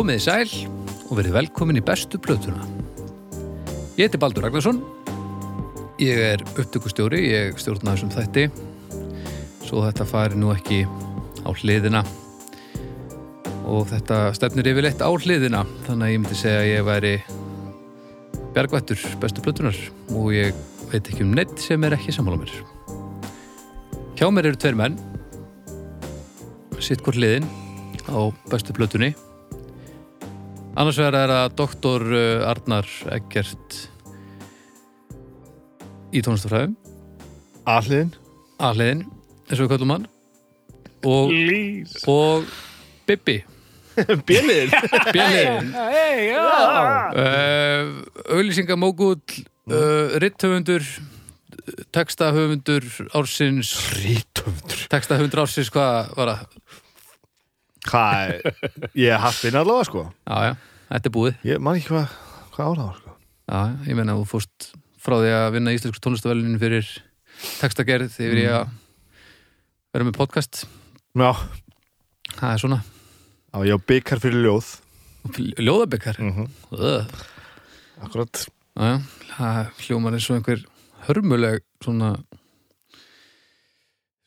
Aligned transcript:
Komið 0.00 0.16
í 0.16 0.20
sæl 0.24 0.52
og 1.10 1.18
verið 1.18 1.34
velkomin 1.34 1.76
í 1.76 1.82
bestu 1.84 2.16
plötuna. 2.24 2.62
Ég 3.98 4.06
heiti 4.06 4.16
Baldur 4.16 4.46
Ragnarsson, 4.46 4.78
ég 6.00 6.16
er 6.24 6.44
upptökustjóri, 6.54 7.20
ég 7.28 7.60
stjórna 7.60 7.92
þessum 7.92 8.14
þætti, 8.14 8.46
svo 9.66 9.84
þetta 9.84 10.08
fari 10.08 10.40
nú 10.40 10.54
ekki 10.54 10.80
á 11.44 11.52
hliðina. 11.52 12.00
Og 13.68 13.92
þetta 13.92 14.24
stefnir 14.40 14.72
yfirleitt 14.72 15.04
á 15.04 15.10
hliðina, 15.12 15.66
þannig 15.84 16.08
að 16.08 16.14
ég 16.14 16.24
myndi 16.24 16.40
segja 16.46 16.64
að 16.64 16.72
ég 16.72 16.88
væri 16.88 17.14
bjargvættur 18.56 19.06
bestu 19.20 19.44
plötunar 19.44 19.84
og 20.16 20.32
ég 20.32 20.56
veit 20.94 21.04
ekki 21.04 21.28
um 21.28 21.36
neitt 21.36 21.60
sem 21.60 21.84
er 21.84 22.00
ekki 22.00 22.16
sammála 22.16 22.40
mér. 22.40 22.56
Hjá 24.16 24.30
mér 24.32 24.54
eru 24.54 24.64
tveir 24.64 24.80
menn, 24.80 24.96
sitt 26.80 27.04
hvort 27.04 27.20
hliðin 27.20 27.52
á 28.08 28.32
bestu 28.48 28.72
plötunni 28.72 29.12
annars 30.76 30.98
vegar 31.00 31.16
er 31.20 31.32
það 31.34 31.54
doktor 31.58 32.04
uh, 32.10 32.48
Arnar 32.50 32.88
Eggert 33.16 33.78
í 36.14 36.22
tónlistafræðum 36.26 36.74
Alliðin 37.70 38.12
aðhliðin, 38.60 39.04
eins 39.48 39.60
og 39.60 39.64
við 39.64 39.70
kallum 39.72 39.92
hann. 39.94 40.02
Og, 41.08 41.30
og 42.12 42.50
Bibbi. 43.08 43.38
Björliðin 44.28 44.74
Björliðin 45.14 45.70
Hey, 45.76 46.26
já. 46.28 46.42
uh, 47.16 47.94
auðlýsingamógull 48.36 49.16
uh, 49.16 50.18
ritthöfundur 50.20 50.84
textahöfundur 51.94 52.84
ársins. 53.16 53.72
Rítumdur 53.96 54.84
textahöfundur 54.92 55.42
ársins, 55.46 55.72
hvað 55.72 56.12
var 56.18 56.34
það? 56.34 56.44
Er 57.88 58.40
Ég 58.94 59.14
er 59.14 59.22
haffinn 59.22 59.56
allavega 59.56 59.88
sko. 59.88 60.04
Já, 60.26 60.50
já, 60.50 60.52
þetta 60.90 61.10
er 61.10 61.14
búið. 61.16 61.38
Ég 61.48 61.62
man 61.62 61.78
ekki 61.78 61.94
hvað 61.94 62.18
Hvað 62.50 62.66
ára 62.66 62.76
það 62.76 62.86
var 62.90 62.98
sko. 63.00 63.14
Já, 63.50 63.60
ég 63.88 63.96
meina 63.98 64.18
þú 64.18 64.26
fórst 64.28 64.70
frá 65.00 65.16
því 65.16 65.32
að 65.32 65.48
vinna 65.56 65.72
íslensku 65.74 66.02
tónlistavelinin 66.04 66.60
fyrir 66.60 66.90
textagerð 67.60 68.18
yfir 68.20 68.40
í 68.42 68.46
að 68.50 68.68
vera 69.94 70.06
með 70.06 70.18
podcast. 70.18 70.64
Já. 71.16 71.30
Það 72.36 72.52
er 72.52 72.62
svona. 72.62 72.80
Já, 73.50 73.58
ég 73.70 73.80
á 73.80 73.86
byggar 73.90 74.22
fyrir 74.22 74.44
ljóð. 74.44 74.70
Ljóðabekkar 75.60 76.16
mm 76.20 76.30
mm. 76.32 76.46
-hmm. 76.72 77.04
Akkurat 78.00 78.46
Já, 78.80 79.00
það 79.36 79.66
hljómar 79.84 80.14
eins 80.16 80.30
og 80.30 80.36
einhver 80.36 80.60
hörmuleg 81.06 81.64
svona 81.84 82.16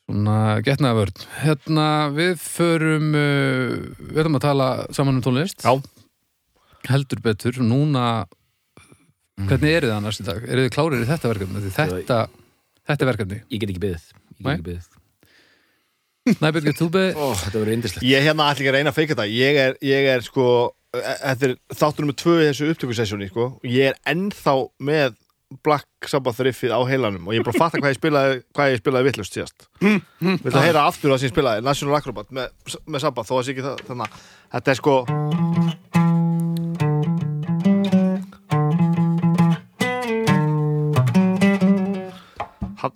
svona 0.03 0.37
getnaðavörn 0.65 1.25
hérna 1.43 1.87
við 2.13 2.33
förum 2.43 3.11
uh, 3.15 3.75
við 4.11 4.21
erum 4.23 4.37
að 4.39 4.45
tala 4.47 4.67
saman 4.93 5.19
um 5.19 5.23
tónlist. 5.25 5.63
Já. 5.63 5.77
heldur 6.89 7.21
betur 7.23 7.61
núna 7.63 8.25
hvernig 9.47 9.77
eru 9.77 9.87
þið 9.89 9.95
annars 9.95 10.19
í 10.19 10.25
dag? 10.27 10.43
eru 10.43 10.65
þið 10.67 10.73
klárir 10.75 11.05
í 11.05 11.07
þetta 11.09 11.31
verkefni? 11.31 11.61
Því 11.63 11.71
Þetta, 11.77 12.17
þetta 12.89 13.05
er 13.05 13.09
verkefni? 13.13 13.39
Ég 13.49 13.63
get 13.63 13.71
ekki 13.71 13.83
byggðið 13.85 14.11
Ég 14.13 14.43
get 14.43 14.51
ekki 14.53 14.67
byggðið 14.67 14.91
Næbjörg, 16.43 16.77
þú 16.79 16.85
beð 16.93 17.17
Ó, 17.19 17.25
þetta 17.39 17.57
verður 17.57 17.73
indislegt 17.77 18.05
Ég 18.07 18.19
er 18.19 18.27
hérna 18.29 18.45
allir 18.51 18.69
að 18.69 18.77
reyna 18.77 18.91
að 18.93 18.99
feika 18.99 19.15
þetta. 19.15 19.25
Ég 19.33 19.57
er, 19.63 19.73
ég 19.83 20.05
er 20.13 20.21
sko 20.23 20.45
e- 20.95 21.01
Þetta 21.23 21.49
er 21.49 21.55
þáttur 21.73 22.05
nummer 22.05 22.19
tvö 22.21 22.35
í 22.37 22.45
þessu 22.47 22.69
upptökusessjóni 22.71 23.27
sko. 23.31 23.47
Ég 23.67 23.89
er 23.91 23.97
ennþá 24.13 24.53
með 24.87 25.17
Black 25.63 26.09
Sabbath 26.09 26.41
riffið 26.45 26.73
á 26.73 26.79
heilanum 26.89 27.27
og 27.27 27.35
ég 27.35 27.41
er 27.41 27.47
bara 27.47 27.55
að 27.55 27.63
fatta 27.63 27.81
hvað 27.81 27.93
ég 27.93 27.99
spilaði 27.99 28.41
hvað 28.55 28.71
ég 28.71 28.81
spilaði 28.81 29.07
vittlust 29.09 29.37
síðast. 29.37 29.67
Vil 29.83 30.53
það 30.53 30.67
heyra 30.67 30.85
aftur 30.89 31.13
það 31.13 31.19
sem 31.21 31.29
ég 31.29 31.35
spilaði? 31.35 31.65
National 31.67 31.99
Acrobat 31.99 32.33
með, 32.33 32.47
með 32.87 33.05
Sabbath 33.05 33.29
þó 33.29 33.35
að 33.39 33.45
sé 33.45 33.55
ekki 33.55 33.67
það 33.67 33.83
þannig 33.89 34.07
að 34.07 34.11
þetta 34.57 34.73
er 34.73 34.79
sko 34.81 34.95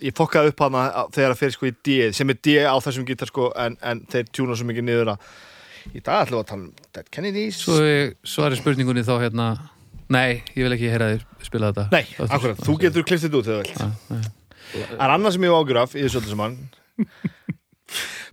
ég 0.03 0.15
fokkaði 0.17 0.51
upp 0.51 0.63
hana 0.65 0.81
þegar 1.15 1.33
það 1.33 1.39
fer 1.41 1.53
sko 1.55 1.69
í 1.69 1.73
D 1.85 1.97
sem 2.15 2.31
er 2.33 2.39
D 2.43 2.57
á 2.67 2.75
þessum 2.83 3.07
gítar 3.07 3.29
sko 3.31 3.51
en, 3.57 3.77
en 3.81 4.03
þeir 4.11 4.27
tjúna 4.31 4.57
svo 4.57 4.67
mikið 4.69 4.85
niður 4.87 5.13
að 5.15 5.31
í 5.95 6.03
dag 6.03 6.25
ætlum 6.25 6.37
við 6.37 6.43
að 6.43 6.49
tala 6.51 6.61
um 6.65 6.91
Dead 6.95 7.09
Kennedys. 7.13 7.61
Svo 7.63 7.79
ég 7.85 8.15
svari 8.27 8.59
spurningunni 8.59 9.05
þá 9.07 9.15
hérna 9.23 9.47
Nei, 10.13 10.41
ég 10.55 10.63
vil 10.63 10.75
ekki 10.77 10.91
heyra 10.91 11.09
þér 11.13 11.23
spila 11.47 11.71
þetta. 11.71 11.87
Nei, 11.91 12.05
akkurat, 12.27 12.61
þú 12.63 12.77
getur 12.83 13.07
kliftið 13.07 13.39
út 13.39 13.49
þegar 13.49 13.71
þú 13.71 13.87
vilt. 14.17 14.29
Það 14.67 15.01
er 15.07 15.13
annað 15.15 15.35
sem 15.35 15.47
ég 15.47 15.55
á 15.55 15.59
ágjur 15.59 15.79
af 15.83 15.95
í 15.95 16.03
þessu 16.05 16.21
öllu 16.21 16.31
saman. 16.33 16.55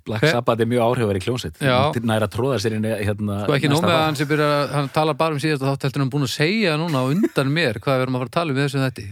Black 0.05 0.27
Sabbath 0.29 0.61
er 0.61 0.69
mjög 0.69 0.83
áhrifari 0.85 1.21
kljónsett 1.23 1.61
Já. 1.62 1.89
Næra 2.05 2.27
að 2.27 2.35
tróða 2.35 2.59
sér 2.61 2.75
inn 2.77 2.85
í 2.85 2.91
hérna 3.07 3.39
Sko 3.47 3.55
ekki 3.57 3.71
með 3.73 3.87
að 3.89 4.03
hann 4.03 4.19
sem 4.19 4.29
byrja 4.29 4.49
hann 4.75 4.91
talar 4.93 5.17
bara 5.17 5.37
um 5.37 5.41
síðast 5.41 5.65
og 5.65 5.79
þá 5.79 5.87
heldur 5.87 6.03
hann 6.05 6.11
búin 6.12 6.27
að 6.27 6.33
segja 6.35 6.75
núna 6.81 7.05
undan 7.09 7.53
mér 7.55 7.79
hvað 7.81 8.01
við 8.01 8.05
erum 8.05 8.19
að 8.19 8.25
fara 8.25 8.31
að 8.33 8.37
tala 8.37 8.53
um 8.53 8.59
í 8.59 8.65
þessu 8.65 8.83
þetta 8.83 9.06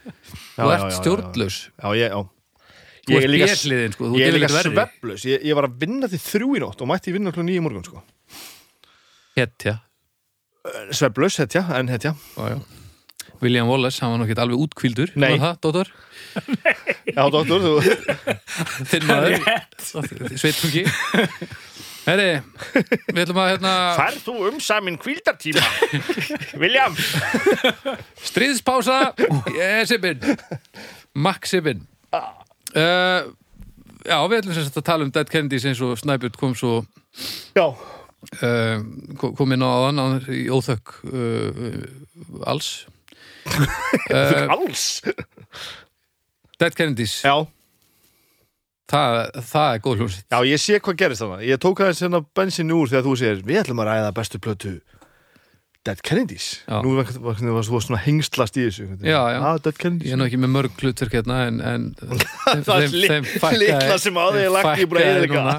Þú 0.54 0.68
ert 0.74 0.96
stjórnlaus. 0.98 1.56
Já, 1.80 1.88
ég, 1.98 2.12
já. 2.12 2.20
Þú 3.04 3.14
Ég 3.14 3.24
er 3.24 3.34
ert 3.34 3.40
bérliðin 3.44 3.94
sko, 3.96 4.10
þú 4.10 4.18
ég 4.20 4.26
er 4.26 4.36
getur 4.36 4.42
líka 4.42 4.64
sveflaus 4.64 5.24
ég, 5.28 5.42
ég 5.48 5.58
var 5.58 5.68
að 5.68 5.80
vinna 5.84 6.10
til 6.12 6.20
þrjú 6.24 6.50
í 6.58 6.62
nótt 6.62 6.84
og 6.84 6.90
mætti 6.90 7.10
ég 7.10 7.18
vinna 7.18 7.32
klokkan 7.32 7.48
nýju 7.50 7.64
morgun 7.64 7.86
sko. 7.88 8.04
Hetja 9.38 9.78
Sveflaus, 10.94 11.36
hetja, 11.42 11.64
en 11.78 11.88
hetja. 11.92 12.14
Já, 12.36 12.48
já. 12.54 12.58
William 13.42 13.68
Wallace, 13.68 14.00
hann 14.00 14.12
var 14.14 14.20
náttúrulega 14.22 14.44
alveg 14.46 14.60
útkvíldur 14.64 15.10
Nei. 15.20 15.34
Það, 15.42 15.56
dóttor? 15.60 15.88
Já, 17.10 17.22
doktor, 17.34 17.60
þú 17.60 17.72
Þinn 18.90 19.06
maður. 19.10 19.44
Sveitungi 20.40 20.84
Herri, 22.04 22.28
við 23.10 23.20
ætlum 23.24 23.40
að 23.42 23.50
hérna 23.54 23.72
Færð 23.98 24.18
þú 24.26 24.34
um 24.48 24.58
samin 24.64 24.96
kvildartíma 25.00 25.64
William? 26.60 26.96
Stríðspása. 28.24 28.98
Sibin. 29.88 30.20
Max 31.16 31.52
Sibin. 31.54 31.84
Uh, 32.14 33.32
Já, 34.04 34.18
við 34.28 34.38
ætlum 34.42 34.56
sem 34.56 34.66
sagt 34.68 34.80
að 34.80 34.88
tala 34.88 35.06
um 35.06 35.12
Dead 35.14 35.30
Kennedys 35.32 35.64
eins 35.68 35.80
og 35.84 35.96
Snæbjörn 36.00 36.36
kom 36.40 36.52
svo 36.58 36.82
Já, 37.56 37.66
kom 39.20 39.54
inn 39.56 39.64
á 39.64 39.70
aðan 39.70 40.18
í 40.32 40.44
óþökk 40.52 40.98
uh, 41.10 42.44
alls. 42.50 42.72
Uh, 44.08 44.46
alls? 44.48 45.02
Dead 46.56 46.72
Kennedys. 46.72 47.18
Já, 47.20 47.44
það, 48.90 49.18
það 49.50 49.68
er 49.74 49.82
góð 49.84 50.00
hljómsitt 50.00 50.32
já, 50.32 50.38
ég 50.48 50.62
sé 50.62 50.78
hvað 50.80 50.98
gerist 51.02 51.24
þannig 51.24 51.44
Ég 51.50 51.60
tók 51.62 51.82
aðeins 51.84 52.02
hérna 52.04 52.20
bensin 52.36 52.72
úr 52.74 52.90
þegar 52.90 53.06
þú 53.06 53.14
segir 53.20 53.42
Við 53.44 53.60
ætlum 53.62 53.82
að 53.84 53.90
ræða 53.90 54.14
bestu 54.16 54.40
plötu 54.44 54.74
Dead 55.84 56.00
Kennedys. 56.00 56.62
Já. 56.64 56.78
Nú 56.80 56.94
var 56.96 57.10
þú 57.12 57.78
svona 57.84 58.00
hengslast 58.00 58.56
í 58.56 58.62
þessu 58.64 58.86
Já, 59.04 59.18
já. 59.34 59.38
ah, 59.44 59.58
Ég 59.60 60.14
er 60.14 60.16
nú 60.16 60.24
ekki 60.24 60.38
með 60.40 60.52
mörg 60.54 60.78
hlutverk 60.80 61.18
hérna 61.18 61.42
en, 61.50 61.58
en 61.60 61.90
Það 62.64 62.86
er 62.88 63.58
litla 63.60 63.98
sem 64.00 64.16
á 64.16 64.24
þig 64.32 64.46
er 64.46 64.54
lagt 64.54 64.80
í 64.80 64.86
núna. 65.28 65.58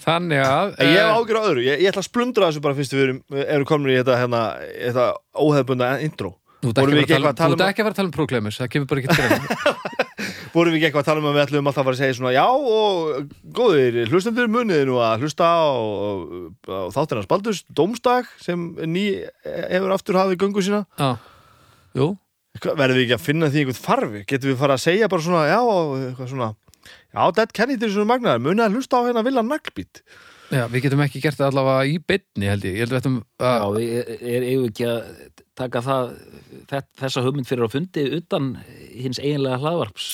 Þannig 0.00 0.40
að 0.40 0.70
Ég 0.80 0.94
hef 0.96 1.06
eh, 1.06 1.16
ágjur 1.18 1.38
á 1.38 1.42
öðru, 1.50 1.64
ég, 1.66 1.80
ég 1.84 1.90
ætla 1.92 2.00
að 2.04 2.08
splundra 2.08 2.48
þessu 2.48 2.62
bara 2.64 2.76
fyrst 2.78 2.94
við 2.96 3.02
erum, 3.06 3.18
erum 3.44 3.66
komin 3.68 3.92
í 3.92 3.98
þetta, 3.98 4.16
hérna, 4.22 4.42
þetta 4.86 5.06
óhefbunda 5.44 5.90
intro. 6.06 6.34
Þú 6.60 6.70
ert 6.72 6.80
ekki 6.80 6.84
um- 6.84 6.92
um- 6.92 7.00
ekki 7.00 7.16
að 7.16 7.24
fara 7.24 7.92
að 7.92 7.98
tala 8.00 8.08
um 8.08 8.14
Proclaimers, 8.16 8.58
það 8.60 8.70
kemur 8.74 8.88
bara 8.90 9.00
ekki 9.00 9.14
til 9.16 9.28
greina. 9.28 9.74
Vorum 10.54 10.74
við 10.74 10.80
ekki 10.80 10.86
eitthvað 10.88 11.04
að 11.04 11.08
tala 11.08 11.20
um 11.22 11.28
að 11.30 11.36
við 11.36 11.42
ætlum 11.46 11.68
alltaf 11.70 11.88
að 11.88 11.98
segja 12.00 12.16
svona 12.18 12.32
Já 12.34 12.44
og 12.50 13.28
góðir, 13.56 14.00
hlustendur 14.10 14.48
munið 14.50 14.82
nú 14.88 14.96
að 15.00 15.22
hlusta 15.24 15.46
á, 15.46 15.62
þáttina 16.96 17.22
Spaldus, 17.24 17.62
Dómsdag 17.70 18.28
sem 18.42 18.64
ný 18.90 19.04
hefur 19.44 19.94
aftur 19.94 20.18
hafið 20.20 20.40
göngu 20.42 20.64
sína. 20.64 20.82
Já, 20.98 21.14
jú, 21.96 22.10
Hvað, 22.60 22.74
Verðum 22.80 22.98
við 22.98 23.04
ekki 23.06 23.14
að 23.14 23.22
finna 23.28 23.46
því 23.48 23.60
einhvern 23.62 23.78
farfi? 23.78 24.20
Getum 24.26 24.50
við 24.50 24.56
fara 24.58 24.74
að 24.74 24.82
segja 24.82 25.08
bara 25.08 25.22
svona, 25.22 25.42
já, 25.46 25.58
og 25.62 25.92
eitthvað 26.02 26.30
svona 26.32 26.48
Já, 27.10 27.22
Dead 27.34 27.50
Kennedy 27.56 27.86
er 27.88 27.94
svona 27.94 28.10
magnaður, 28.12 28.44
munið 28.44 28.64
að 28.68 28.76
hlusta 28.78 29.00
á 29.00 29.06
hérna 29.08 29.24
vilja 29.26 29.42
naglbít 29.46 30.02
já, 30.50 30.64
við 30.70 30.84
getum 30.86 31.00
ekki 31.04 31.20
gert 31.24 31.38
það 31.38 31.48
allavega 31.52 31.86
í 31.90 31.96
beinni 32.10 32.48
held 32.50 32.64
ég, 32.68 32.74
ég 32.76 32.84
held 32.84 32.92
við 32.94 33.00
ættum 33.00 33.16
Já, 33.38 33.50
að 33.50 33.78
við 33.78 34.12
er 34.34 34.46
eigum 34.50 34.68
ekki 34.70 34.86
að 34.90 35.00
taka 35.60 35.82
það 35.86 36.12
þe- 36.70 36.84
þessa 37.02 37.24
hugmynd 37.26 37.48
fyrir 37.50 37.66
að 37.66 37.74
fundi 37.76 38.04
utan 38.20 38.50
hins 38.94 39.18
eiginlega 39.22 39.58
hlaðvarps. 39.62 40.06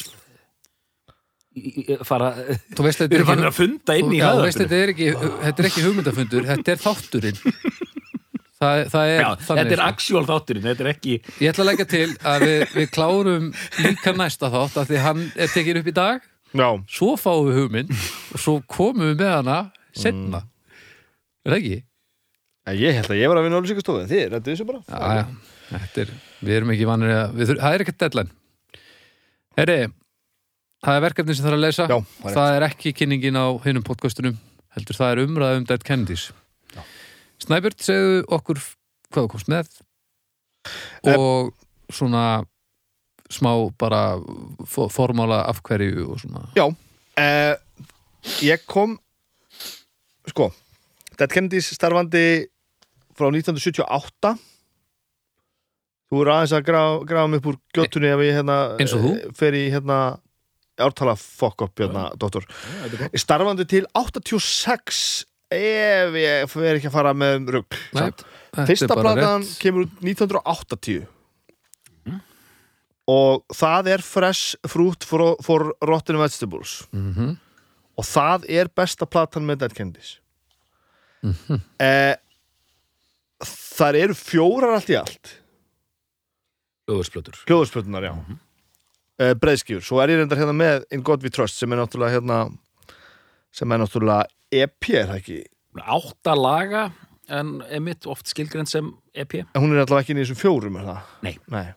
Fara 2.04 2.30
þú 2.76 2.84
veist 2.84 3.00
Við 3.04 3.06
þetta 3.06 3.18
erum 3.20 3.30
er 3.32 3.38
að 3.40 3.46
ekki 3.48 3.56
funda 3.62 3.96
inn 4.00 4.12
í 4.12 4.18
já, 4.20 4.26
þú 4.36 4.42
veist, 4.44 4.60
hlaðvarpinu. 4.60 4.68
þetta 4.68 4.80
er 4.82 4.92
ekki, 4.92 5.10
þetta 5.46 5.62
er 5.64 5.68
ekki 5.70 5.84
hugmyndafundur 5.86 6.48
þetta 6.50 6.74
er 6.74 6.82
þátturinn. 6.84 7.38
Það, 8.56 8.78
það 8.92 9.10
er 9.12 9.18
Já, 9.20 9.28
þannig, 9.44 9.58
þetta 9.60 9.74
er 9.76 9.80
sko. 9.80 9.86
actual 9.92 10.24
þátturinn, 10.30 10.64
þetta 10.64 10.84
er 10.84 10.90
ekki 10.94 11.14
Ég 11.44 11.50
ætla 11.52 11.64
að 11.64 11.68
leggja 11.70 11.86
til 11.92 12.06
að 12.32 12.44
við, 12.46 12.62
við 12.76 12.86
klárum 12.96 13.48
líka 13.84 14.14
næsta 14.16 14.48
þátt 14.52 14.78
af 14.80 14.88
því 14.88 15.00
hann 15.04 15.24
er 15.36 15.50
tekin 15.52 15.80
upp 15.82 15.90
í 15.92 15.94
dag 15.98 16.24
Já, 16.54 16.68
svo 16.88 17.16
fáum 17.18 17.48
við 17.50 17.56
hugmynd 17.62 17.90
og 17.96 18.38
svo 18.40 18.54
komum 18.70 19.08
við 19.10 19.18
með 19.24 19.32
hana 19.40 19.56
setna 19.96 20.42
er 21.44 21.52
það 21.52 21.58
ekki? 21.58 21.78
en 22.66 22.78
ég 22.80 22.96
held 22.98 23.10
að 23.12 23.20
ég 23.20 23.28
var 23.30 23.38
að 23.40 23.44
vinna 23.46 23.58
á 23.58 23.62
lýsingastofu 23.64 24.00
en 24.02 24.08
þið, 24.10 24.22
er 24.26 24.40
þessu 24.46 24.64
bara. 24.66 24.80
Já, 24.90 25.20
já, 25.20 25.26
þetta 25.70 26.00
er, 26.04 26.10
við 26.46 26.56
erum 26.56 26.72
ekki 26.74 26.88
vanir 26.88 27.12
að, 27.14 27.34
við, 27.38 27.50
þur- 27.50 27.60
það 27.62 27.74
er 27.76 27.84
ekkert 27.84 28.00
deadline. 28.02 28.32
Herri, 29.56 29.76
það 30.86 30.96
er 30.98 31.04
verkefni 31.06 31.36
sem 31.36 31.46
þarf 31.46 31.56
að 31.58 31.62
leysa 31.66 31.86
Já, 31.90 31.98
það 32.22 32.30
er 32.30 32.36
það 32.38 32.56
er 32.56 32.66
ekki 32.70 32.92
kynningin 32.98 33.38
á 33.38 33.46
hinum 33.66 33.84
podcastunum 33.86 34.36
heldur 34.76 34.98
það 34.98 35.12
er 35.14 35.22
umræða 35.26 35.60
um 35.60 35.68
Dead 35.70 35.84
Kennedys. 35.86 36.26
Snæbjörn, 37.46 37.78
segðu 37.86 38.18
okkur 38.32 38.60
hvað 39.12 39.22
þú 39.26 39.30
komst 39.36 39.52
með 39.52 39.70
Eh. 41.06 41.14
og 41.14 41.52
svona 41.94 42.42
smá 43.32 43.52
bara 43.78 44.16
fo- 44.68 44.88
formála 44.92 45.42
af 45.50 45.62
hverju 45.66 46.10
og 46.12 46.20
svona. 46.22 46.44
Já, 46.56 46.66
uh, 46.68 47.54
ég 48.42 48.66
kom 48.66 48.98
sko 50.26 50.50
Dead 51.16 51.30
Kennedys 51.32 51.70
starfandi 51.74 52.46
frá 53.16 53.30
1978 53.30 54.36
Þú 56.06 56.20
er 56.22 56.28
aðeins 56.30 56.52
að 56.54 56.66
grafa, 57.08 57.26
mig 57.26 57.40
upp 57.40 57.46
úr 57.50 57.56
gjóttunni 57.74 58.10
ef 58.12 58.20
ég 58.22 58.36
hérna 58.36 58.56
eh, 58.78 59.32
fer 59.34 59.56
í 59.58 59.64
hérna 59.72 59.96
ártala 60.78 61.16
fuck 61.18 61.62
up 61.64 61.80
hérna. 61.80 62.10
Ég 63.10 63.18
starfandi 63.18 63.64
til 63.66 63.86
86 63.96 65.24
ef 65.56 66.14
ég 66.20 66.46
fer 66.52 66.76
ekki 66.76 66.90
að 66.90 66.94
fara 66.94 67.14
með 67.16 67.50
rugg 67.56 67.78
Fyrsta 68.68 68.94
platan 68.96 69.42
kemur 69.62 69.86
út 69.88 69.98
1980 70.04 71.06
og 73.08 73.44
það 73.54 73.86
er 73.94 74.02
Fresh 74.02 74.56
Fruit 74.66 75.04
for, 75.06 75.36
for 75.42 75.72
Rotten 75.82 76.18
Vegetables 76.18 76.86
Mhm. 76.92 77.36
og 77.96 78.04
það 78.04 78.44
er 78.50 78.68
besta 78.68 79.06
platan 79.06 79.46
með 79.46 79.58
Dead 79.64 79.74
Kennedys 79.74 80.18
Mhm. 81.22 81.60
eh, 81.80 82.16
þar 83.76 83.94
eru 84.04 84.14
fjórar 84.14 84.74
allt 84.76 84.90
í 84.90 84.96
allt 84.98 85.32
Hljóðursplötur. 86.88 87.34
hljóðurspötunar, 87.46 88.02
já 88.06 88.12
mm 88.14 88.38
eh, 89.18 89.32
breiðskjur, 89.34 89.80
svo 89.80 89.96
er 90.02 90.08
ég 90.12 90.18
reyndar 90.20 90.36
hérna 90.36 90.52
með 90.52 90.82
In 90.92 91.00
God 91.02 91.22
We 91.24 91.30
Trust 91.32 91.56
sem 91.56 91.72
er 91.72 91.78
náttúrulega 91.80 92.18
hérna 92.20 92.52
sem 93.50 93.72
er 93.72 93.78
náttúrulega 93.80 94.26
EP 94.52 94.90
er 94.92 95.06
það 95.06 95.16
ekki, 95.22 95.38
Átta 95.80 96.34
laga 96.36 96.92
en 97.28 97.62
emitt 97.72 98.06
oft 98.06 98.26
skilgrind 98.28 98.68
sem 98.68 98.92
EP. 99.14 99.34
en 99.54 99.62
hún 99.62 99.72
er 99.72 99.86
allavega 99.86 100.04
ekki 100.04 100.14
í 100.14 100.20
þessum 100.20 100.36
fjórum 100.42 100.76
er 100.78 100.84
það? 100.84 101.00
Nei. 101.22 101.38
Nei. 101.48 101.74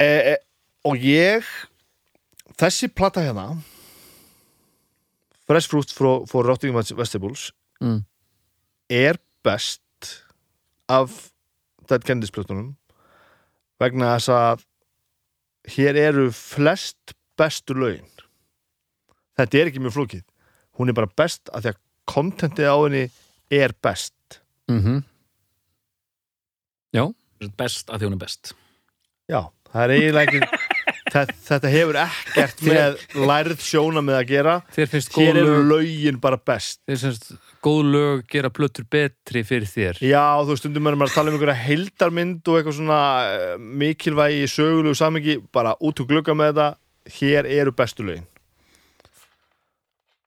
Eh, 0.00 0.32
eh, 0.32 0.36
og 0.88 0.96
ég 1.04 1.44
þessi 2.56 2.88
plata 2.88 3.20
hérna 3.20 3.50
Fresh 5.50 5.68
Fruit 5.68 5.90
for, 5.92 6.24
for 6.30 6.46
Rotting 6.48 6.74
Vegetables 6.76 7.50
Mm. 7.80 8.02
er 8.92 9.16
best 9.42 9.80
af 10.92 11.08
Dead 11.88 12.02
Kennedys 12.04 12.28
plötunum 12.34 12.74
vegna 13.80 14.10
þess 14.18 14.28
að 14.36 14.64
hér 15.78 15.96
eru 15.96 16.26
flest 16.36 17.14
bestu 17.40 17.72
lögin 17.72 18.04
þetta 19.40 19.62
er 19.62 19.70
ekki 19.70 19.80
mjög 19.80 19.96
flókið 19.96 20.24
hún 20.76 20.92
er 20.92 20.98
bara 21.00 21.08
best 21.16 21.48
af 21.56 21.64
því 21.64 21.72
að 21.72 21.80
kontentið 22.12 22.68
á 22.68 22.76
henni 22.84 23.04
er 23.50 23.72
best 23.82 24.40
Mhm. 24.68 25.00
Best 27.56 27.88
að 27.88 28.02
þjónu 28.04 28.18
best. 28.20 28.52
já, 29.30 29.40
það 29.72 29.84
er 29.84 29.94
eiginlega 29.96 30.26
ekki 30.26 30.78
þetta, 31.14 31.36
þetta 31.46 31.70
hefur 31.72 31.98
ekkert 32.04 32.64
með 32.66 32.98
lærð 33.30 33.62
sjóna 33.64 34.02
með 34.04 34.18
að 34.18 34.26
gera. 34.30 34.56
Góð 34.76 35.14
hér 35.16 35.40
eru 35.40 35.54
lög 35.54 35.70
lögin 35.70 36.20
bara 36.22 36.38
best. 36.50 36.80
Finnst 36.88 37.30
góð 37.64 37.80
lög 37.94 38.24
gera 38.30 38.50
plötur 38.54 38.86
betri 38.90 39.42
fyrir 39.46 39.68
þér. 39.70 40.02
Já, 40.04 40.40
þú 40.40 40.52
veist, 40.52 40.64
stundum 40.64 40.90
er 40.90 40.98
maður 40.98 41.12
að 41.12 41.18
tala 41.18 41.32
um 41.32 41.38
einhverja 41.38 41.64
heildarmynd 41.64 42.50
og 42.50 42.58
eitthvað 42.58 42.78
svona 42.78 43.00
uh, 43.30 43.54
mikilvægi 43.82 44.50
sögulegu 44.50 44.98
samingi, 44.98 45.38
bara 45.54 45.74
út 45.80 46.02
og 46.02 46.10
glugga 46.10 46.36
með 46.36 46.52
þetta. 46.52 46.68
Hér 47.16 47.48
eru 47.48 47.74
bestu 47.76 48.06
lögin. 48.06 48.26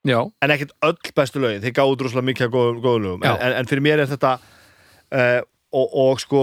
Já, 0.04 0.20
en 0.44 0.52
ekkert 0.52 0.76
öll 0.84 1.14
bestu 1.16 1.40
lögin, 1.40 1.64
þeir 1.64 1.78
gáðu 1.78 2.02
droslega 2.02 2.28
mikið 2.28 2.50
af 2.50 2.54
góðum, 2.54 2.80
góðum 2.84 3.06
lögum, 3.08 3.26
en, 3.30 3.54
en 3.56 3.70
fyrir 3.70 3.86
mér 3.86 4.04
er 4.04 4.10
þetta 4.12 4.34
uh, 4.36 5.40
og, 5.72 5.94
og 6.04 6.20
sko 6.20 6.42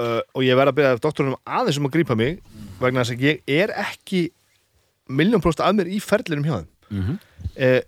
uh, 0.00 0.20
og 0.34 0.44
ég 0.46 0.58
verð 0.58 0.72
að 0.72 0.78
byrja 0.78 1.00
doktorunum 1.04 1.38
aðeins 1.44 1.80
um 1.80 1.88
að 1.88 1.96
grípa 1.96 2.16
mig 2.18 2.38
vegna 2.80 3.04
þess 3.04 3.16
að 3.16 3.24
ég 3.26 3.42
er 3.60 3.72
ekki 3.82 4.22
miljónprost 5.10 5.62
að 5.64 5.80
mér 5.80 5.90
í 5.90 6.00
ferlinum 6.02 6.46
hjá 6.46 6.56
þeim. 6.56 6.68
Mm 6.90 7.02
-hmm. 7.06 7.18
uh, 7.66 7.80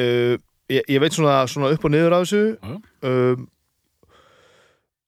uh, 0.00 0.34
ég, 0.72 0.82
ég 0.88 1.00
veit 1.00 1.16
svona, 1.16 1.44
svona 1.50 1.72
upp 1.74 1.84
og 1.84 1.92
niður 1.92 2.16
á 2.16 2.18
þessu. 2.22 2.44
Um, 3.06 3.48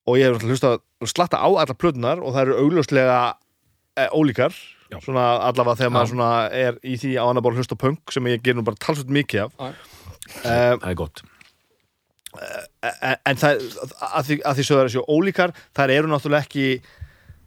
og 0.09 0.19
ég 0.19 0.33
hef 0.33 0.43
hlustað 0.45 0.81
slatta 1.05 1.41
á 1.41 1.49
allar 1.49 1.77
plötunar 1.77 2.23
og 2.23 2.35
það 2.35 2.43
eru 2.47 2.59
augljóslega 2.65 3.21
uh, 3.35 4.11
ólíkar. 4.17 4.55
Já. 4.89 4.97
svona 5.05 5.25
allavega 5.45 5.77
þegar 5.83 5.91
maður 5.93 6.11
svona 6.15 6.29
er 6.49 6.79
í 6.81 6.95
því 6.97 7.11
á 7.21 7.29
annar 7.29 7.45
bara 7.45 7.61
hlusta 7.61 7.77
á 7.77 7.83
punk 7.83 8.13
sem 8.15 8.25
ég 8.31 8.41
ger 8.41 8.57
nú 8.57 8.65
bara 8.65 8.81
talsveit 8.81 9.11
mikið 9.13 9.43
af. 9.45 9.75
Það 10.41 10.89
er 10.89 10.97
gott. 10.97 11.21
En, 12.39 13.17
en 13.27 13.41
það 13.41 13.65
að 14.09 14.29
því, 14.29 14.39
að 14.43 14.59
því 14.59 14.67
sögður 14.69 14.89
þessu 14.89 15.05
ólíkar 15.09 15.55
þar 15.77 15.95
eru 15.95 16.11
náttúrulega 16.11 16.47
ekki 16.47 16.67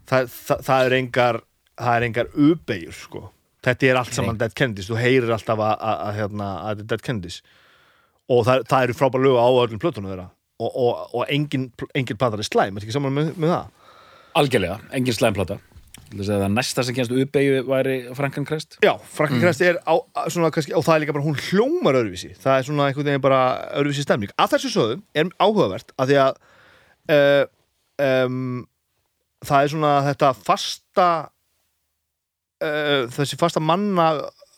það, 0.09 0.29
það, 0.35 0.65
það 0.67 0.85
er 0.85 0.97
engar 0.97 1.41
það 1.81 1.95
er 1.95 2.07
engar 2.07 2.35
ubegjur 2.35 2.97
sko. 2.97 3.23
Þetta 3.61 3.87
er 3.87 3.99
allt 3.99 4.15
saman 4.17 4.39
Dead 4.41 4.53
Kennedys, 4.57 4.87
þú 4.89 4.97
heyrir 4.97 5.33
alltaf 5.35 5.59
að, 5.61 5.73
að, 5.77 5.97
að, 6.05 6.15
hérna, 6.17 6.47
þetta 6.65 6.83
er 6.85 6.91
Dead 6.93 7.03
Kennedys. 7.05 7.41
Og 8.31 8.45
það, 8.47 8.63
það 8.71 8.85
eru 8.87 8.95
frábær 8.97 9.25
lög 9.25 9.37
á 9.37 9.47
öllum 9.49 9.81
plötunum 9.81 10.09
þeirra. 10.09 10.29
Og, 10.61 10.71
og, 10.71 11.03
og 11.17 11.33
engin, 11.33 11.67
engin 11.97 12.17
platar 12.21 12.41
er 12.41 12.47
slæm, 12.47 12.77
er 12.77 12.85
ekki 12.85 12.95
saman 12.95 13.13
með, 13.13 13.31
með 13.41 13.53
það? 13.53 13.93
Algjörlega, 14.41 14.79
engin 14.97 15.17
slæmplata. 15.17 15.57
Það 16.11 16.45
næsta 16.51 16.83
sem 16.83 16.95
kennst 16.95 17.13
uppeyju 17.15 17.61
væri 17.69 17.95
Frankan 18.17 18.45
Krest. 18.47 18.77
Já, 18.83 18.93
Frankenkrest 19.15 19.61
er 19.63 19.79
á, 19.87 19.95
svona 20.27 20.51
kannski, 20.51 20.73
og 20.75 20.83
það 20.83 20.95
er 20.95 21.03
líka 21.05 21.15
bara, 21.15 21.23
hún 21.23 21.39
hljómar 21.39 21.97
öðruvísi. 22.01 22.33
Það 22.41 22.57
er 22.57 22.67
svona 22.67 22.87
einhvern 22.89 23.07
veginn 23.07 23.23
bara 23.23 23.41
öðruvísi 23.79 24.03
stemning. 24.03 24.33
Að 24.35 24.57
þessu 24.57 24.73
sögðum 24.73 25.05
er 25.15 25.31
áhugavert 25.39 25.93
að 25.95 26.11
því 26.11 26.19
að 26.25 26.41
uh, 27.15 27.43
um, 28.27 28.59
það 29.47 29.63
er 29.63 29.73
svona 29.73 29.93
þetta 30.09 30.31
fasta 30.41 31.07
uh, 32.59 33.03
þessi 33.15 33.39
fasta 33.39 33.63
manna 33.63 34.09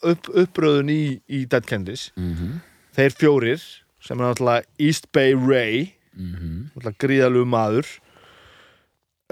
upp, 0.01 0.29
uppröðun 0.33 0.89
í, 0.89 1.03
í 1.29 1.45
Dead 1.45 1.69
Kennedys. 1.69 2.09
Mm 2.17 2.33
-hmm. 2.33 2.61
þeir 2.97 3.17
fjórir 3.19 3.67
sem 4.03 4.19
er 4.19 4.25
náttúrulega 4.25 4.65
East 4.81 5.12
Bay 5.13 5.38
Ray 5.38 5.93
náttúrulega 6.17 7.00
gríðalegu 7.00 7.45
maður 7.50 7.88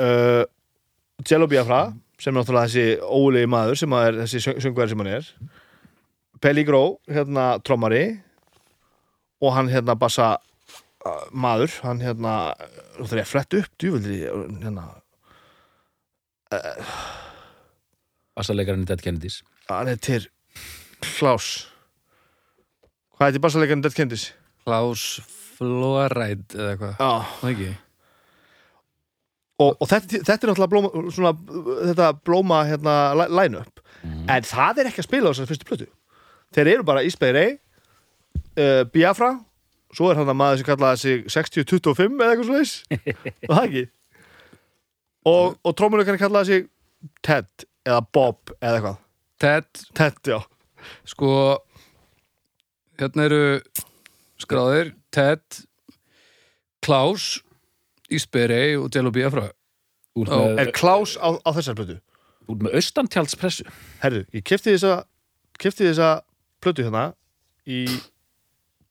uh, 0.02 0.46
Jello 1.28 1.48
Biafra 1.48 1.92
sem 2.22 2.32
er 2.32 2.38
náttúrulega 2.38 2.70
þessi 2.70 2.86
ólegi 3.02 3.50
maður 3.50 3.80
sem 3.82 3.96
er 3.98 4.20
þessi 4.22 4.42
söng- 4.46 4.62
söngvari 4.64 4.94
sem 4.94 5.02
hann 5.02 5.12
er. 5.18 5.30
Pelli 6.42 6.64
Gró, 6.68 6.84
hérna 7.10 7.52
trommari. 7.66 8.04
Og 9.42 9.56
hann 9.56 9.72
hérna 9.74 9.96
bassa 9.98 10.36
uh, 10.38 11.24
maður, 11.34 11.74
hann 11.82 12.02
hérna 12.06 12.34
nú 13.00 13.08
þarf 13.10 13.18
ég 13.18 13.26
að 13.26 13.32
fletta 13.32 13.62
upp 13.64 13.72
djúvöldi 13.82 14.20
hérna, 14.62 14.84
Bassalegarinn 18.38 18.86
í 18.86 18.90
Dead 18.90 19.02
Kennedys. 19.04 19.40
hann 19.70 19.90
heitir 19.90 20.28
Klaus. 21.18 21.48
Hvað 23.18 23.32
heitir 23.32 23.44
bassalegarinn 23.44 23.82
Dead 23.86 23.96
Kennedys? 23.98 24.28
Klaus 24.66 25.06
Floræd 25.58 26.54
eða 26.54 26.72
eitthvað, 26.76 26.94
Já. 27.02 27.12
Það 27.42 27.52
ekki 27.56 27.72
og, 29.62 29.76
og 29.84 29.90
þetta, 29.92 30.22
þetta 30.26 30.48
er 30.48 30.52
náttúrulega 30.52 30.72
blóma, 30.74 30.92
svona, 31.16 31.32
þetta 31.92 32.10
blóma 32.28 32.60
hérna, 32.70 32.96
li- 33.22 33.30
line-up. 33.40 33.82
En 34.02 34.46
það 34.48 34.82
er 34.82 34.90
ekki 34.90 35.04
að 35.04 35.08
spila 35.10 35.30
á 35.30 35.32
þessar 35.36 35.50
fyrstu 35.52 35.68
plötu. 35.70 35.88
Þeir 36.56 36.70
eru 36.74 36.86
bara 36.88 37.04
Ísbæði 37.08 37.34
Rey 37.38 37.52
uh, 38.58 38.84
Biafra 38.92 39.32
svo 39.92 40.08
er 40.12 40.20
hann 40.22 40.30
að 40.32 40.38
maður 40.40 40.62
sem 40.62 40.68
kallaði 40.70 41.02
sig 41.02 41.26
6025 41.36 42.22
eða 42.24 42.34
eitthvað 42.34 42.54
leis 42.56 42.74
og 43.50 43.52
það 43.56 43.66
ekki. 43.66 43.84
Og, 45.32 45.58
og 45.68 45.76
trómuleikarinn 45.78 46.22
kallaði 46.22 46.50
sig 46.54 46.70
Ted 47.26 47.66
eða 47.86 48.02
Bob 48.16 48.54
eða 48.62 48.78
eitthvað. 48.80 48.98
Ted, 49.42 49.84
Ted, 49.98 50.20
já. 50.32 50.40
Sko 51.10 51.32
hérna 53.02 53.28
eru 53.28 53.42
skráðir 54.42 54.94
Ted 55.14 55.62
Klaus 56.86 57.40
Ísberei 58.12 58.76
og 58.80 58.90
Jello 58.94 59.12
Biafra 59.16 59.50
er 60.60 60.72
Klaus 60.76 61.16
á, 61.16 61.32
á 61.40 61.50
þessar 61.56 61.78
plötu 61.80 61.98
út 62.52 62.60
með 62.66 62.74
austantjálspressu. 62.82 63.64
herru, 64.04 64.26
ég 64.36 64.44
kefti 64.44 64.74
þessa 64.76 65.06
kefti 65.62 65.86
þessa 65.88 66.10
plötu 66.62 66.84
hérna 66.88 67.14
í 67.70 67.86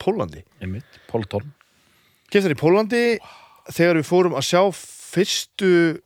Pólandi 0.00 0.44
Einmitt, 0.62 0.86
Poltorn. 1.10 1.50
kefti 2.30 2.48
þær 2.48 2.54
í 2.56 2.60
Pólandi 2.60 3.02
þegar 3.70 4.00
við 4.00 4.08
fórum 4.08 4.38
að 4.38 4.46
sjá 4.48 4.62
fyrstu 4.74 6.00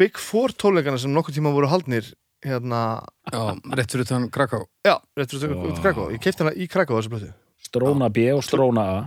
Big 0.00 0.16
Four 0.16 0.54
tónleikana 0.56 0.98
sem 0.98 1.12
nokkuð 1.12 1.36
tíma 1.36 1.52
voru 1.52 1.68
haldnir 1.68 2.06
hérna, 2.42 3.02
Já, 3.30 3.52
rétt 3.76 3.92
fyrir 3.92 4.08
þann 4.08 4.30
Kraká 4.32 4.62
já, 4.86 4.96
réttur 5.18 5.38
út 5.44 5.50
Vá. 5.52 5.60
wow. 5.60 5.80
Krakow 5.82 6.08
ég 6.14 6.22
kefti 6.24 6.42
hana 6.46 6.54
í 6.56 6.66
Krakow 6.70 6.98
þessu 6.98 7.12
plötu 7.12 7.32
Stróna 7.62 8.08
B 8.10 8.24
og 8.32 8.40
Stróna 8.42 8.82
A. 8.96 9.02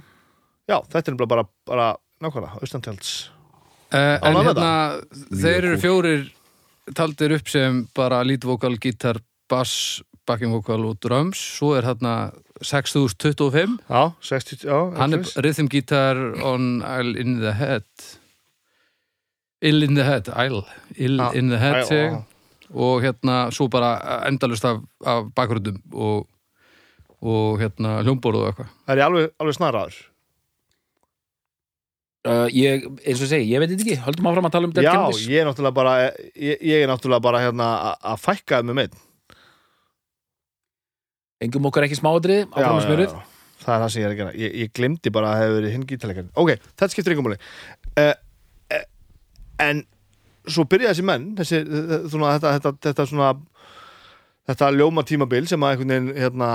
já, 0.70 0.78
þetta 0.86 1.12
er 1.12 1.18
bara, 1.20 1.28
bara, 1.34 1.48
bara 1.68 1.88
nákvæmlega, 2.26 2.60
austantjalds 2.62 3.16
Uh, 3.94 4.18
en 4.18 4.34
Ánægð 4.34 4.36
með 4.36 4.48
hérna, 4.50 4.70
þeir 5.40 5.66
eru 5.70 5.78
fjórir 5.80 6.24
taldir 6.98 7.36
upp 7.38 7.50
sem 7.50 7.84
bara 7.96 8.24
lead 8.26 8.44
vocal, 8.44 8.76
gítar, 8.82 9.20
bass, 9.50 10.02
backing 10.28 10.52
vocal 10.52 10.88
og 10.90 10.98
drums. 11.04 11.40
Svo 11.60 11.76
er 11.78 11.86
hérna 11.86 12.34
6025 12.66 13.78
Já, 13.86 14.02
60, 14.26 14.66
já 14.66 14.78
hann 14.98 15.14
er 15.14 15.26
rhythm 15.44 15.70
guitar 15.70 16.18
on 16.44 16.82
Isle 16.82 17.20
in 17.22 17.38
the 17.40 17.54
Head. 17.54 17.86
Ill 19.62 19.84
in 19.86 19.96
the 19.96 20.04
Head 20.04 20.32
Isle, 20.34 20.66
Ill 20.98 21.22
Já, 21.22 21.30
in 21.36 21.50
the 21.54 21.60
Head 21.62 21.76
já, 21.76 21.86
seg, 21.90 22.12
já. 22.12 22.24
og 22.74 23.06
hérna 23.06 23.38
svo 23.52 23.70
bara 23.72 24.26
endalust 24.28 24.66
af, 24.66 24.82
af 25.06 25.30
bakgröndum 25.38 25.80
og, 25.94 26.28
og 27.22 27.62
hérna 27.62 28.02
hljómborð 28.02 28.42
og 28.42 28.50
eitthvað. 28.50 28.76
Það 28.86 28.96
er 28.96 29.04
ég 29.04 29.08
alveg, 29.10 29.32
alveg 29.40 29.58
snaraður 29.60 30.02
Uh, 32.26 32.48
ég, 32.50 32.86
eins 33.06 33.20
og 33.22 33.30
segi, 33.30 33.46
ég 33.54 33.62
veit 33.62 33.70
ekki. 33.76 33.96
Höldum 34.02 34.26
áfram 34.32 34.48
að 34.50 34.54
tala 34.56 34.66
um 34.66 34.72
Dead 34.74 34.86
Já, 34.88 34.92
Kennedys 34.96 35.28
ég 35.30 35.44
er 35.44 35.46
náttúrulega 35.46 35.76
bara 35.78 35.92
ég, 36.34 36.64
ég 36.66 36.82
er 36.82 36.90
náttúrulega 36.90 37.22
bara 37.22 37.42
hérna 37.44 37.68
að- 37.92 38.08
að 38.16 38.24
fækka 38.24 38.60
þeim 38.62 38.72
með 38.72 38.80
meitt 38.80 38.96
engum 41.46 41.68
okkur 41.70 41.86
ekki 41.86 41.98
smáadrið, 42.00 42.46
áfram 42.50 42.78
með 42.80 42.86
smjörið. 42.88 43.16
Það 43.66 43.74
er 43.76 43.82
það 43.84 43.92
sem 43.94 44.02
ég 44.02 44.06
er 44.08 44.14
að 44.14 44.20
gera. 44.22 44.34
Ég, 44.42 44.56
ég 44.62 44.72
glemdi 44.78 45.12
bara 45.14 45.28
að 45.30 45.36
það 45.36 45.44
hefur 45.46 45.58
verið 45.60 45.74
hinn 45.76 45.86
gítarleikarinn. 45.90 46.32
Ok, 46.42 46.52
þetta 46.78 46.90
skiptir 46.94 47.16
ykkur 47.16 47.26
máli. 47.28 47.38
Uh, 47.98 48.14
uh, 48.76 48.84
En 49.66 49.84
svo 50.46 50.66
byrja 50.70 50.92
þessi 50.94 51.06
menn 51.08 51.28
þessi, 51.40 51.62
svona, 52.12 52.34
þetta, 52.38 52.52
þetta, 52.60 52.74
þetta 52.90 53.06
svona 53.10 53.30
þetta 54.50 54.72
ljóma 54.76 55.04
tímabil 55.08 55.48
sem 55.50 55.64
að 55.66 55.74
einhvern 55.76 55.94
veginn 55.96 56.20
hérna 56.22 56.50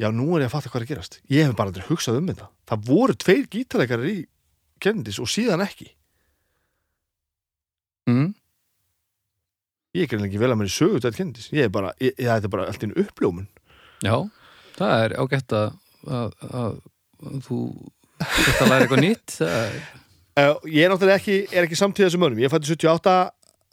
Já, 0.00 0.08
nú 0.10 0.28
er 0.34 0.44
ég 0.44 0.48
að 0.48 0.54
fatta 0.56 0.70
hvað 0.72 0.80
er 0.80 0.86
að 0.86 0.92
gerast. 0.92 1.18
Ég 1.30 1.46
hef 1.46 1.58
bara 1.58 1.70
aldrei 1.70 1.86
hugsað 1.86 2.18
um 2.18 2.30
þetta. 2.30 2.48
Það 2.70 2.86
voru 2.88 3.18
tveir 3.24 3.44
gítarleikarar 3.52 4.08
í 4.10 4.16
Kennedys 4.82 5.20
og 5.22 5.30
síðan 5.30 5.62
ekki. 5.64 5.90
Mm. 8.10 8.32
Ég 9.94 10.06
er 10.06 10.10
greinlega 10.10 10.32
ekki 10.32 10.42
vel 10.42 10.50
að 10.50 10.58
mér 10.60 10.70
í 10.72 10.74
sögu 10.74 10.98
þetta 10.98 11.20
Kennedys. 11.20 11.50
Ég 11.54 11.68
er 11.68 11.74
bara, 11.74 11.92
ég, 12.02 12.16
ég, 12.18 12.26
þetta 12.26 12.50
er 12.50 12.54
bara 12.56 12.66
allt 12.72 12.86
einu 12.86 12.98
uppljómun. 13.04 13.46
Já, 14.04 14.16
það 14.74 15.04
er 15.04 15.14
ágætt 15.22 15.54
að, 15.54 15.76
að, 16.10 16.34
að, 16.50 16.80
að 17.22 17.38
þú 17.46 17.60
þetta 18.24 18.68
læri 18.68 18.86
eitthvað 18.86 19.02
nýtt 19.02 19.36
það 19.38 19.54
er, 19.60 19.78
uh, 20.40 20.66
Ég 20.76 20.84
er 20.84 20.92
náttúrulega 20.92 21.20
ekki, 21.20 21.38
er 21.50 21.66
ekki 21.66 21.78
samtíða 21.78 22.10
þessum 22.10 22.26
önum 22.28 22.42
Ég 22.42 22.52
fætti 22.52 22.70
78 22.72 23.14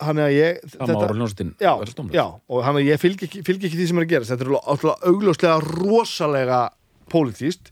hann 0.01 0.20
er 0.22 0.27
að 0.27 0.36
ég 0.36 0.75
hljónstinn 0.81 1.53
já, 1.62 1.72
já, 2.13 2.25
og 2.50 2.65
hann 2.65 2.79
að 2.79 2.89
ég 2.89 3.01
fylg 3.01 3.24
ekki, 3.27 3.43
fylg 3.48 3.67
ekki 3.67 3.79
því 3.79 3.88
sem 3.91 4.01
er 4.01 4.08
að 4.08 4.12
gerast. 4.15 4.34
Þetta 4.34 4.48
er 4.48 4.58
alltaf 4.60 5.08
augljóslega 5.12 5.55
rosalega 5.67 6.62
pólitíst 7.12 7.72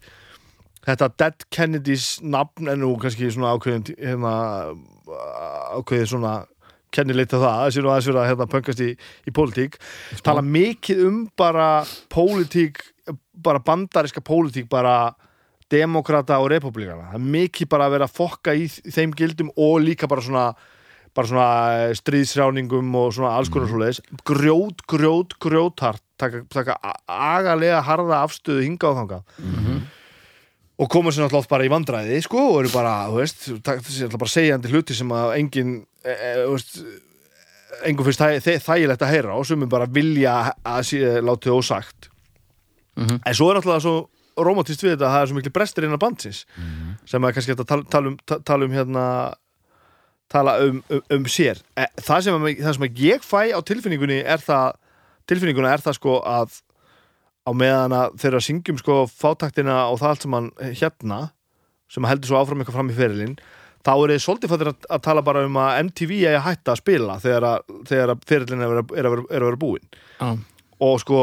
þetta 0.86 1.09
Dead 1.19 1.50
Kennedys 1.53 2.07
nafn 2.24 2.71
er 2.71 2.79
nú 2.79 2.93
kannski 3.01 3.29
svona 3.33 3.53
ákveðin 3.57 3.89
hérna, 3.98 4.33
ákveðin 5.75 6.13
svona 6.13 6.33
kennileita 6.95 7.38
það, 7.38 7.65
þessi 7.67 7.83
nú 7.83 7.91
aðeins 7.91 8.09
verið 8.09 8.21
að 8.21 8.29
hérna, 8.31 8.48
pöngast 8.50 8.79
í, 8.81 8.88
í 9.29 9.33
pólitík. 9.36 9.75
Tala 10.25 10.41
mikið 10.45 11.03
um 11.05 11.19
bara 11.38 11.67
pólitík 12.09 12.81
bara 13.39 13.62
bandariska 13.63 14.21
pólitík 14.25 14.69
bara 14.69 15.13
demokrata 15.71 16.39
og 16.41 16.50
republikana 16.51 17.12
það 17.12 17.19
er 17.19 17.31
mikið 17.36 17.69
bara 17.71 17.88
að 17.88 17.95
vera 17.95 18.09
að 18.09 18.17
fokka 18.17 18.55
í 18.57 18.65
þeim 18.67 19.13
gildum 19.17 19.51
og 19.55 19.77
líka 19.86 20.09
bara 20.09 20.25
svona 20.25 20.45
bara 21.19 21.29
svona 21.29 21.49
eh, 21.83 21.93
stríðsráningum 21.99 22.95
og 22.99 23.11
svona 23.15 23.35
alls 23.38 23.51
konar 23.53 23.69
svoleiðis. 23.69 24.01
Grjót, 24.25 24.81
grjót, 24.89 25.35
grjóthart 25.43 26.01
taka, 26.19 26.41
taka 26.51 26.75
a- 26.83 26.97
agalega 27.38 27.83
harða 27.85 28.23
afstöðu 28.25 28.63
hinga 28.65 28.89
og 28.89 28.97
þanga 29.03 29.21
og 30.79 30.88
koma 30.91 31.11
sér 31.11 31.25
náttúrulega 31.25 31.51
bara 31.51 31.65
í 31.67 31.71
vandræði 31.71 32.17
sko, 32.23 32.39
og 32.53 32.61
eru 32.61 32.69
bara, 32.71 32.91
þú 33.11 33.17
veist, 33.19 33.41
þessi 33.67 34.05
er 34.07 34.13
bara 34.15 34.31
segjandi 34.31 34.69
hluti 34.71 34.95
sem 34.95 35.09
að 35.11 35.33
engin 35.35 35.73
e, 36.07 36.13
e, 36.13 36.29
veist, 36.53 36.77
engum 37.89 38.07
finnst 38.07 38.21
þæ, 38.23 38.29
þæ, 38.45 38.53
þægilegt 38.63 39.03
að 39.03 39.11
heyra 39.13 39.35
og 39.35 39.43
sem 39.49 39.65
er 39.65 39.71
bara 39.71 39.89
vilja 39.91 40.38
að 40.63 40.85
sé 40.88 41.01
látið 41.23 41.57
ósagt. 41.57 42.07
Mhm. 42.99 43.19
en 43.25 43.35
svo 43.35 43.49
er 43.51 43.59
náttúrulega 43.59 43.83
svo 43.85 43.97
romantist 44.39 44.81
við 44.83 44.93
þetta 44.95 45.07
að 45.07 45.13
það 45.13 45.21
er 45.21 45.27
svo 45.29 45.35
miklu 45.38 45.51
brestir 45.55 45.85
innan 45.88 45.99
bandsins 46.01 46.39
sem 47.07 47.23
að 47.27 47.33
kannski 47.35 47.53
að 47.55 47.65
tala, 47.67 47.83
tala, 47.91 48.07
um, 48.11 48.17
ta- 48.27 48.39
tala 48.43 48.65
um 48.67 48.71
hérna 48.75 49.03
tala 50.31 50.57
um, 50.65 50.81
um, 50.93 51.03
um 51.15 51.27
sér 51.29 51.62
E, 51.75 51.88
það 52.05 52.25
sem, 52.25 52.39
að, 52.39 52.63
það 52.63 52.77
sem 52.77 53.03
ég 53.03 53.25
fæ 53.25 53.41
á 53.55 53.59
tilfinningunni 53.65 54.19
er 54.24 54.43
það 54.43 54.75
tilfinninguna 55.29 55.74
er 55.74 55.83
það 55.86 56.00
sko 56.00 56.19
að 56.25 56.59
á 57.48 57.51
meðan 57.55 57.95
að 57.95 58.17
þeirra 58.21 58.43
syngjum 58.45 58.81
sko 58.81 59.00
fátaktina 59.09 59.81
og 59.89 60.01
það 60.01 60.13
allt 60.13 60.25
sem 60.25 60.38
hann 60.38 60.51
hérna 60.81 61.19
sem 61.89 62.05
heldur 62.05 62.29
svo 62.29 62.41
áfram 62.41 62.62
eitthvað 62.62 62.77
fram 62.77 62.91
í 62.93 62.98
ferilinn 62.98 63.36
þá 63.86 63.91
er 63.95 64.13
þið 64.13 64.24
svolítið 64.25 64.51
fættir 64.53 64.71
að, 64.71 64.88
að 64.91 65.03
tala 65.07 65.25
bara 65.25 65.43
um 65.48 65.59
að 65.62 65.75
MTV 65.88 66.15
eigi 66.19 66.33
að 66.36 66.45
hætta 66.45 66.74
að 66.74 66.81
spila 66.81 67.19
þegar 67.24 67.48
að, 67.50 67.75
þegar 67.89 68.13
að 68.13 68.25
ferilinn 68.29 68.63
er 68.63 68.67
að 68.67 68.74
vera, 68.74 68.88
er 69.00 69.07
að 69.07 69.15
vera, 69.15 69.27
er 69.29 69.45
að 69.45 69.50
vera 69.50 69.62
búinn 69.63 69.88
Já. 70.19 70.29
og 70.89 71.00
sko 71.03 71.21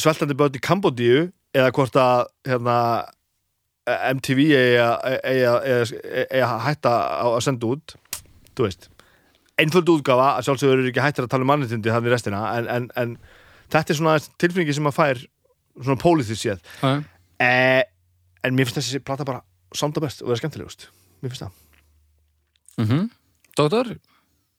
sveltandi 0.00 0.36
börn 0.36 0.58
í 0.58 0.62
Kambodíu 0.64 1.20
eða 1.56 1.72
hvort 1.74 1.96
að 1.98 2.26
hérna, 2.48 2.76
MTV 4.14 4.46
eigi 4.56 4.78
að- 4.84 5.18
að- 5.20 5.68
að- 5.74 6.40
að 6.44 6.56
hætta 6.66 6.94
að 7.26 7.36
senda 7.46 7.66
út 7.74 7.94
þú 8.56 8.66
veist. 8.66 8.88
Einföld 9.60 9.88
útgafa, 9.92 10.28
að 10.38 10.46
sjálfsögur 10.48 10.78
eru 10.80 10.88
ekki 10.92 11.02
hættir 11.04 11.26
að 11.26 11.30
tala 11.34 11.44
um 11.44 11.50
mannitindi 11.52 11.92
þannig 11.92 12.12
restina, 12.14 12.40
en, 12.56 12.68
en, 12.68 12.90
en 12.96 13.16
þetta 13.70 13.92
er 13.92 13.98
svona 13.98 14.14
tilfinningi 14.40 14.74
sem 14.78 14.88
að 14.88 14.96
fær 14.96 15.20
svona 15.80 16.00
pólitísk 16.00 16.40
séð. 16.40 16.62
Já. 16.80 17.04
eh, 17.44 17.82
en 18.44 18.56
mér 18.56 18.66
finnst 18.70 18.80
þessi 18.80 19.02
plata 19.04 19.24
bara 19.28 19.42
sanda 19.76 20.00
best 20.00 20.22
og 20.22 20.28
vera 20.32 20.40
skemmtilegust. 20.40 20.88
Mér 21.22 21.30
finnst 21.34 21.44
það. 21.44 21.52
Mm 22.80 23.10
Doktor? 23.58 23.96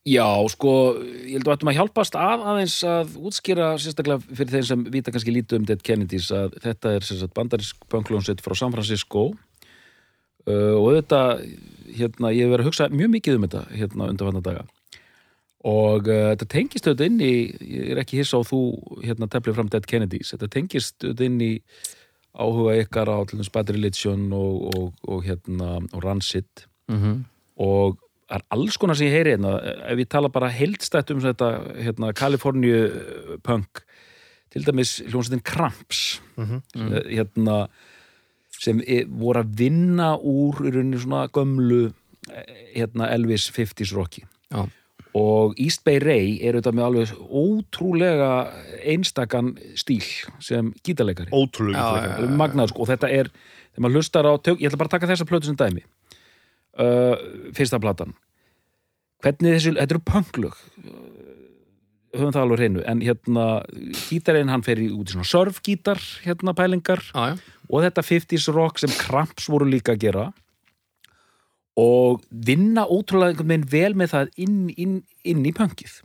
Já, 0.02 0.26
sko, 0.50 0.98
ég 1.30 1.36
held 1.38 1.46
að 1.46 1.52
við 1.52 1.56
ættum 1.56 1.70
að 1.70 1.76
hjálpast 1.78 2.16
að 2.18 2.44
aðeins 2.50 2.76
að 2.90 3.12
útskýra 3.22 3.68
sérstaklega 3.78 4.34
fyrir 4.34 4.56
þeim 4.56 4.64
sem 4.66 4.86
vita 4.96 5.14
kannski 5.14 5.34
lítið 5.36 5.60
um 5.60 5.68
Dead 5.70 5.84
Kennedys 5.86 6.32
að 6.34 6.56
þetta 6.64 6.94
er 6.96 7.06
sérstaklega 7.06 7.38
bandarisk 7.38 7.86
pönklónsett 7.92 8.42
frá 8.42 8.56
San 8.58 8.74
Francisco. 8.74 9.28
Uh, 10.50 10.74
og 10.80 10.96
þetta, 10.96 11.22
hérna, 12.00 12.32
ég 12.34 12.48
hef 12.48 12.54
verið 12.56 12.66
að 12.66 12.70
hugsa 12.72 12.90
mjög 12.90 13.12
mikið 13.14 13.38
um 13.38 13.46
þetta 13.46 13.64
hérna 13.78 14.10
undanfanna 14.10 14.42
daga. 14.48 14.66
Og 15.70 16.10
uh, 16.10 16.32
þetta 16.32 16.50
tengist 16.50 16.90
auðvitað 16.90 17.12
inn 17.12 17.22
í, 17.22 17.34
ég 17.62 17.94
er 17.94 18.02
ekki 18.02 18.24
hissa 18.24 18.42
á 18.42 18.50
þú 18.50 18.62
hérna 19.04 19.30
teflið 19.30 19.60
fram 19.60 19.70
Dead 19.70 19.86
Kennedys, 19.86 20.34
þetta 20.34 20.50
tengist 20.58 20.98
auðvitað 21.06 21.28
inn 21.28 21.42
í 21.46 21.52
áhuga 22.32 22.80
ykkar 22.82 23.12
á 23.14 23.22
Bad 23.54 23.70
Religion 23.76 24.32
og, 24.34 24.66
og, 24.74 24.98
og 25.06 25.22
hérna 25.30 25.78
og 25.92 26.02
Rancid. 26.02 26.66
Mm 26.90 27.28
og 27.62 28.00
það 28.32 28.40
er 28.40 28.46
alls 28.56 28.78
konar 28.80 28.96
sem 28.96 29.10
ég 29.10 29.16
heyri 29.18 29.34
hérna 29.36 29.52
ef 29.92 30.00
ég 30.00 30.08
tala 30.10 30.30
bara 30.32 30.48
heildstætt 30.56 31.12
um 31.12 31.20
þetta 31.24 31.50
hérna, 31.84 32.14
Kaliforníu 32.16 33.40
punk 33.44 33.84
til 34.52 34.64
dæmis 34.68 34.98
hljómsveitin 35.08 35.44
Kramps 35.44 36.20
Mhm. 36.38 36.62
Eh, 36.76 37.04
hérna 37.20 37.68
sem 38.62 38.80
e- 38.88 39.06
voru 39.06 39.42
að 39.44 39.54
vinna 39.58 40.14
úr 40.18 40.56
í 40.64 40.72
rauninni 40.72 41.00
svona 41.02 41.28
gömlu 41.34 41.92
eh, 42.32 42.44
hérna 42.76 43.10
Elvis 43.14 43.50
50s 43.52 43.92
rocki 43.96 44.24
Já. 44.52 44.68
og 45.16 45.56
East 45.60 45.84
Bay 45.84 46.00
Ray 46.00 46.38
er 46.42 46.54
auðvitað 46.56 46.76
með 46.78 46.86
alveg 46.88 47.14
ótrúlega 47.32 48.32
einstakann 48.86 49.56
stíl 49.76 50.04
sem 50.40 50.74
gítarleikari 50.86 51.32
ótrúlega 51.34 51.80
Já, 51.80 51.90
frekar. 51.92 52.10
já, 52.10 52.18
alveg 52.22 52.38
magnað 52.44 52.70
sko 52.74 52.82
og 52.86 52.88
þetta 52.92 53.10
er, 53.10 53.32
þegar 53.74 53.86
maður 53.88 53.98
hlustar 54.00 54.26
á 54.30 54.34
tök, 54.40 54.60
ég 54.62 54.70
ætla 54.70 54.78
bara 54.84 54.88
að 54.92 54.96
taka 54.98 55.10
þessa 55.12 55.28
plötu 55.30 55.50
sem 55.50 55.56
dæmi 55.60 55.84
uh, 56.80 57.16
fyrsta 57.58 57.80
platan. 57.82 58.14
Hvernig 59.22 59.58
þessu, 59.58 59.76
þetta 59.78 59.98
eru 59.98 60.06
pönglug 60.08 60.62
höfum 62.12 62.34
það 62.36 62.42
alveg 62.42 62.60
hreinu 62.60 62.82
en 62.92 63.02
hérna, 63.06 63.44
gítarinn 64.10 64.50
hann 64.52 64.64
fer 64.66 64.82
í 64.84 64.90
út 64.92 65.08
í 65.08 65.14
svona 65.14 65.28
surfgítar, 65.30 66.02
hérna 66.26 66.52
pælingar. 66.58 67.04
Já. 67.14 67.38
og 67.72 67.86
þetta 67.86 68.04
50s 68.04 68.50
rock 68.52 68.82
sem 68.82 68.92
Kramps 69.00 69.48
voru 69.48 69.70
líka 69.70 69.94
að 69.96 70.02
gera. 70.04 70.26
Og 71.80 72.20
vinna 72.30 72.84
ótrúlega 72.84 73.32
einhvern 73.32 73.48
veginn 73.48 73.70
vel 73.72 73.94
með 73.96 74.12
það 74.12 74.34
inn, 74.44 74.58
inn, 74.76 74.98
inn 75.24 75.46
í 75.48 75.54
pönkið 75.56 76.02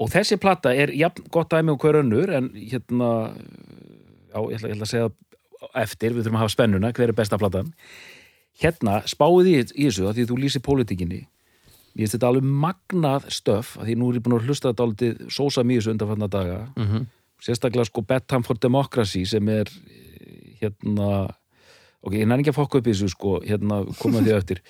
og 0.00 0.08
þessi 0.12 0.38
plata 0.40 0.72
er 0.72 0.92
jafn 0.96 1.26
gott 1.32 1.52
dæmi 1.52 1.74
og 1.74 1.82
hver 1.82 2.00
önnur 2.00 2.32
en 2.32 2.48
hérna 2.56 3.10
já, 4.32 4.40
ég 4.40 4.56
ætla, 4.56 4.70
ég 4.70 4.76
ætla 4.76 4.86
að 4.86 4.92
segja 4.94 5.10
eftir, 5.76 6.14
við 6.14 6.24
þurfum 6.24 6.38
að 6.38 6.44
hafa 6.46 6.54
spennuna, 6.54 6.92
hver 6.96 7.12
er 7.12 7.16
besta 7.16 7.38
platan 7.40 7.74
hérna, 8.60 9.00
spáið 9.08 9.52
í, 9.52 9.54
í 9.74 9.86
þessu 9.88 10.08
að 10.08 10.18
því 10.18 10.26
þú 10.30 10.40
lýsir 10.40 10.64
pólitíkinni. 10.66 11.22
Ég 11.94 12.04
finnst 12.04 12.18
þetta 12.18 12.28
alveg 12.30 12.50
magnað 12.66 13.30
stöf 13.34 13.72
að 13.80 13.88
því 13.88 13.96
nú 13.98 14.10
er 14.10 14.18
ég 14.18 14.26
búin 14.26 14.36
að 14.38 14.50
hlusta 14.50 14.70
þetta 14.70 14.86
álítið 14.86 15.24
sósa 15.32 15.64
mjög 15.66 15.82
þessu 15.82 15.94
undanfanna 15.94 16.28
daga. 16.30 16.60
Mm 16.78 17.08
sérstaklega 17.44 17.88
sko 17.88 18.04
Bedtime 18.06 18.46
for 18.46 18.58
Democracy 18.60 19.24
sem 19.28 19.48
er 19.52 19.68
eh, 19.68 20.54
hérna 20.60 21.10
ok, 22.00 22.14
ég 22.16 22.28
næri 22.28 22.44
ekki 22.44 22.54
að 22.54 22.60
fokka 22.60 22.80
upp 22.80 22.88
í 22.88 22.94
þessu 22.94 23.10
sko 23.14 23.36
hérna 23.44 23.82
koma 24.00 24.22
því 24.24 24.36
á 24.36 24.40
eftir. 24.40 24.62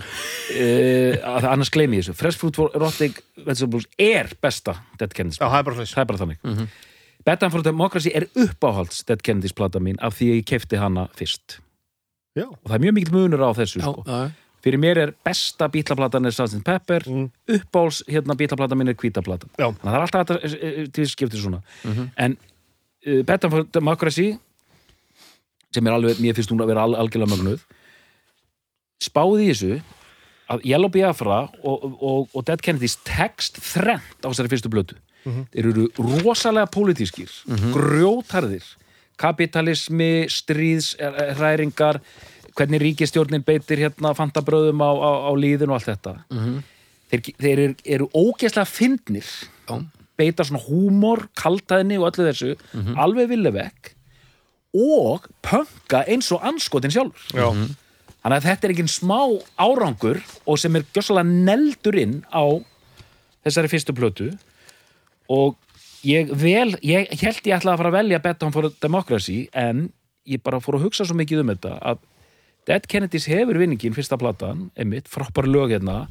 Uh, 0.00 1.16
að 1.36 1.48
annars 1.50 1.72
gleymi 1.74 1.98
ég 1.98 2.06
þessu. 2.06 2.18
Fresh 2.18 2.40
Fruit 2.40 2.56
for 2.56 2.76
Erotic 2.78 3.20
Vegetables 3.44 3.88
er 4.00 4.30
besta 4.42 4.78
Dead 5.00 5.12
Kennedys 5.14 5.40
það 5.42 5.58
er 5.58 5.66
bara 5.66 5.80
fleis 5.80 5.96
það 5.96 6.04
er 6.04 6.12
bara 6.12 6.22
þannig. 6.24 6.70
Bedtime 7.26 7.52
for 7.52 7.66
Democracy 7.66 8.14
er 8.16 8.30
uppáhalds 8.32 9.02
Dead 9.08 9.22
Kennedys 9.22 9.56
plata 9.56 9.82
mín 9.82 10.00
af 10.00 10.16
því 10.18 10.32
ég 10.38 10.46
kefti 10.48 10.80
hana 10.80 11.08
fyrst 11.18 11.60
Já, 12.38 12.44
og 12.46 12.62
það 12.68 12.76
er 12.76 12.82
mjög 12.84 12.94
mikill 12.94 13.14
munur 13.16 13.42
á 13.42 13.50
þessu 13.58 13.80
sko. 13.82 14.04
fyrir 14.62 14.78
mér 14.78 14.98
er 15.02 15.10
besta 15.24 15.66
bítlaplatan 15.72 16.26
er 16.28 16.30
Sgt. 16.36 16.62
Pepper 16.64 17.02
Mm. 17.08 17.30
uppáhalds 17.48 18.02
hérna 18.06 18.36
bítlaplatan 18.36 18.78
mín 18.78 18.88
er 18.90 18.94
hvítaplatan 18.94 19.48
já, 19.58 19.66
þannig 19.72 19.80
að 19.82 19.90
það 19.90 19.94
er 19.94 20.04
alltaf 20.04 20.20
hægt 20.20 20.30
að- 20.30 20.62
eh, 20.62 20.86
til 20.92 21.04
skiptir 21.08 21.40
svona 21.40 21.62
Mhm. 21.84 22.10
en 22.16 22.36
uh, 23.06 23.22
Betan 23.24 23.50
for 23.50 23.62
Democracy 23.64 24.38
sem 25.72 25.86
er 25.86 25.90
alveg, 25.92 26.16
mér 26.20 26.34
finnst 26.34 26.50
hún 26.50 26.60
að 26.60 26.66
vera 26.66 26.82
al, 26.82 26.94
algjörlega 26.94 27.34
mögnuð 27.36 27.60
spáði 29.02 29.48
í 29.48 29.50
þessu 29.50 29.82
að 30.50 30.64
Yellow 30.64 30.88
Biafra 30.90 31.48
og, 31.64 31.96
og, 32.02 32.28
og 32.34 32.44
Dead 32.44 32.60
Kennedys 32.62 32.96
tekst 33.04 33.56
þrennt 33.56 34.20
á 34.22 34.28
þessari 34.28 34.48
fyrstu 34.50 34.68
blötu 34.70 34.94
þeir 35.24 35.66
eru 35.72 35.88
rosalega 35.98 36.66
pólitískir 36.70 37.28
grjótarðir 37.74 38.62
kapitalismi, 39.20 40.26
stríðsræringar 40.32 42.00
hvernig 42.56 42.82
ríkistjórnin 42.82 43.44
beitir 43.46 43.80
hérna 43.84 44.14
fantabröðum 44.16 44.82
á, 44.82 44.90
á, 44.90 45.10
á 45.28 45.32
líðin 45.38 45.70
og 45.70 45.78
allt 45.78 45.92
þetta. 45.92 46.14
Þeir, 47.10 47.22
þeir 47.38 47.62
eru, 47.66 47.74
eru 47.96 48.10
ógeðslega 48.16 48.68
fyndnir. 48.68 49.30
Já. 49.70 49.78
beita 50.20 50.44
svona 50.44 50.60
húmor, 50.66 51.28
kaltaðinni 51.38 51.96
og 51.96 52.10
öllu 52.10 52.26
þessu 52.26 52.50
alveg 53.00 53.30
villevekk 53.30 53.94
og 54.76 55.24
pönka 55.42 56.02
eins 56.06 56.28
og 56.34 56.44
anskotin 56.44 56.92
sjálfur. 56.92 57.32
Já, 57.32 57.48
Þannig 58.20 58.36
að 58.36 58.46
þetta 58.50 58.66
er 58.66 58.72
ekki 58.74 58.84
smá 58.92 59.20
árangur 59.56 60.18
og 60.44 60.58
sem 60.60 60.76
er 60.76 60.84
gjössalega 60.92 61.38
neldur 61.48 61.96
inn 61.96 62.18
á 62.28 62.44
þessari 63.46 63.70
fyrstu 63.72 63.94
plötu 63.96 64.26
og 65.32 65.56
ég 66.06 66.30
vel, 66.36 66.74
ég 66.84 67.10
held 67.20 67.46
ég 67.46 67.56
ætlaði 67.56 67.74
að 67.74 67.82
fara 67.82 67.92
að 67.92 67.98
velja 67.98 68.22
Betton 68.24 68.54
for 68.54 68.70
Democracy 68.82 69.42
en 69.56 69.88
ég 70.28 70.42
bara 70.44 70.60
fór 70.62 70.78
að 70.78 70.88
hugsa 70.88 71.06
svo 71.06 71.16
mikið 71.18 71.44
um 71.44 71.52
þetta 71.54 71.76
að 71.92 72.02
Dead 72.68 72.84
Kennedys 72.86 73.26
hefur 73.30 73.58
vinningin 73.58 73.96
fyrsta 73.96 74.18
platan, 74.20 74.68
einmitt, 74.78 75.08
frábær 75.10 75.48
lög 75.48 75.72
hérna. 75.72 76.04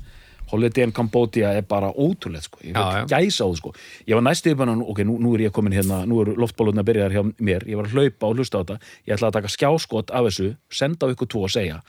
Holiday 0.49 0.81
in 0.87 0.91
Cambodia 0.97 1.51
er 1.53 1.61
bara 1.69 1.91
ótrúlega 1.93 2.41
sko, 2.41 2.57
ég 2.65 2.73
veit 2.73 3.11
gæsa 3.11 3.45
á 3.45 3.47
það 3.51 3.59
sko. 3.59 3.73
Ég 4.09 4.17
var 4.17 4.23
næstu 4.25 4.55
hann, 4.57 4.81
ok, 4.81 5.03
nú, 5.05 5.19
nú 5.21 5.35
er 5.37 5.43
ég 5.45 5.53
komin 5.53 5.75
hérna 5.77 5.99
nú 6.09 6.23
eru 6.23 6.33
loftbólurna 6.41 6.81
byrjar 6.83 7.13
hjá 7.13 7.21
mér, 7.37 7.67
ég 7.69 7.77
var 7.77 7.85
að 7.85 7.93
hlaupa 7.93 8.31
og 8.31 8.41
hlusta 8.41 8.57
á 8.57 8.61
þetta, 8.65 8.79
ég 9.05 9.13
ætla 9.13 9.29
að 9.29 9.37
taka 9.37 9.53
skjáskot 9.53 10.09
af 10.09 10.25
þessu, 10.25 10.55
senda 10.73 11.05
á 11.05 11.13
ykkur 11.13 11.29
tvo 11.29 11.45
og 11.45 11.53
segja 11.53 11.83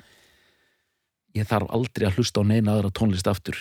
ég 1.36 1.46
þarf 1.48 1.70
aldrei 1.74 2.08
að 2.08 2.18
hlusta 2.18 2.42
á 2.42 2.44
neina 2.46 2.74
aðra 2.74 2.92
tónlist 2.94 3.28
aftur 3.30 3.58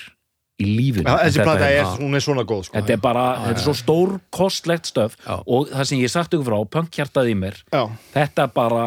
í 0.60 0.68
lífinu 0.68 1.08
Já, 1.08 1.18
þessi 1.26 1.44
plata 1.46 1.68
er- 1.70 1.82
er, 1.82 1.92
hún 2.02 2.18
er 2.18 2.24
svona 2.24 2.44
góð 2.48 2.66
sko. 2.68 2.78
Þetta 2.78 2.96
er 2.96 3.04
bara, 3.04 3.26
þetta 3.46 3.60
er 3.62 3.66
svo 3.66 3.76
stór 3.80 4.16
kostlegt 4.36 4.90
stöf 4.92 5.16
Já. 5.24 5.38
og 5.46 5.70
það 5.72 5.86
sem 5.92 6.02
ég 6.04 6.12
sagt 6.12 6.36
ykkur 6.36 6.50
frá, 6.50 6.60
punkhjartað 6.78 7.32
í 7.32 7.38
mér 7.40 7.62
Já. 7.72 7.84
þetta 8.16 8.50
bara 8.54 8.84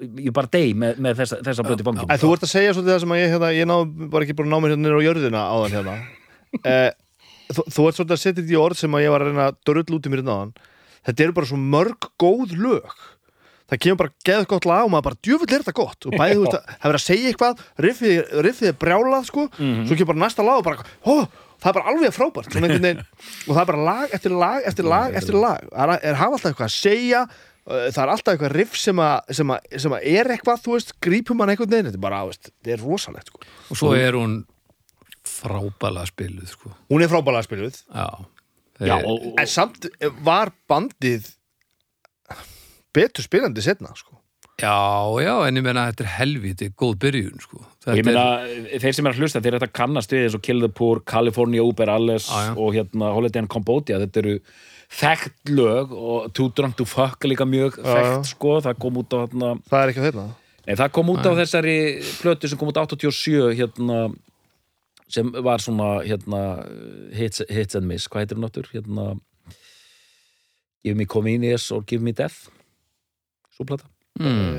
ég 0.00 0.32
bara 0.32 0.48
dey 0.50 0.72
með, 0.78 0.98
með 1.02 1.22
þessa, 1.22 1.38
þessa 1.42 1.66
blöti 1.66 1.86
En 2.06 2.18
þú 2.22 2.32
ert 2.32 2.46
að 2.46 2.52
segja 2.54 2.74
svolítið 2.74 2.94
það 2.94 3.00
sem 3.04 3.14
að 3.14 3.22
ég 3.22 3.32
hérna, 3.34 3.52
ég 3.56 3.68
ná, 3.68 3.76
var 4.12 4.24
ekki 4.24 4.36
búin 4.38 4.48
að 4.48 4.54
ná 4.54 4.62
mér 4.62 4.74
hérna 4.74 4.84
niður 4.86 5.00
á 5.02 5.06
jörðina 5.08 5.42
áðan 5.52 5.74
hérna 5.76 5.96
eh, 6.70 6.90
þú, 7.52 7.64
þú 7.66 7.86
ert 7.88 7.98
svolítið 7.98 8.16
að 8.16 8.22
setja 8.22 8.38
þetta 8.40 8.54
í 8.54 8.60
orð 8.62 8.78
sem 8.82 8.94
að 8.96 9.04
ég 9.04 9.14
var 9.14 9.24
að 9.24 9.32
reyna 9.32 9.48
að 9.50 9.58
drull 9.68 9.98
út 9.98 10.06
í 10.06 10.12
mér 10.14 10.24
náðan 10.26 10.54
Þetta 11.02 11.24
eru 11.24 11.34
bara 11.34 11.48
svo 11.50 11.56
mörg 11.58 12.06
góð 12.22 12.52
lög 12.62 12.92
Það 13.72 13.80
kemur 13.86 14.00
bara 14.02 14.12
geð 14.28 14.42
gott 14.50 14.66
lag 14.68 14.82
og 14.84 14.90
maður 14.92 15.06
bara 15.08 15.20
djöfull 15.24 15.48
er 15.48 15.62
þetta 15.62 15.72
gott. 15.78 16.06
Og 16.10 16.12
bæði 16.20 16.34
þú 16.36 16.42
veist 16.42 16.56
að 16.58 16.66
það 16.72 16.90
verið 16.90 16.98
að 16.98 17.06
segja 17.06 17.30
eitthvað 17.32 17.62
riffið, 17.86 18.18
riffið 18.46 18.68
er 18.68 18.76
brjálað 18.82 19.28
sko. 19.30 19.46
Svo 19.56 19.96
kemur 19.96 20.10
bara 20.12 20.22
næsta 20.26 20.44
lag 20.44 20.60
og 20.60 20.66
bara 20.66 20.84
hó, 21.06 21.14
það 21.62 21.70
er 21.70 21.76
bara 21.78 21.94
alveg 21.94 22.12
frábært. 22.18 22.58
Og 23.48 23.54
það 23.54 23.62
er 23.62 23.70
bara 23.72 23.86
lag 23.88 24.12
eftir 24.18 24.36
lag 24.36 24.68
eftir 24.68 24.88
lag 24.92 25.16
eftir 25.22 25.38
lag. 25.40 25.64
Það 25.72 25.94
er, 25.96 26.04
er 26.12 26.20
hafa 26.20 26.36
alltaf 26.36 26.52
eitthvað 26.52 26.68
að 26.68 26.76
segja 26.76 27.24
það 27.62 28.00
er 28.02 28.10
alltaf 28.12 28.32
eitthvað 28.34 28.54
riff 28.58 28.76
sem 28.82 28.98
að, 28.98 29.34
sem 29.38 29.50
að, 29.54 29.66
sem 29.84 29.92
að 29.94 30.06
er 30.12 30.30
eitthvað, 30.34 30.62
þú 30.64 30.72
veist, 30.76 30.88
grípum 31.06 31.40
hann 31.44 31.52
einhvern 31.54 31.70
veginn. 31.70 31.88
Þetta 31.92 32.00
er 32.00 32.04
bara, 32.10 32.22
veist, 32.26 32.48
þetta 32.50 32.72
er 32.74 32.82
rosalegt 32.82 33.30
sko. 33.30 33.42
og 33.70 33.78
svo 33.78 33.92
er 33.94 34.18
hún 34.18 34.40
frábæla 35.22 36.02
spiluð 36.10 36.48
sko. 36.50 36.72
hún 36.90 37.04
er 37.04 37.08
frábælega 37.12 37.46
spiluð. 37.46 37.78
Já, 37.94 38.08
Já, 38.82 38.96
Þeir- 38.98 39.06
og, 39.06 39.26
en 39.38 39.46
samt 39.46 39.86
var 40.26 40.50
bandið 40.68 41.28
betur 42.94 43.24
spilandi 43.24 43.64
setna 43.64 43.92
sko. 43.96 44.18
já, 44.62 44.74
já, 45.24 45.32
en 45.48 45.56
ég 45.58 45.64
meina 45.64 45.86
að 45.86 45.92
þetta 45.92 46.04
er 46.04 46.10
helviti 46.18 46.68
góð 46.78 46.98
byrjun 47.02 47.40
sko. 47.42 47.62
Þetta 47.82 47.96
ég 47.98 48.06
meina, 48.06 48.26
þeir 48.82 48.94
sem 48.94 49.08
er 49.08 49.14
að 49.14 49.22
hlusta 49.22 49.40
þeir 49.42 49.56
eru 49.56 49.66
að 49.66 49.72
kannast 49.78 50.12
við 50.12 50.26
eins 50.26 50.36
og 50.38 50.44
Kill 50.46 50.60
the 50.62 50.68
Poor, 50.68 51.00
California 51.00 51.64
Uber 51.64 51.90
Alles 51.90 52.28
Já, 52.28 52.50
já. 52.50 52.52
og 52.54 52.76
hérna 52.76 53.10
Holiday 53.16 53.42
in 53.42 53.48
Cambodia 53.50 53.98
þetta 54.04 54.22
eru 54.22 54.36
þekkt 54.92 55.50
lög 55.56 55.96
og 55.96 56.28
Too 56.36 56.52
Drunk 56.54 56.76
to 56.78 56.86
Fuck 56.86 57.24
er 57.24 57.32
líka 57.32 57.48
mjög 57.48 57.80
Já, 57.80 57.88
þekkt 57.96 58.30
sko, 58.34 58.60
það 58.62 58.78
kom 58.84 59.00
út 59.02 59.16
á 59.16 59.18
hérna 59.24 59.50
það 59.72 59.80
er 59.80 59.94
ekki 59.94 60.06
þeirna 60.06 60.28
Nei, 60.62 60.76
það 60.78 60.92
kom 60.94 61.08
út 61.10 61.26
á 61.26 61.32
þessari 61.34 61.76
plötu 62.20 62.46
sem 62.52 62.60
kom 62.60 62.70
út 62.70 62.78
87 62.78 63.56
hérna 63.58 63.98
sem 65.12 65.28
var 65.44 65.60
svona 65.60 66.04
hérna 66.06 66.42
hits, 67.12 67.42
hits 67.50 67.74
and 67.76 67.88
miss, 67.88 68.06
hvað 68.08 68.22
heitir 68.22 68.38
hún 68.38 68.46
áttur? 68.46 68.68
Hérna 68.72 69.16
Give 70.84 70.96
me 70.98 71.06
convenience 71.06 71.70
or 71.74 71.82
give 71.82 72.02
me 72.02 72.12
death 72.14 72.46
Svo 73.62 73.68
plata 73.70 73.86
mm, 74.18 74.52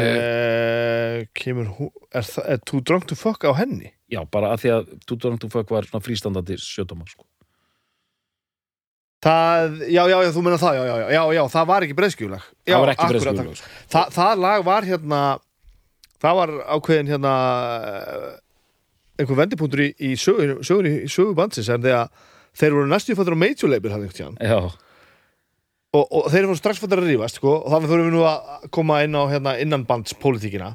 Eh, 0.00 1.26
kemur 1.36 1.66
hún 1.76 1.90
er, 2.14 2.22
það- 2.24 2.46
er 2.54 2.60
Too 2.64 2.80
Drunk 2.86 3.04
to 3.10 3.16
Fuck 3.18 3.42
á 3.44 3.52
henni? 3.58 3.90
Já, 4.10 4.22
bara 4.30 4.54
að 4.54 4.62
því 4.62 4.70
að 4.76 4.86
Too 5.06 5.18
Drunk 5.20 5.40
to 5.42 5.48
Fuck 5.52 5.70
var 5.74 5.84
svona 5.88 6.02
frístandandi 6.06 6.56
sjötóma 6.62 7.04
sko. 7.10 7.26
það, 9.20 9.74
já, 9.92 10.02
já, 10.08 10.16
já, 10.24 10.30
þú 10.32 10.42
meina 10.46 10.56
það 10.60 10.78
já, 10.78 10.82
já, 10.88 10.94
já, 10.96 11.08
já, 11.12 11.22
já, 11.36 11.42
það 11.52 11.66
var 11.68 11.84
ekki 11.86 11.96
breyðskjulag 11.98 12.44
já, 12.46 12.72
Það 12.72 12.80
var 12.80 12.92
ekki 12.94 13.04
akkurat, 13.04 13.24
breyðskjúlega 13.26 13.58
sko. 13.60 13.72
Þa, 13.92 14.02
það 14.16 14.38
lag 14.46 14.64
var 14.64 14.86
hérna 14.88 15.20
það 16.24 16.38
var 16.40 16.52
ákveðin 16.78 17.10
hérna 17.12 17.32
einhver 19.20 19.36
vendipunktur 19.42 19.82
í, 19.84 19.90
í 20.00 20.14
sögunni 20.16 20.94
í 21.04 21.10
sögu 21.12 21.34
bandsins 21.36 21.68
en 21.74 21.84
þegar 21.84 22.08
þeir 22.56 22.76
voru 22.78 22.88
næstu 22.94 23.16
fættur 23.18 23.36
á 23.36 23.42
major 23.44 23.68
label 23.74 23.92
hann 23.92 24.06
einhvern 24.06 24.16
tíðan 24.16 24.40
Já, 24.40 24.60
og, 25.96 26.04
og 26.10 26.28
þeir 26.30 26.46
voru 26.50 26.58
strax 26.60 26.78
fættur 26.82 27.02
að 27.02 27.08
rífast 27.10 27.40
sko, 27.40 27.52
og 27.64 27.72
þannig 27.72 27.90
þurfum 27.90 28.08
við 28.10 28.14
nú 28.16 28.24
að 28.30 28.68
koma 28.76 29.00
inn 29.04 29.16
á 29.18 29.22
hérna, 29.30 29.56
innanbandspolítíkina 29.64 30.74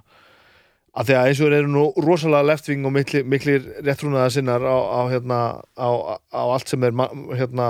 að 0.96 1.10
því 1.10 1.16
að 1.20 1.28
eins 1.30 1.40
og 1.44 1.48
þeir 1.50 1.58
eru 1.60 1.72
nú 1.74 1.84
rosalega 2.06 2.48
leftving 2.50 2.86
og 2.88 2.94
mikli, 2.96 3.22
miklir 3.28 3.66
réttrúnaða 3.84 4.30
sinnar 4.32 4.64
á, 4.64 4.76
á, 4.80 5.00
hérna, 5.12 5.40
á, 5.76 5.90
á 6.32 6.42
allt 6.56 6.72
sem 6.72 6.84
er 6.88 6.94
hérna, 7.36 7.66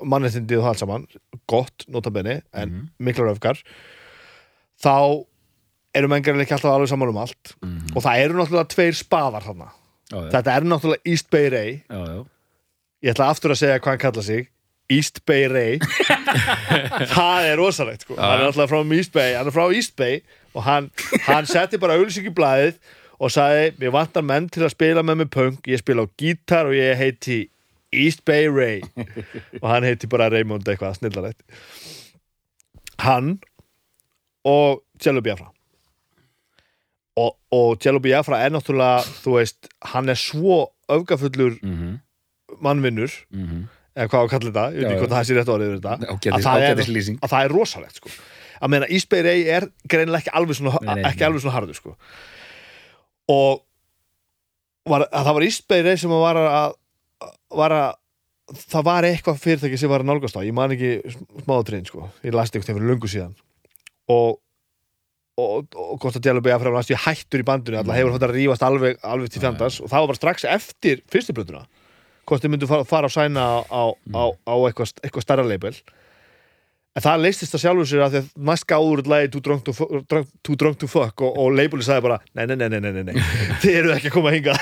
mannréttindi 0.00 0.56
og 0.56 0.64
það 0.64 0.70
allt 0.72 0.80
saman. 0.82 1.04
Gott, 1.48 1.84
notabenni, 1.88 2.38
en 2.52 2.68
Mhm. 2.68 2.88
miklar 3.00 3.32
öfgar. 3.34 3.60
Þá 4.82 5.24
eru 5.96 6.08
gerðilega 6.08 6.44
ekki 6.44 6.56
alltaf 6.56 6.72
alveg 6.74 6.88
saman 6.88 7.08
um 7.12 7.16
allt. 7.20 7.54
Og 7.94 8.02
það 8.04 8.24
eru 8.24 8.34
náttúrulega 8.40 8.68
tveir 8.72 8.96
spaðar 8.96 9.44
þarna. 9.46 9.68
Þetta 10.10 10.56
er 10.56 10.66
náttúrulega 10.68 11.04
East 11.12 11.30
Bay 11.30 11.48
Ray. 11.50 11.82
Já, 11.90 12.04
já. 12.06 12.26
ég 13.04 13.12
ætla 13.14 13.28
aftur 13.30 13.50
að 13.52 13.60
segja 13.60 13.78
hvað 13.80 13.92
hann 13.92 13.98
kalla 13.98 14.22
sig 14.22 14.48
East 14.92 15.24
Bay 15.26 15.46
Ray. 15.50 15.78
Það 17.16 17.48
er 17.50 17.56
rosalegt 17.58 18.06
sko. 18.06 18.16
hann 18.18 18.40
er 18.40 18.46
alltaf 18.50 18.70
frá 18.70 18.82
East 18.96 19.12
Bay. 19.14 19.34
Hann 19.34 19.50
er 19.50 19.54
frá 19.54 19.66
East 19.74 19.96
Bay 19.98 20.20
og 20.56 20.64
hann, 20.64 20.90
hann 21.26 21.48
setti 21.48 21.76
bara 21.80 21.98
auðlýsing 21.98 22.30
í 22.30 22.32
blaðið 22.32 22.78
og 23.20 23.32
sagði, 23.32 23.74
mér 23.80 23.92
vantar 23.92 24.24
menn 24.24 24.46
til 24.52 24.62
að 24.64 24.72
spila 24.72 25.02
með 25.04 25.18
mig 25.22 25.28
punk, 25.32 25.68
ég 25.68 25.80
spila 25.80 26.04
á 26.04 26.08
gítar 26.20 26.68
og 26.68 26.76
ég 26.76 26.96
heiti 26.96 27.42
East 27.92 28.24
Bay 28.28 28.48
Ray. 28.48 28.80
Og 29.62 29.68
hann 29.70 29.84
heiti 29.86 30.08
bara 30.10 30.30
Raymond 30.32 30.66
eitthvað 30.68 30.98
snillarlegt 31.00 31.42
hann 33.04 33.36
og 34.48 34.82
Jello 35.04 35.20
Biafra. 35.20 35.50
Og, 37.20 37.36
og 37.52 37.76
Jello 37.84 38.00
Biafra 38.00 38.40
er 38.44 38.52
náttúrulega 38.54 39.04
þú 39.20 39.36
veist, 39.36 39.68
hann 39.92 40.08
er 40.12 40.18
svo 40.20 40.66
öfgafullur 40.92 41.58
Mm 41.62 41.96
mannvinnur 42.62 43.10
eða 43.96 44.08
hvað 44.12 44.20
á 44.20 44.24
að 44.24 44.32
kalla 44.34 44.50
þetta, 44.50 44.64
ég 44.70 44.78
veit 44.80 44.88
ekki 44.92 45.02
hvort 45.02 45.14
það 45.14 45.26
sé 45.28 45.36
rétt 45.36 45.52
orðið 45.56 45.74
þetta 45.74 45.92
að, 45.96 46.40
það 46.46 46.64
er, 46.68 46.80
að 47.16 47.30
það 47.32 47.44
er 47.46 47.54
rosalegt 47.56 48.00
sko. 48.00 48.14
að 48.60 48.72
meina 48.74 48.88
Ísbey 48.92 49.22
Rey 49.24 49.44
er 49.56 49.68
greinilega 49.88 50.24
ekki 50.24 50.34
alveg 50.36 50.58
svona, 50.58 50.80
Nei, 50.82 50.94
nei, 50.98 51.04
ekki 51.10 51.22
nei. 51.22 51.28
alveg 51.30 51.44
svona 51.44 51.56
harður 51.56 51.78
sko. 51.80 51.94
og 53.32 53.62
var, 54.92 55.06
að 55.08 55.28
það 55.30 55.38
var 55.38 55.46
Ísbey 55.48 55.86
Rey 55.86 56.00
sem 56.02 56.12
var 56.12 56.40
að, 56.42 56.76
var 57.62 57.76
að 57.80 57.94
það 58.62 58.86
var 58.86 59.08
eitthvað 59.08 59.40
fyrirtæki 59.42 59.78
sem 59.80 59.90
var 59.90 60.04
að 60.04 60.10
nálgast 60.12 60.36
á 60.38 60.46
ég 60.46 60.54
man 60.54 60.74
ekki 60.76 60.92
smáðatrinn 61.42 61.88
sko. 61.88 62.10
ég 62.22 62.36
lasti 62.36 62.60
eitthvað 62.60 62.78
fyrir 62.78 62.92
löngu 62.92 63.10
síðan 63.10 63.34
og 64.12 64.42
Kosta 66.00 66.20
Djálubegi 66.22 66.54
að 66.54 66.62
fyrir 66.62 66.76
að 66.78 67.02
hættur 67.02 67.42
í 67.42 67.44
bandinu 67.44 67.76
alltaf 67.76 67.98
hefur 67.98 68.14
þetta 68.14 68.28
rífast 68.30 68.62
alveg, 68.64 68.94
alveg 69.04 69.32
til 69.32 69.42
fjandars 69.42 69.82
og 69.82 69.90
það 69.92 70.00
var 70.00 70.08
bara 70.12 70.20
strax 70.20 70.46
eftir 70.48 71.02
fyrstu 71.12 71.34
plötuna 71.36 71.66
hvort 72.26 72.42
þið 72.42 72.52
myndu 72.54 72.68
fara, 72.70 72.86
fara 72.88 73.10
á 73.10 73.12
sæna 73.12 73.46
á, 73.46 73.62
á, 73.66 73.82
á, 74.12 74.24
á 74.34 74.54
eitthvað, 74.66 74.96
eitthvað 75.02 75.26
starra 75.26 75.46
label. 75.46 75.74
En 76.96 77.04
það 77.04 77.26
leistist 77.26 77.52
það 77.52 77.62
sjálfur 77.62 77.88
sér 77.90 78.04
að 78.06 78.14
því 78.14 78.20
að 78.22 78.28
næst 78.48 78.66
gáður 78.70 79.02
lagi 79.12 79.28
Too 79.32 79.42
Drunk 79.44 79.66
to, 79.66 79.74
drunk, 80.08 80.30
too 80.46 80.56
drunk 80.56 80.78
to 80.80 80.88
Fuck 80.88 81.26
og, 81.26 81.34
og 81.42 81.50
labeli 81.52 81.84
sagði 81.84 82.06
bara 82.06 82.16
nei, 82.32 82.46
nei, 82.48 82.56
nei, 82.56 82.70
nei, 82.72 82.80
nei, 82.80 82.92
nei, 82.96 83.02
nei. 83.10 83.26
þið 83.62 83.76
eru 83.82 83.92
ekki 83.98 84.08
að 84.08 84.16
koma 84.16 84.32
hinga 84.32 84.56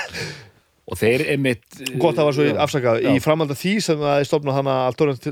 Og 0.85 0.99
þeir 0.99 1.23
einmitt 1.33 1.79
gott 1.97 2.13
það 2.13 2.27
var 2.27 2.35
svo 2.37 2.43
afsakað. 2.61 2.99
Í 3.09 3.21
framhald 3.23 3.53
af 3.55 3.57
því 3.57 3.71
sem 3.81 3.97
það 3.97 4.19
er 4.19 4.27
stofnað 4.29 4.57
hana 4.59 4.75
Alternate. 4.85 5.31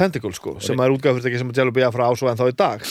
Tentacle 0.00 0.32
sko, 0.32 0.54
sem 0.64 0.80
er 0.80 0.94
útgáfyrirtæki 0.94 1.40
sem 1.42 1.50
að 1.52 1.58
Djálubegi 1.58 1.90
frá 1.92 2.06
ásvo 2.06 2.30
en 2.30 2.40
þá 2.40 2.46
í 2.48 2.54
dag 2.56 2.86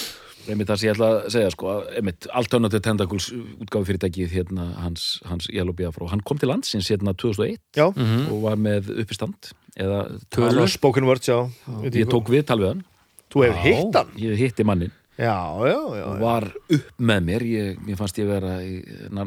einmitt 0.49 0.69
það 0.69 0.79
sem 0.81 0.87
ég 0.89 0.95
ætla 0.95 1.07
að 1.13 1.29
segja 1.35 1.51
sko, 1.53 1.69
að 1.73 1.89
einmitt 1.99 2.27
Alternative 2.41 2.81
Tentacles 2.85 3.27
útgáfi 3.63 3.89
fyrirtækið 3.91 4.33
hérna 4.33 4.67
hans, 4.83 5.07
hans 5.29 5.47
Yellow 5.53 5.75
Biafra 5.77 6.07
hann 6.11 6.21
kom 6.25 6.37
til 6.41 6.49
landsins 6.51 6.89
hérna 6.91 7.13
2001 7.13 7.59
já, 7.77 7.85
og 7.89 8.37
var 8.43 8.55
með 8.59 8.89
uppistand 9.03 9.51
eða 9.79 9.99
Tölur. 10.33 10.67
spoken 10.71 11.05
words, 11.07 11.27
já, 11.29 11.37
Veit 11.83 11.95
ég 11.95 12.09
tók 12.11 12.29
við 12.33 12.45
tal 12.49 12.59
við 12.59 12.73
hann. 12.73 12.85
Þú 13.29 13.43
Já. 13.45 13.53
hitt 13.63 13.95
hann? 13.99 14.09
ég 14.17 14.37
hitti 14.41 14.63
mannin 14.65 14.91
Já, 15.19 15.35
já, 15.67 15.75
já, 15.75 16.03
og 16.07 16.15
já. 16.15 16.19
var 16.23 16.45
upp 16.71 16.91
með 16.97 17.23
mér 17.27 17.43
ég, 17.45 17.79
mér 17.85 17.97
fannst 17.99 18.17
ég 18.17 18.27
vera 18.29 18.55
í, 18.63 18.79
ná, 19.11 19.21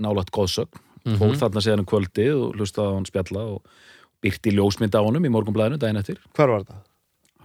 nálægt 0.00 0.32
góðsögn 0.34 0.82
fór 1.20 1.36
þarna 1.38 1.62
séðan 1.62 1.84
um 1.84 1.86
kvöldið 1.86 2.32
og 2.34 2.56
hlustaði 2.58 2.90
á 2.90 2.96
hann 2.96 3.06
spjalla 3.06 3.42
og 3.54 3.62
byrti 4.24 4.50
ljósmynd 4.56 4.96
á 4.96 5.04
honum 5.04 5.22
í 5.28 5.30
morgunblæðinu 5.30 5.78
daginn 5.78 6.00
eftir. 6.00 6.18
Hvar 6.34 6.48
var 6.50 6.64
þetta? 6.64 6.80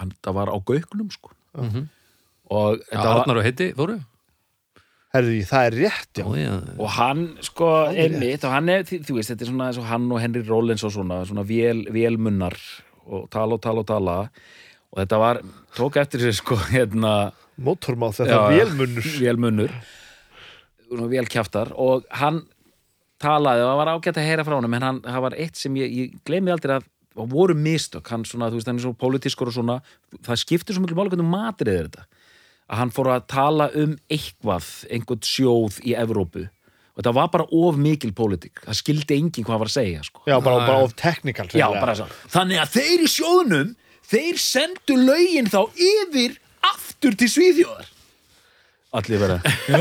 hann, 0.02 0.14
það 0.24 0.34
var 0.40 0.50
á 0.50 0.58
gaukunum 0.66 1.12
sko. 1.14 1.30
Mhm. 1.60 1.84
Og, 2.52 2.82
var, 2.92 3.12
Arnar 3.22 3.40
og 3.40 3.46
heiti, 3.46 3.72
Þóru? 3.78 3.98
Herði, 5.12 5.42
það 5.44 5.66
er 5.68 5.76
rétt, 5.76 6.12
já. 6.22 6.26
Já. 6.40 6.52
og 6.80 6.94
hann 6.96 7.24
sko 7.44 7.70
einmitt 7.92 8.46
og 8.48 8.54
hann 8.54 8.72
er, 8.72 8.86
þú 8.88 9.02
þú 9.10 9.18
veist, 9.18 9.34
þetta 9.34 9.44
er 9.44 9.50
svona 9.50 9.68
eins 9.68 9.80
og 9.82 9.88
hann 9.90 10.06
og 10.08 10.22
Henry 10.24 10.44
Rollins 10.48 10.86
og 10.88 10.94
svona, 10.96 11.18
svona 11.28 11.44
vél, 11.48 11.84
vélmunnar 11.92 12.56
og 13.12 13.26
tala 13.34 13.58
og 13.58 13.64
tala 13.64 13.84
og 13.84 13.90
tala. 13.90 14.16
Og 14.92 15.02
þetta 15.02 15.20
var, 15.20 15.42
tók 15.76 16.00
eftir 16.00 16.24
sér 16.24 16.38
sko 16.40 16.56
hérna 16.70 17.34
Mótormál, 17.62 18.16
þetta 18.16 18.40
er 18.40 18.56
vélmunnur. 18.56 19.10
Vélmunnur. 19.20 19.76
Svona 20.88 21.10
vélkjaftar. 21.12 21.74
Og 21.76 22.08
hann 22.22 22.42
talaði 23.22 23.66
og 23.66 23.70
það 23.70 23.82
var 23.82 23.94
ágætt 23.94 24.22
að 24.22 24.30
heyra 24.30 24.48
frá 24.48 24.56
honum 24.58 24.80
en 24.80 24.88
hann, 24.88 25.04
það 25.06 25.28
var 25.28 25.38
eitt 25.44 25.60
sem 25.60 25.76
ég, 25.80 25.92
ég 25.92 26.16
gleymi 26.28 26.56
aldrei 26.56 26.80
að 26.80 26.88
það 27.12 27.36
voru 27.36 27.56
mistök, 27.60 28.08
hann 28.08 28.24
svona, 28.26 28.48
þú 28.48 28.62
veist, 28.62 28.72
hann 28.72 28.80
er 28.80 28.86
svo 28.88 28.96
pólitískur 28.98 29.52
og 29.52 29.56
svona, 29.60 29.78
það 30.24 30.40
skiptir 30.40 30.78
svo 30.78 30.86
miklu 30.86 30.98
máli 30.98 31.12
hvernig 31.12 31.28
matrið 31.28 31.76
er 31.76 31.90
þetta 31.92 32.21
að 32.72 32.80
hann 32.80 32.94
fór 32.96 33.12
að 33.12 33.28
tala 33.32 33.68
um 33.76 33.98
eitthvað 34.12 34.72
einhvern 34.92 35.24
sjóð 35.28 35.82
í 35.84 35.96
Evrópu. 36.00 36.48
Og 36.92 37.00
þetta 37.02 37.14
var 37.16 37.30
bara 37.34 37.48
of 37.56 37.78
mikil 37.80 38.12
pólitík. 38.16 38.64
Það 38.66 38.80
skildi 38.80 39.18
enginn 39.20 39.46
hvað 39.46 39.54
hann 39.56 39.64
var 39.64 39.72
að 39.72 39.78
segja 39.78 40.04
sko. 40.08 40.24
Já, 40.28 40.38
bara, 40.44 40.66
bara 40.68 40.88
of 40.88 40.96
technical 41.00 41.48
Já, 41.48 41.68
hreinlega. 41.68 41.84
bara 41.84 41.96
svo. 42.00 42.08
Þannig 42.32 42.62
að 42.64 42.74
þeir 42.78 43.04
í 43.06 43.10
sjóðnum 43.12 43.72
þeir 44.12 44.40
sendu 44.42 44.98
lögin 45.00 45.50
þá 45.52 45.62
yfir 45.76 46.38
aftur 46.72 47.18
til 47.18 47.30
Svíðjóðar 47.32 47.90
Allir 49.00 49.22
vera 49.22 49.38
Já, 49.72 49.78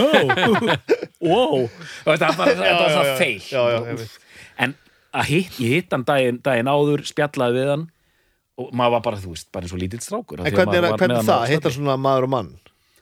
wow 1.26 1.64
Þetta 2.06 2.30
var 2.38 2.52
það 2.54 3.10
feil. 3.18 4.04
En 4.60 4.76
hitt, 5.26 5.56
ég 5.58 5.80
hitt 5.80 5.94
hann 5.94 6.06
daginn, 6.06 6.38
daginn 6.44 6.70
áður 6.70 7.02
spjallaði 7.08 7.58
við 7.58 7.72
hann 7.74 7.88
og 8.60 8.74
maður 8.76 8.98
var 8.98 9.04
bara, 9.06 9.18
þú 9.22 9.30
veist, 9.32 9.48
bara 9.54 9.64
eins 9.64 9.72
og 9.74 9.80
lítill 9.80 10.02
strákur 10.04 10.42
En 10.44 10.52
hvernig, 10.52 10.76
er, 10.78 10.96
hvernig 11.00 11.22
á 11.24 11.24
það? 11.24 11.46
Hittar 11.54 11.74
svona 11.74 11.96
maður 12.00 12.28
og 12.28 12.32
mann 12.36 12.50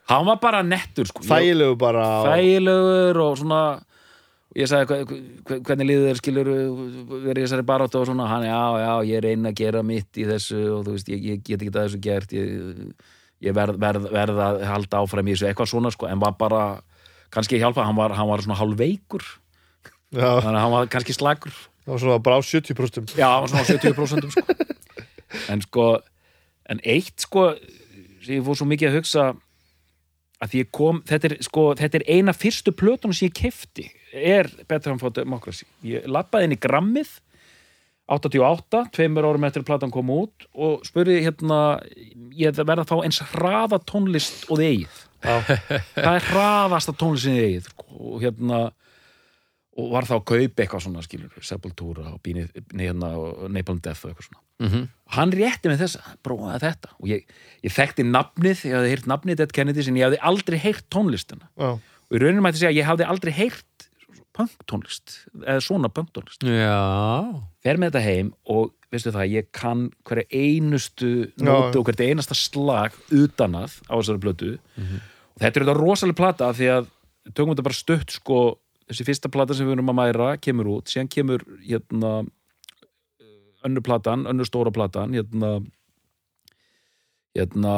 Hann 0.09 0.25
var 0.27 0.39
bara 0.41 0.63
nettur, 0.65 1.05
sko. 1.11 1.21
Þægilegu 1.29 1.77
bara 1.81 2.05
þægilegur 2.31 3.19
og 3.27 3.37
svona 3.43 3.61
ég 4.57 4.67
sagði 4.71 4.87
hve- 5.05 5.19
hve- 5.45 5.59
hvernig 5.69 5.87
liður 5.91 6.07
þér 6.09 6.21
skilur 6.23 6.49
verið 7.27 7.45
þessari 7.45 7.67
barátt 7.69 7.95
og 8.01 8.07
svona? 8.09 8.27
Hann 8.31 8.47
já, 8.49 8.61
já, 8.81 8.93
ég 9.13 9.23
reyna 9.27 9.53
að 9.53 9.59
gera 9.61 9.83
mitt 9.85 10.17
í 10.19 10.25
þessu 10.27 10.63
og 10.79 10.87
þú 10.87 10.95
veist, 10.97 11.09
ég, 11.13 11.21
ég 11.29 11.43
get 11.45 11.61
ekki 11.63 11.75
að 11.75 11.83
þessu 11.85 12.01
gert. 12.09 12.33
Ég, 12.33 12.95
ég 13.45 13.55
verð, 13.55 13.77
verð, 13.79 14.09
verð 14.11 14.41
að 14.43 14.63
halda 14.67 15.03
áfram 15.05 15.29
í 15.29 15.35
þessu, 15.37 15.47
eitthvað 15.51 15.69
svona 15.71 15.93
sko 15.95 16.09
en 16.11 16.19
var 16.25 16.33
bara, 16.41 16.63
kannski 17.31 17.61
hjálpa, 17.61 17.85
hann 17.87 17.95
var, 18.01 18.17
hann 18.17 18.27
var 18.33 18.43
svona 18.43 18.57
hálfveikur, 18.59 19.23
Já, 20.09 20.41
þannig 20.41 20.57
að 20.57 20.63
hann 20.65 20.73
var 20.73 20.87
kannski 20.89 21.13
slagur 21.13 21.53
það 21.53 21.93
var 21.93 21.99
svona 22.01 22.23
bara 22.25 22.37
á 22.41 22.43
70% 22.49 23.13
já, 23.21 23.29
hann 23.29 23.43
var 23.45 23.51
svona 23.53 23.61
á 23.61 23.69
70% 23.69 24.31
sko. 24.33 24.57
En 25.53 25.61
sko, 25.61 25.85
en 26.73 26.81
eitt 26.89 27.21
sko, 27.21 27.51
sem 28.25 28.39
ég 28.39 28.47
fór 28.47 28.57
svo 28.57 28.65
mikið 28.71 28.89
að 28.89 28.97
hugsa 28.97 29.27
að 30.45 30.59
ég 30.61 30.69
kom, 30.75 31.01
þetta 31.09 31.31
er 31.31 31.37
sko, 31.43 31.71
þetta 31.79 32.01
er 32.01 32.05
eina 32.19 32.35
fyrstu 32.37 32.75
plötunum 32.77 33.17
sem 33.17 33.29
ég 33.29 33.39
kefti 33.39 33.89
er 34.13 34.49
Better 34.69 34.91
Than 34.91 35.01
for 35.01 35.15
Democracy. 35.15 35.67
Ég 35.87 36.07
lappaði 36.09 36.49
inn 36.49 36.57
í 36.57 36.61
grammið 36.63 37.17
88, 38.09 38.87
tveimur 38.97 39.27
árum 39.29 39.45
eftir 39.45 39.63
að 39.65 39.69
platan 39.69 39.93
kom 39.93 40.09
út 40.15 40.47
og 40.57 40.87
spurði 40.89 41.19
hérna 41.27 41.79
ég 42.39 42.57
verða 42.57 42.87
að 42.87 42.93
fá 42.95 42.97
eins 43.03 43.21
hraða 43.35 43.81
tónlist 43.85 44.47
og 44.49 44.63
þið 44.63 44.71
eigið. 44.71 45.03
Það 45.99 46.15
er 46.15 46.29
hraðasta 46.31 46.95
tónlist 46.97 47.27
sem 47.27 47.37
þið 47.37 47.49
eigið 47.49 47.69
og 47.99 48.23
hérna 48.23 48.63
og 49.79 49.91
var 49.95 50.07
þá 50.09 50.15
að 50.17 50.25
kaupa 50.33 50.65
eitthvað 50.65 50.85
svona 50.85 51.03
skilur 51.07 51.45
Sepultura 51.47 52.11
og 52.11 52.29
hérna, 52.29 53.13
og 53.15 53.45
Napalm 53.55 53.79
Death 53.85 54.05
og 54.05 54.13
eitthvað 54.13 54.29
svona. 54.31 54.43
Mhm. 54.59 54.89
og 55.07 55.15
hann 55.15 55.31
rétti 55.31 55.71
með 55.71 55.85
þess, 55.85 55.99
prófaði 56.27 56.61
þetta. 56.65 56.89
Og 56.99 57.09
ég, 57.13 57.29
ég 57.63 57.73
þekkti 57.73 58.07
nafnið, 58.09 58.65
ég 58.67 58.75
hafði 58.75 58.91
heyrt 58.91 59.07
nafnið 59.07 59.37
Dead 59.39 59.53
Kennedy 59.55 59.85
sem 59.87 59.95
ég 59.95 60.09
hafði 60.09 60.19
aldrei 60.31 60.59
heyrt 60.59 60.89
tónlistina. 60.91 61.47
Já, 61.55 61.79
og 61.79 62.13
í 62.17 62.23
rauninu 62.23 62.43
mætti 62.43 62.59
segja 62.59 62.73
að 62.75 62.81
ég 62.81 62.89
hafði 62.91 63.07
aldrei 63.07 63.33
heyrt 63.39 63.87
punktónlist, 64.39 65.15
eða 65.43 65.63
svona 65.65 65.89
punktónlist 65.91 66.45
fer 67.65 67.79
með 67.81 67.91
þetta 67.91 68.03
heim 68.05 68.29
og 68.47 68.73
veistu 68.93 69.13
það, 69.13 69.33
ég 69.35 69.49
kann 69.53 69.89
hverja 70.07 70.29
einustu 70.31 71.09
nótu 71.43 71.81
og 71.81 71.89
hvert 71.89 72.03
einasta 72.05 72.37
slag 72.39 72.95
utanað 73.11 73.81
á 73.91 73.95
þessari 73.99 74.23
plötu. 74.23 74.53
Og 74.79 75.43
þetta 75.43 75.61
er 75.61 75.67
þetta 75.67 75.77
rosalega 75.79 76.21
plata 76.23 76.53
því 76.57 76.71
að 76.77 76.89
tökum 77.35 77.53
þetta 77.53 77.67
bara 77.67 77.79
stutt 77.79 78.15
sko 78.15 78.39
þessi 78.89 79.05
fyrsta 79.09 79.31
plata 79.33 79.55
sem 79.55 79.67
við 79.69 79.77
erum 79.79 79.91
að 79.93 79.99
mæra 80.01 80.29
kemur 80.41 80.67
út, 80.79 80.89
síðan 80.89 81.09
kemur 81.13 81.45
hérna 81.67 82.13
önnur 83.67 83.83
platan, 83.85 84.27
önnur 84.31 84.47
stóra 84.49 84.71
platan 84.73 85.13
hérna 85.17 85.59
hérna 87.39 87.73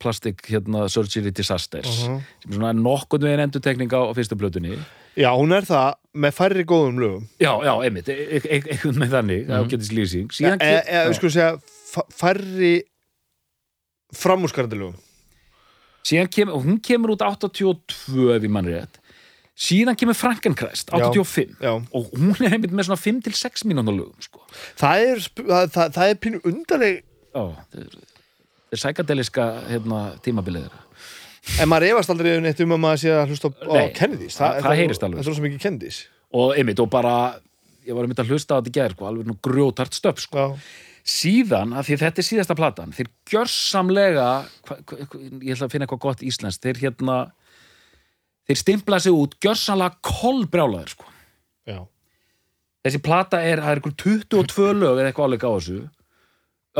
plastic 0.00 0.40
hérna 0.48 0.86
surgery 0.88 1.30
disasters 1.34 2.04
Mhm. 2.06 2.20
sem 2.42 2.52
er 2.52 2.56
svona 2.56 2.72
nokkurn 2.72 3.22
veginn 3.26 3.40
endurtekning 3.48 3.90
á, 3.92 4.00
á 4.08 4.12
fyrstu 4.16 4.36
plötunni. 4.38 4.78
Já, 5.16 5.30
hún 5.36 5.52
er 5.52 5.62
það 5.62 5.94
með 6.16 6.32
færri 6.32 6.64
góðum 6.64 6.98
lögum. 6.98 7.28
Já, 7.40 7.52
já, 7.62 7.74
einmitt, 7.84 8.08
e- 8.08 8.12
e- 8.36 8.48
e- 8.48 8.60
einhvern 8.72 8.98
með 8.98 9.10
þannig 9.10 9.46
mm. 9.46 9.52
ágætis 9.60 9.92
lýsing 9.92 10.28
síðan 10.32 10.58
Eða, 10.58 10.84
kem- 10.84 10.94
eða, 10.94 11.08
við 11.08 11.14
skulum 11.18 11.34
segja 11.36 11.60
færri 12.10 12.82
framúrskarandi 14.14 14.78
lögum. 14.78 14.96
Síðan 16.04 16.28
kemur, 16.30 16.62
hún 16.62 16.80
kemur 16.82 17.10
út 17.16 17.22
82 17.22 18.34
ef 18.36 18.42
ég 18.42 18.50
mann 18.50 18.66
rétt 18.66 18.98
síðan 19.54 19.96
kemur 19.98 20.16
Frankencrest, 20.18 20.90
85 20.90 21.60
Já, 21.62 21.72
og 21.94 22.08
hún 22.18 22.34
er 22.42 22.56
einmitt 22.56 22.72
með 22.74 22.88
svona 22.88 22.98
5-6 23.00 23.66
mínúna 23.70 23.94
lögum 23.94 24.18
sko. 24.24 24.42
það 24.80 25.04
er, 25.12 25.22
það, 25.38 25.92
það, 25.94 26.08
er 26.08 26.18
pínu 26.24 26.40
undarleg 26.50 26.96
Já, 27.04 27.44
það 27.70 27.84
er, 27.84 27.94
er 28.74 28.82
sækadeliska 28.82 29.46
hérna, 29.70 30.00
tímabilið 30.24 30.66
þeirra 30.66 30.82
En 31.60 31.68
maður 31.68 31.90
efast 31.92 32.10
aldrei 32.10 32.38
neitt 32.40 32.60
um 32.64 32.72
að 32.72 32.80
maður 32.80 33.00
sé 33.02 33.10
að 33.12 33.32
hlusta 33.34 33.50
á, 33.52 33.76
Kennedys 33.94 34.38
það- 34.40 34.62
það 34.64 34.78
heyrist 34.80 35.02
alveg. 35.04 35.18
Það 35.20 35.28
er 35.28 35.36
svo 35.36 35.44
mikið 35.44 35.60
Kennedys 35.60 35.98
og 36.34 36.54
einmitt, 36.56 36.80
og 36.80 36.88
bara 36.90 37.12
ég 37.84 37.92
var 37.94 38.06
einmitt 38.06 38.22
að 38.22 38.30
hlusta 38.32 38.56
á 38.56 38.58
þetta 38.58 38.70
í 38.72 38.76
gær, 38.78 38.94
sko, 38.96 39.06
alveg 39.10 39.28
nú 39.28 39.36
grjótart 39.44 39.92
stöp 39.92 40.22
sko. 40.24 40.38
Já, 40.40 40.56
síðan, 41.04 41.74
því 41.84 41.98
þetta 42.00 42.22
er 42.22 42.26
síðasta 42.30 42.56
platan 42.56 42.94
þeir 42.96 43.10
gjörsamlega 43.28 44.28
hva, 44.64 44.78
hva, 44.88 44.96
hva, 45.04 45.20
ég 45.44 45.52
ætla 45.52 45.68
að 45.68 45.74
finna 45.74 45.84
eitthvað 45.86 46.04
gott 46.06 46.24
íslenskt 46.24 46.64
þeir 46.64 46.80
hérna 46.80 47.18
þeir 48.48 48.60
stimpla 48.60 48.98
sig 49.00 49.12
út 49.16 49.36
gjörsamlega 49.40 49.98
kolbrjálaðir 50.04 50.92
sko. 50.94 51.10
þessi 52.84 53.00
plata 53.00 53.40
er, 53.40 53.62
það 53.64 53.70
er 53.72 53.82
ykkur 53.82 53.94
22 54.04 54.72
lög 54.82 54.98
eða 55.00 55.10
eitthvað 55.10 55.30
áleika 55.30 55.48
á 55.48 55.54
þessu. 55.56 55.78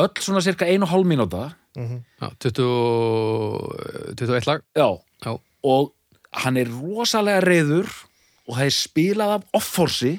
Öll 0.05 0.11
svona 0.21 0.43
cirka 0.45 0.67
1,5 0.67 1.07
mínúta. 1.07 1.45
Já 1.75 2.29
20, 2.39 4.15
21 4.19 4.47
lag. 4.51 4.63
Já, 4.77 4.89
Já, 5.25 5.33
og 5.65 5.93
hann 6.45 6.57
er 6.61 6.69
rosalega 6.71 7.41
reyður 7.45 7.89
og 8.45 8.59
það 8.59 8.67
er 8.69 8.75
spilað 8.77 9.35
af 9.39 9.45
offorsi. 9.57 10.15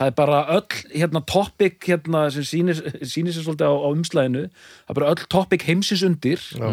Það 0.00 0.08
er 0.08 0.14
bara 0.16 0.38
öll 0.56 0.78
hérna 0.96 1.20
topic 1.28 1.84
hérna 1.84 2.22
sem 2.32 2.46
sýnir, 2.48 2.78
sér 3.04 3.42
svolítið 3.44 3.68
á, 3.68 3.74
á 3.84 3.88
umslæðinu 3.92 4.44
það 4.48 4.92
er 4.94 4.96
bara 4.96 5.10
öll 5.12 5.26
topic 5.28 5.66
heimsins 5.68 6.04
undir. 6.06 6.40
Já. 6.56 6.70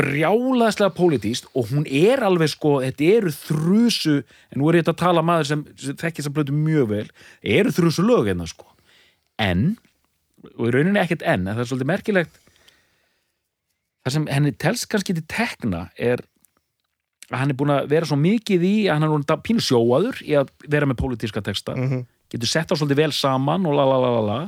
Brjálaðslega 0.00 0.94
pólitíst 0.96 1.46
og 1.54 1.68
hún 1.70 1.84
er 1.86 2.22
alveg 2.24 2.48
sko, 2.54 2.78
þetta 2.82 3.08
eru 3.18 3.32
þrjusu 3.36 4.14
en 4.22 4.60
nú 4.62 4.68
er 4.70 4.78
ég 4.78 4.84
þetta 4.86 4.94
að 4.96 5.02
tala 5.04 5.22
maður 5.26 5.48
sem, 5.50 5.64
sem 5.76 5.96
þekkir 6.00 6.22
þess 6.22 6.30
að 6.30 6.36
blötu 6.38 6.56
mjög 6.56 6.86
vel 6.94 7.06
eru 7.58 7.74
þrjusu 7.76 8.04
lög 8.08 8.30
hérna 8.30 8.46
sko 8.48 8.68
en, 9.42 9.64
og 10.56 10.68
í 10.68 10.72
rauninni 10.74 11.02
ekkert 11.02 11.22
en 11.28 11.44
en 11.46 11.52
það 11.54 11.64
er 11.66 11.70
svolítið 11.70 11.90
merkilegt 11.92 12.38
það 14.02 14.14
sem 14.16 14.28
henni 14.32 14.52
telst 14.64 14.88
kannski 14.90 15.14
til 15.18 15.26
tekna 15.30 15.84
er 16.00 16.24
að 17.32 17.38
hann 17.42 17.52
er 17.54 17.58
búin 17.60 17.72
að 17.76 17.86
vera 17.92 18.08
svo 18.08 18.16
mikið 18.20 18.64
í 18.66 18.72
að 18.88 18.96
hann 18.96 19.06
er 19.06 19.12
núna 19.12 19.36
pínu 19.46 19.62
sjóaður 19.64 20.18
í 20.26 20.34
að 20.40 20.50
vera 20.72 20.88
með 20.90 20.98
pólitíska 21.04 21.44
texta 21.46 21.76
Mhm. 21.76 22.02
getur 22.32 22.48
sett 22.48 22.72
á 22.72 22.74
svolítið 22.74 22.96
vel 23.04 23.12
saman 23.12 23.66
og 23.68 23.76
la 23.76 23.84
la 23.84 23.98
la 24.00 24.10
la 24.16 24.24
la 24.26 24.40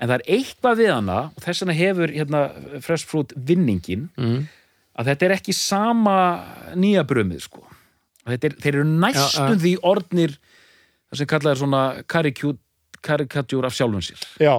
en 0.00 0.08
það 0.08 0.14
er 0.16 0.24
eitthvað 0.38 0.78
við 0.80 0.90
hana 0.94 1.18
og 1.36 1.44
þess 1.44 1.62
vegna 1.62 1.76
hefur 1.78 2.08
hérna 2.16 2.40
Fresh 2.82 3.06
Fruit 3.06 3.32
vinningin 3.36 4.08
mm. 4.16 4.48
Að 4.98 5.10
þetta 5.10 5.26
er 5.28 5.34
ekki 5.38 5.54
sama 5.56 6.16
nýja 6.78 7.04
brumið 7.08 7.46
sko 7.46 7.64
þetta 8.26 8.48
er, 8.48 8.56
þeir 8.62 8.74
eru 8.74 8.88
næstum 8.90 9.58
því 9.62 9.72
orðnir 9.88 10.36
það 10.36 11.20
sem 11.20 11.30
kallað 11.32 11.54
er 11.54 11.60
svona 11.62 11.82
karikatjúr 13.02 13.68
af 13.68 13.76
sjálfum 13.76 14.04
sér 14.04 14.22
já. 14.42 14.54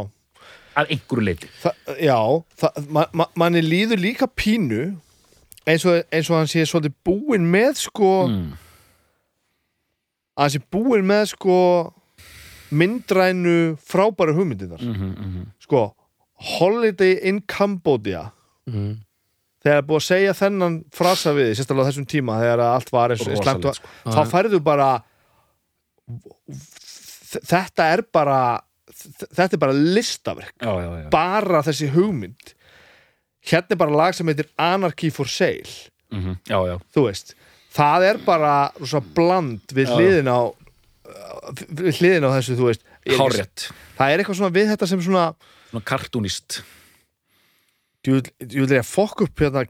að 0.78 0.94
einhverju 0.96 1.28
leiti 1.30 1.50
Þa, 1.62 1.74
já 2.02 2.20
það, 2.64 2.84
ma, 2.98 3.06
ma, 3.14 3.30
manni 3.40 3.64
líður 3.66 4.04
líka 4.04 4.28
pínu 4.28 4.84
eins 5.64 5.88
og, 5.88 6.04
eins 6.12 6.30
og 6.30 6.40
hann 6.40 6.52
sé 6.52 6.66
svolítið 6.68 6.98
búinn 7.08 7.48
með 7.54 7.86
sko 7.86 8.14
mm. 8.28 8.46
að 10.36 10.46
hann 10.46 10.56
sé 10.58 10.64
búinn 10.74 11.08
með 11.08 11.28
sko 11.38 11.58
myndrænu 12.74 13.76
frábæru 13.86 14.34
hugmyndinar 14.34 14.82
mm 14.82 14.94
-hmm, 14.98 15.50
sko 15.62 15.92
Holiday 16.58 17.20
in 17.24 17.42
Cambodia 17.48 18.32
mm. 18.68 18.98
Þegar 19.64 19.86
búið 19.88 20.00
að 20.00 20.08
segja 20.08 20.36
þennan 20.38 20.78
frasa 20.94 21.34
við, 21.36 21.54
sérstaklega 21.58 21.88
á 21.88 21.90
þessum 21.92 22.08
tíma 22.10 22.40
þegar 22.42 22.64
allt 22.68 22.92
var 22.94 23.14
eins 23.14 23.24
og 23.24 23.38
var, 23.38 23.78
sko. 23.78 23.94
þá 24.12 24.22
færðu 24.32 24.60
bara 24.64 24.90
þetta 27.40 27.88
er 27.94 28.04
bara 28.14 28.42
þetta 29.08 29.50
er 29.56 29.62
bara 29.62 29.78
listaverk. 29.78 30.54
Já, 30.60 30.74
já, 30.84 30.90
já. 31.04 31.08
bara 31.14 31.64
þessi 31.66 31.90
hugmynd. 31.94 32.54
Hérna 33.44 33.76
er 33.76 33.80
bara 33.82 33.98
lag 34.04 34.16
sem 34.16 34.30
heitir 34.30 34.52
Anarchy 34.62 35.10
for 35.12 35.32
Sale. 35.32 35.90
Já, 36.14 36.60
já. 36.70 36.76
þú 36.94 37.08
veist, 37.08 37.34
það 37.74 38.06
er 38.12 38.20
bara 38.22 38.58
bland 39.16 39.74
við 39.74 39.96
hliðin 39.96 40.30
á 40.30 40.54
við 41.74 41.98
hliðin 41.98 42.28
á 42.30 42.36
þessu, 42.38 42.60
þú 42.60 42.70
veist. 42.70 42.86
Hárrétt, 43.18 43.66
það 43.98 44.14
er 44.14 44.22
eitthvað 44.22 44.38
svona 44.40 44.56
við 44.56 44.70
þetta 44.72 44.88
sem 44.88 45.02
svona 45.04 45.24
svona 45.74 45.88
kartúnist 45.90 46.62
ég 48.04 48.58
vil 48.60 48.68
ég 48.76 48.82
að 48.84 48.90
fokk 48.90 49.22
upp 49.28 49.40
hérna 49.44 49.64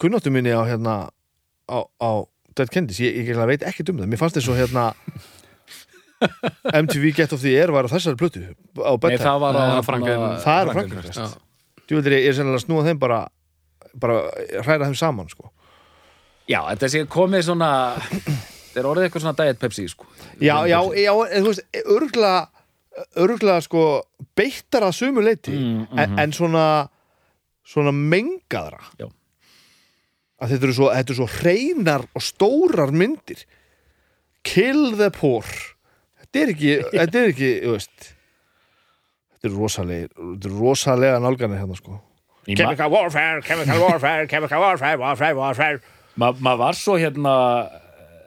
kunnáttu 0.00 0.30
minni 0.32 0.52
á 0.56 0.62
hérna 0.64 0.94
á, 1.68 1.78
á 2.00 2.10
Dead 2.56 2.70
Kennedys, 2.70 3.00
ég, 3.02 3.12
ég 3.18 3.26
eiginlega 3.28 3.50
veit 3.50 3.62
ekki 3.66 3.84
um 3.90 3.98
það. 3.98 4.08
Mér 4.12 4.20
fannst 4.20 4.36
þess 4.38 4.48
að 4.52 4.60
hérna 4.62 4.84
MTV 6.84 7.10
Get 7.16 7.32
of 7.32 7.42
the 7.42 7.52
Air 7.58 7.72
var 7.74 7.84
á 7.84 7.90
þessari 7.92 8.16
plötu 8.20 8.40
á 8.80 8.92
Nei, 8.96 9.18
það 9.20 9.40
var 9.42 9.56
á 9.58 9.60
hérna- 9.60 9.84
Franklin- 9.84 10.38
það 10.44 10.60
er 10.60 10.70
á 10.70 10.72
Franklin 10.72 11.02
ég 11.84 11.98
vil 12.00 12.12
ég 12.14 12.28
er 12.30 12.36
sennilega 12.38 12.60
að 12.60 12.64
snúa 12.64 12.84
þeim 12.86 12.98
bara 13.02 13.18
bara 14.00 14.14
hræra 14.64 14.86
þeim 14.88 14.96
saman 14.98 15.28
sko. 15.30 15.50
Já, 16.48 16.62
þetta 16.72 16.88
sé 16.90 17.02
komið 17.06 17.44
svona 17.46 17.68
þetta 18.00 18.80
er 18.80 18.88
orðið 18.90 19.04
eitthvað 19.06 19.22
svona 19.26 19.36
diet 19.42 19.60
Pepsi 19.60 19.84
sko. 19.92 20.06
já, 20.40 20.56
já, 20.66 20.78
já, 20.96 21.12
en 21.28 21.44
þú 21.44 21.52
veist 21.52 21.84
örgla, 21.84 22.32
örgla 23.20 23.58
sko 23.62 23.84
beittar 24.36 24.82
að 24.88 24.96
sumu 24.96 25.22
leiti 25.22 25.52
Mm, 25.54 25.86
en, 25.98 26.18
en 26.18 26.32
svona 26.32 26.64
svona 27.64 27.92
mengaðra. 27.96 28.80
Já. 29.00 29.08
að 30.44 30.50
þetta 30.54 30.66
eru 30.68 30.74
svo, 30.76 30.88
þetta 30.92 31.12
eru 31.14 31.18
svo 31.22 31.28
hreinar 31.38 32.02
og 32.12 32.24
stórar 32.26 32.90
myndir. 32.92 33.44
Kill 34.44 34.96
the 34.98 35.08
poor. 35.14 35.46
Þetta 36.20 36.42
er 36.42 36.52
ekki, 36.54 36.72
þetta 36.98 37.22
er 37.22 37.30
ekki 37.32 37.52
veist. 37.70 38.10
Þetta 39.34 39.48
eru 39.50 39.62
rosalega, 39.62 40.10
þetta 40.18 40.50
eru 40.50 40.58
rosalega 40.60 41.22
nálganir 41.24 41.62
hérna 41.62 41.78
sko. 41.78 42.00
Í 42.44 42.52
ma- 42.52 42.60
chemical 42.60 42.90
warfare, 42.92 43.40
chemical 43.46 43.80
warfare, 43.80 44.26
chemical 44.28 44.60
warfare 44.60 45.00
warfare, 45.00 45.38
warfare. 45.38 45.80
Ma- 46.20 46.34
maður 46.36 46.60
var 46.66 46.76
svo 46.78 46.98
hérna 47.00 47.32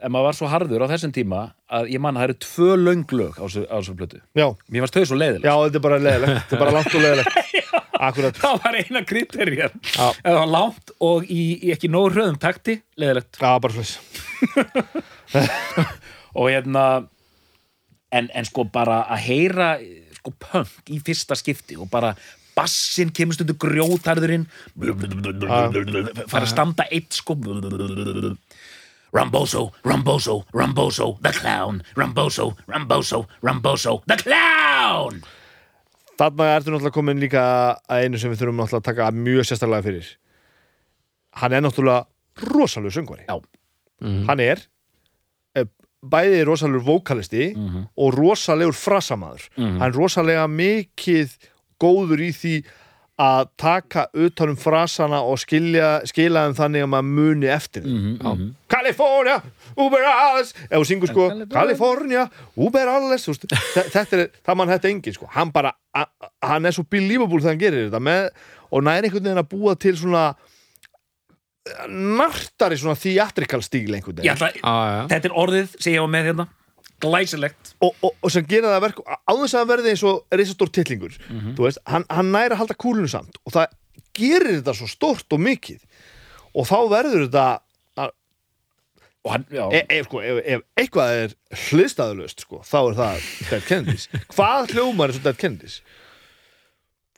en 0.02 0.12
maður 0.14 0.26
var 0.28 0.36
svo 0.38 0.48
harður 0.50 0.84
á 0.86 0.90
þessum 0.92 1.12
tíma 1.14 1.40
að 1.74 1.88
ég 1.94 2.02
man 2.02 2.14
að 2.16 2.22
það 2.22 2.28
eru 2.28 2.36
tvö 2.44 2.74
löng 2.78 3.14
lög 3.18 3.38
á 3.38 3.44
þessu, 3.46 4.20
já, 4.38 4.46
mér 4.70 4.84
fannst 4.84 4.98
þau 4.98 5.06
svo 5.10 5.18
leiðileg 5.18 5.46
já, 5.48 5.54
þetta 5.64 5.78
er 5.80 5.84
bara 5.86 5.98
leðilegt 6.04 6.36
þetta 6.38 6.54
er 6.54 6.62
bara 6.62 6.74
langt 6.76 6.94
og 6.94 7.02
leðilegt 7.02 7.32
akkurat, 7.98 8.38
það 8.38 8.58
var 8.64 8.78
eina 8.78 9.02
Já. 9.04 10.08
ef 10.08 10.24
það 10.24 10.38
var 10.38 10.50
langt 10.52 10.92
og 11.04 11.28
í, 11.28 11.42
í 11.66 11.72
ekki 11.74 11.90
nóg 11.92 12.10
hröðum 12.14 12.38
takti 12.40 12.78
leiðilegt. 12.98 13.38
Já, 13.40 13.50
bara 13.58 13.74
flis 13.74 13.98
og 16.38 16.48
hérna 16.48 16.84
en, 18.14 18.28
en 18.32 18.48
sko 18.48 18.64
bara 18.72 19.02
að 19.10 19.24
heyra 19.28 19.70
sko 20.18 20.34
punk 20.38 20.92
í 20.92 21.00
fyrsta 21.04 21.36
skipti 21.38 21.78
og 21.78 21.90
bara 21.92 22.14
bassin 22.58 23.12
kemur 23.14 23.36
stundu 23.36 23.54
grjótarðurinn 23.60 24.48
fara 26.26 26.42
að 26.42 26.50
standa 26.50 26.88
eitt 26.90 27.14
sko. 27.14 27.38
Ramboso, 29.08 29.70
Ramboso, 29.88 30.42
Ramboso, 30.52 31.06
the 31.22 31.32
clown. 31.32 31.80
Ramboso, 31.96 32.50
Ramboso, 32.68 33.22
Ramboso, 33.40 34.02
the 34.04 34.18
clown 34.20 35.22
þarna 36.18 36.48
ertu 36.56 36.72
náttúrulega 36.72 36.94
komin 36.96 37.20
líka 37.22 37.42
að 37.88 38.04
einu 38.06 38.18
sem 38.18 38.32
við 38.32 38.40
þurfum 38.42 38.58
náttúrulega 38.62 38.82
að 38.82 38.88
taka 38.90 39.10
mjög 39.14 39.46
sérstaklega 39.48 39.86
fyrir. 39.86 40.08
Hann 41.38 41.52
er 41.54 41.62
náttúrulega 41.62 42.06
rosalegu 42.54 42.94
söngvari. 42.94 43.24
Já. 43.28 43.38
hann 44.28 44.40
er 44.40 44.60
eh, 45.58 45.64
bæði 46.06 46.44
rosalegur 46.46 46.84
vókalisti 46.86 47.48
og 47.98 48.12
rosalegur 48.14 48.76
frasamaður. 48.78 49.48
Hann 49.58 49.88
er 49.90 49.96
rosalega 49.98 50.44
mikið 50.50 51.32
góður 51.82 52.20
í 52.22 52.32
því 52.34 52.52
að 53.18 53.48
taka 53.58 54.04
utanum 54.14 54.54
frasana 54.56 55.18
og 55.26 55.40
skilja, 55.42 56.00
skila 56.06 56.44
þeim 56.46 56.54
þannig 56.54 56.84
að 56.84 56.90
maður 56.92 57.08
muni 57.16 57.48
eftir 57.50 57.82
þeim. 57.82 58.52
California, 58.70 59.40
Uber 59.78 60.02
alles 60.10 60.52
ef 60.66 60.74
þú 60.74 60.84
syngur 60.90 61.10
sko, 61.12 61.26
California. 61.52 62.26
Uber 62.58 62.88
alles, 62.96 63.26
þe- 63.28 63.88
þetta 63.94 64.18
er 64.18 64.24
það 64.44 64.58
mann 64.58 64.72
þetta 64.74 64.90
engin 64.92 65.14
sko, 65.16 65.28
hann 65.36 65.52
bara 65.54 65.72
hann 66.42 66.66
er 66.66 66.74
svo 66.76 66.84
believable 66.90 67.38
þegar 67.40 67.54
hann 67.54 67.62
gerir 67.62 67.86
þetta 67.88 68.00
með, 68.02 68.30
og 68.74 68.84
næri 68.86 69.08
einhvern 69.08 69.24
veginn 69.28 69.42
að 69.44 69.50
búa 69.54 69.74
til 69.80 69.94
svona 69.98 70.24
eh, 71.68 71.88
nartari 71.88 72.78
svona 72.80 72.96
theatrical 72.98 73.62
stíl 73.64 73.94
einhvern 73.94 74.18
veginn. 74.20 74.34
Ætla, 74.34 74.50
já. 74.58 75.08
þetta 75.14 75.30
er 75.30 75.36
orðið 75.44 75.74
sem 75.78 75.94
ég 75.96 76.04
var 76.04 76.12
með 76.14 76.30
hérna. 76.32 76.48
Glæsilegt. 76.98 77.74
Og, 77.86 77.94
og, 78.02 78.14
og 78.26 78.32
sem 78.34 78.46
gera 78.50 78.72
það 78.74 78.84
verk 78.88 79.02
á 79.06 79.32
þess 79.38 79.54
að 79.60 79.68
verði 79.70 79.92
eins 79.92 80.02
og 80.08 80.24
reisastór 80.34 80.72
tillingur 80.74 81.12
þú 81.54 81.66
veist, 81.68 81.78
hann, 81.86 82.02
hann 82.10 82.32
næri 82.34 82.56
að 82.56 82.62
halda 82.64 82.74
kúlunu 82.82 83.10
samt 83.12 83.38
og 83.46 83.54
það 83.54 83.76
gerir 84.18 84.56
þetta 84.58 84.74
svo 84.74 84.88
stórt 84.90 85.36
og 85.36 85.42
mikið. 85.44 85.78
Og 86.58 86.66
þá 86.66 86.78
verður 86.90 87.28
þetta 87.28 87.44
hann, 89.32 89.46
e, 89.52 89.84
e, 89.84 90.02
sko, 90.06 90.20
ef, 90.24 90.42
ef 90.44 90.66
eitthvað 90.78 91.14
er 91.22 91.34
hliðstæðulöst 91.68 92.44
sko, 92.44 92.60
þá 92.66 92.78
er 92.80 92.98
það 92.98 93.30
Dead 93.48 93.66
Kennedys. 93.68 94.08
Hvað 94.34 94.74
hljómar 94.74 95.12
er 95.12 95.18
svo 95.18 95.24
Dead 95.26 95.40
Kennedys? 95.40 95.80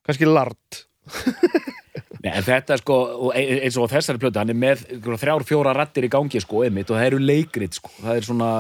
Kannski 0.07 0.29
lart 0.29 0.85
Nei, 2.21 2.35
en 2.35 2.45
þetta 2.45 2.77
sko, 2.77 2.97
og 3.29 3.37
e- 3.39 3.63
eins 3.65 3.79
og 3.81 3.89
þessari 3.89 4.21
plötu, 4.21 4.41
hann 4.43 4.53
er 4.53 4.59
með 4.59 4.83
þrjár, 5.01 5.45
fjóra 5.49 5.73
rattir 5.77 6.05
í 6.05 6.11
gangi, 6.13 6.43
sko, 6.45 6.67
einmitt, 6.67 6.91
og 6.93 6.99
það 6.99 7.07
eru 7.09 7.21
leikrit, 7.23 7.79
sko, 7.79 7.93
það 8.03 8.19
er 8.19 8.27
svona, 8.27 8.51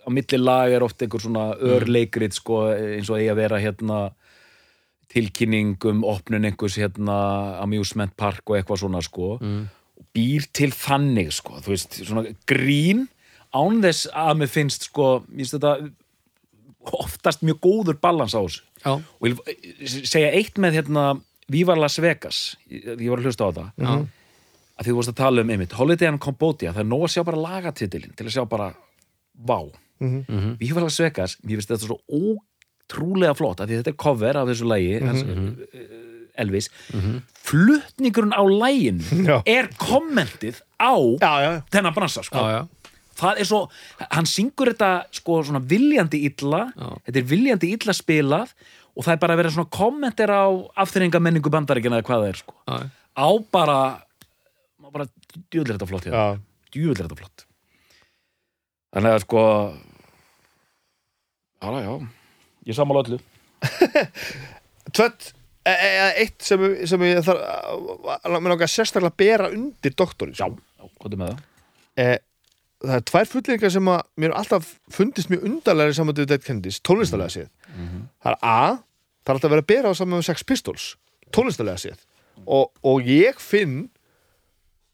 á 0.00 0.08
milli 0.16 0.40
lag 0.40 0.72
er 0.72 0.86
oft 0.86 1.04
einhver 1.04 1.20
svona 1.20 1.50
örleikrit, 1.60 2.32
sko, 2.38 2.62
eins 2.72 3.10
og 3.12 3.18
eigi 3.20 3.28
að 3.34 3.40
vera 3.42 3.60
hérna 3.60 3.98
tilkynning 5.12 5.76
um 5.88 6.00
opnun 6.08 6.44
einhvers 6.48 6.78
hérna 6.80 7.18
amusement 7.62 8.16
park 8.16 8.48
og 8.48 8.56
eitthvað 8.58 8.80
svona, 8.86 9.04
sko, 9.04 9.34
og 9.36 9.44
býr 10.18 10.50
til 10.58 10.72
þannig, 10.74 11.30
sko, 11.38 11.62
þú 11.62 11.72
veist, 11.76 11.94
svona 12.02 12.26
grín 12.50 13.06
án 13.54 13.78
þess 13.84 14.10
að 14.10 14.42
mér 14.42 14.50
finnst, 14.50 14.90
sko, 14.90 15.20
mér 15.30 15.44
finnst 15.46 15.54
þetta 15.56 15.76
oftast 16.98 17.42
mjög 17.44 17.58
góður 17.64 17.98
balans 18.02 18.34
á 18.34 18.42
þessu. 18.42 18.64
Já. 18.78 18.92
og 18.94 19.24
ég 19.26 19.38
vil 19.42 20.04
segja 20.06 20.28
eitt 20.38 20.58
með 20.62 20.76
hérna 20.78 21.04
Viva 21.50 21.74
Las 21.74 21.96
Vegas, 21.98 22.56
ég, 22.70 22.84
ég 22.94 23.08
var 23.10 23.18
að 23.18 23.26
hlusta 23.26 23.48
á 23.48 23.50
þetta 23.50 23.64
Já. 23.74 23.90
að 24.78 24.84
því 24.86 24.92
þú 24.92 24.98
varst 25.00 25.10
að 25.10 25.18
tala 25.18 25.42
um 25.42 25.50
einmitt 25.50 25.74
Holiday 25.74 26.10
in 26.12 26.20
Cambodia, 26.22 26.70
það 26.76 26.84
er 26.84 26.88
nóg 26.92 27.06
að 27.08 27.14
sjá 27.16 27.24
bara 27.26 27.40
lagatitilin 27.42 28.14
til 28.14 28.28
að 28.28 28.34
sjá 28.36 28.44
bara, 28.48 28.68
vá. 29.34 29.58
Viva 30.60 30.84
Las 30.84 31.00
Vegas, 31.02 31.34
mér 31.42 31.58
finnst 31.58 31.72
þetta 31.72 31.88
svo 31.88 31.98
ótrúlega 32.06 33.34
flott, 33.34 33.64
að 33.64 33.72
því 33.72 33.80
þetta 33.80 33.92
er 33.94 33.98
cover 34.04 34.38
af 34.38 34.46
þessu 34.52 34.68
lagi 34.70 34.92
hans, 35.02 35.24
eh, 35.26 35.88
Elvis 36.38 36.70
flutningurinn 37.48 38.34
á 38.36 38.42
lægin 38.44 39.00
er 39.58 39.70
kommentið 39.80 40.60
á 40.78 40.94
þennan 41.72 41.94
bransa 41.96 42.24
sko. 42.26 42.42
Já, 42.42 42.60
já. 42.60 42.92
það 43.18 43.40
er 43.42 43.48
svo, 43.50 43.60
hann 44.12 44.28
syngur 44.28 44.72
þetta 44.72 44.90
sko 45.18 45.40
svona 45.46 45.62
viljandi 45.64 46.20
illa. 46.28 46.66
Já. 46.76 46.90
þetta 47.08 47.22
er 47.22 47.30
viljandi 47.32 47.72
illa 47.76 47.96
spilað 47.96 48.52
og 48.98 49.06
það 49.06 49.14
er 49.14 49.22
bara 49.22 49.36
að 49.36 49.40
vera 49.42 49.54
svona 49.54 49.72
kommentir 49.78 50.30
á 50.34 50.44
afþyringa 50.84 51.20
menningu 51.22 51.50
bandaríkina 51.54 52.00
eða 52.00 52.08
hvað 52.08 52.24
það 52.24 52.32
er 52.32 52.40
sko. 52.42 52.56
Á 53.18 53.28
bara 53.54 53.78
bara 54.88 55.04
djúvill 55.52 55.74
þetta 55.74 55.86
flott 55.86 56.06
hérna. 56.08 56.38
djúvill 56.72 56.96
þetta 56.98 57.18
flott. 57.18 57.44
Þannig 58.96 59.14
að 59.18 59.24
sko 59.26 59.42
já, 61.60 61.68
já. 61.84 61.92
Ég 62.68 62.76
sammála 62.76 63.02
öllu. 63.04 63.18
Tvött 64.96 65.32
e, 65.68 65.74
e, 65.74 65.90
e, 65.90 66.08
eitt 66.24 66.46
sem, 66.46 66.64
sem 66.88 67.04
ég 67.06 67.20
þarf 67.26 68.16
að 68.16 68.38
mér 68.38 68.54
langar 68.54 68.72
sérstaklega 68.72 69.12
að 69.12 69.20
bera 69.20 69.50
undir 69.54 69.94
doktorinn 69.98 70.36
já, 70.38 70.46
já, 70.48 70.88
hvað 70.98 71.14
er 71.14 71.20
með 71.22 71.32
það? 71.32 71.44
e, 71.98 72.08
það 72.84 72.94
er 72.96 73.06
tvær 73.12 73.30
fulleringar 73.32 73.74
sem 73.74 73.92
að 73.94 74.02
mér 74.24 74.36
alltaf 74.40 74.70
fundist 74.94 75.32
mjög 75.32 75.48
undarlega 75.50 75.94
í 75.94 75.98
samvættu 75.98 76.24
við 76.24 76.32
Dead 76.32 76.46
Kennedys, 76.46 76.80
tónlistarlega 76.86 77.34
séð. 77.34 77.48
Það 78.22 78.32
er 78.32 78.38
A, 78.38 78.60
það 79.22 79.32
er 79.32 79.38
alltaf 79.38 79.54
verið 79.54 79.64
að 79.64 79.70
bera 79.72 79.92
á 79.92 79.98
saman 79.98 80.18
með 80.20 80.28
Sex 80.28 80.46
Pistols, 80.46 80.86
tónlistarlega 81.34 81.82
séð. 81.82 82.04
Og, 82.46 82.70
og 82.86 83.08
ég 83.10 83.40
finn 83.42 83.88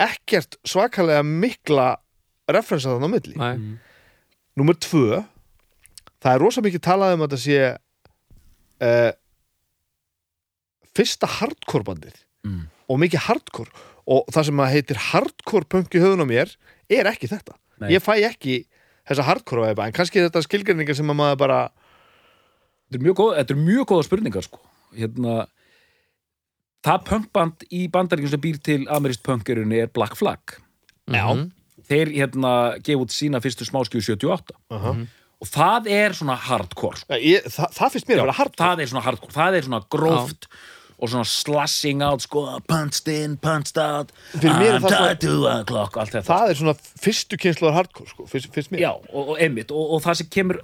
ekkert 0.01 0.57
svakalega 0.67 1.21
mikla 1.29 1.91
referensa 2.51 2.95
þannig 2.95 3.13
á 3.13 3.15
milli. 3.15 3.37
Nei. 3.41 3.77
Númer 4.59 4.79
tvö 4.81 5.21
Það 6.25 6.33
er 6.33 6.41
rosa 6.41 6.63
mikið 6.65 6.81
talað 6.81 7.15
um 7.15 7.23
að 7.27 7.35
þetta 7.35 7.43
sé 7.43 7.57
uh, 7.69 9.11
Fyrsta 10.95 11.29
hardcore 11.41 11.87
bandið. 11.87 12.21
Mm. 12.47 12.63
Og 12.91 13.01
mikið 13.03 13.27
hardcore. 13.29 13.85
Og 14.05 14.29
það 14.35 14.49
sem 14.51 14.61
að 14.61 14.73
heitir 14.75 15.01
hardcore 15.01 15.69
punk 15.73 15.95
í 15.97 16.03
höfun 16.03 16.23
á 16.23 16.29
mér 16.29 16.51
Er 16.93 17.09
ekki 17.09 17.31
þetta. 17.31 17.55
Nei. 17.81 17.95
Ég 17.95 18.05
fæ 18.05 18.19
ekki 18.29 18.59
þessa 19.09 19.25
hardcore 19.25 19.71
væpa 19.71 19.87
En 19.89 19.95
kannski 19.97 20.21
er 20.21 20.27
þetta 20.29 20.43
skilgreiningar 20.45 20.99
sem 20.99 21.09
að 21.09 21.17
maður 21.17 21.39
bara 21.41 21.61
Þetta 22.85 22.99
er 23.01 23.05
mjög 23.07 23.17
góð, 23.19 23.31
þetta 23.39 23.55
er 23.55 23.63
mjög 23.65 23.87
góða 23.91 24.05
spurningar 24.07 24.45
sko. 24.45 24.59
Hérna 24.95 25.37
það 26.85 27.07
punkband 27.09 27.65
í 27.73 27.87
bandaríkjum 27.91 28.33
sem 28.35 28.43
býr 28.45 28.59
til 28.63 28.81
amerískt 28.93 29.25
punkerunni 29.25 29.81
er 29.83 29.89
Black 29.97 30.19
Flag. 30.21 30.59
Já, 31.11 31.25
þeir 31.89 32.13
hérna 32.15 32.55
gefa 32.85 33.05
út 33.05 33.13
sína 33.15 33.41
fyrstu 33.45 33.67
smáskjöfu 33.69 34.15
78 34.15 34.57
Aha. 34.73 34.95
og 35.43 35.51
það 35.51 35.91
er 35.93 36.17
svona 36.17 36.37
hardcore 36.47 37.03
sko. 37.03 37.19
ég, 37.21 37.45
það, 37.53 37.75
það 37.77 37.95
finnst 37.95 38.09
mér 38.09 38.21
að 38.21 38.25
vera 38.25 38.37
hard 38.39 38.57
það 38.61 38.83
er 38.83 38.93
svona 38.93 39.05
hardcore, 39.05 39.35
það 39.35 39.59
er 39.59 39.69
svona 39.69 39.83
gróft 39.93 40.49
og 40.99 41.11
svona 41.11 41.27
slashing 41.29 42.03
out 42.07 42.25
sko, 42.25 42.45
punched 42.71 43.11
in, 43.11 43.37
punched 43.43 43.81
out. 43.81 44.13
Fyrir 44.37 44.57
mér 44.61 44.79
I'm 44.79 44.89
tied 44.89 45.21
to 45.25 45.47
a 45.51 45.59
clock, 45.69 45.99
allt 46.01 46.15
þetta. 46.15 46.27
Það 46.29 46.53
er 46.53 46.61
svona 46.61 46.75
fyrstu 46.79 47.39
kynsluðar 47.41 47.79
hardcore 47.81 48.11
sko, 48.13 48.27
finnst, 48.31 48.51
finnst 48.55 48.75
mér. 48.75 48.85
Já, 48.87 48.93
og, 49.11 49.35
og 49.35 49.43
einmitt, 49.43 49.75
og, 49.75 49.97
og 49.97 50.05
það 50.07 50.21
sem 50.23 50.33
kemur 50.39 50.61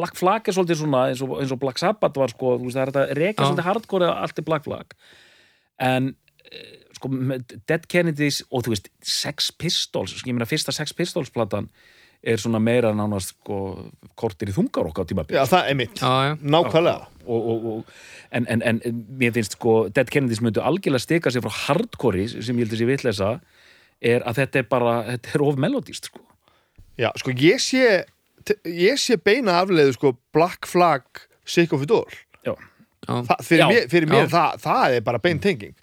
Black 0.00 0.16
Flag 0.16 0.48
er 0.48 0.56
svolítið 0.56 0.80
svona 0.80 1.04
eins 1.10 1.22
og, 1.24 1.36
eins 1.42 1.52
og 1.52 1.60
Black 1.60 1.80
Sabbath 1.82 2.20
var 2.20 2.32
sko, 2.32 2.56
þú 2.56 2.68
veist, 2.68 2.78
það 2.78 2.84
er 2.86 2.92
þetta 2.94 3.18
reka 3.18 3.42
Já. 3.42 3.46
svolítið 3.48 3.68
hardcore 3.68 4.08
eða 4.08 4.26
allt 4.26 4.40
er 4.40 4.46
Black 4.46 4.66
Flag. 4.68 4.94
En 5.90 6.12
eh, 6.48 6.76
sko, 6.96 7.10
með 7.12 7.56
Dead 7.68 7.88
Kennedys 7.90 8.42
og 8.48 8.64
þú 8.64 8.74
veist, 8.76 8.90
Sex 9.04 9.50
Pistols 9.60 10.14
sko, 10.14 10.30
ég 10.30 10.38
meina 10.38 10.48
fyrsta 10.48 10.74
Sex 10.74 10.94
Pistols 10.96 11.32
platan 11.34 11.68
er 12.22 12.36
svona 12.40 12.60
meira 12.60 12.90
nánast 12.96 13.32
sko, 13.34 13.56
kortir 14.18 14.50
í 14.52 14.54
þungarokk 14.56 15.00
á 15.00 15.04
tíma 15.08 15.24
Já, 15.32 15.44
það 15.48 15.70
er 15.70 15.76
mitt, 15.78 16.00
Já, 16.00 16.10
já. 16.28 16.34
nákvæmlega 16.42 17.06
og, 17.30 17.40
og, 17.52 17.66
og, 17.72 17.92
en, 18.36 18.46
en, 18.52 18.62
en 18.66 18.80
mér 19.20 19.32
finnst 19.36 19.56
sko 19.56 19.74
Dead 19.94 20.08
Kennedys 20.12 20.42
myndu 20.44 20.60
algjörlega 20.64 21.00
stika 21.04 21.32
sig 21.32 21.44
frá 21.44 21.54
hardcore 21.66 22.26
sem 22.32 22.56
ég 22.58 22.66
held 22.66 22.74
að 22.76 22.82
sé 22.82 22.88
vitleysa 22.90 23.30
er 24.00 24.24
að 24.28 24.40
þetta 24.42 24.62
er 24.62 24.68
bara, 24.70 24.94
þetta 25.12 25.32
er 25.36 25.44
of 25.44 25.58
melodíst 25.60 26.08
sko. 26.10 26.22
Já, 27.00 27.10
sko 27.20 27.32
ég 27.36 27.60
sé 27.60 27.84
ég 28.64 29.00
sé 29.00 29.16
beina 29.20 29.58
afleiðu 29.60 29.94
sko 29.96 30.12
Black 30.34 30.68
Flag 30.68 31.04
Sick 31.48 31.72
of 31.76 31.84
It 31.84 31.92
All 31.94 32.08
Já, 32.44 32.52
Já. 33.06 33.14
Þa, 33.28 33.36
fyrir 33.44 33.62
Já. 33.64 33.68
mér, 33.72 33.88
fyrir 33.92 34.08
mér 34.10 34.28
það, 34.32 34.60
það 34.64 34.96
er 34.98 35.06
bara 35.08 35.20
bein 35.22 35.40
tenging 35.40 35.74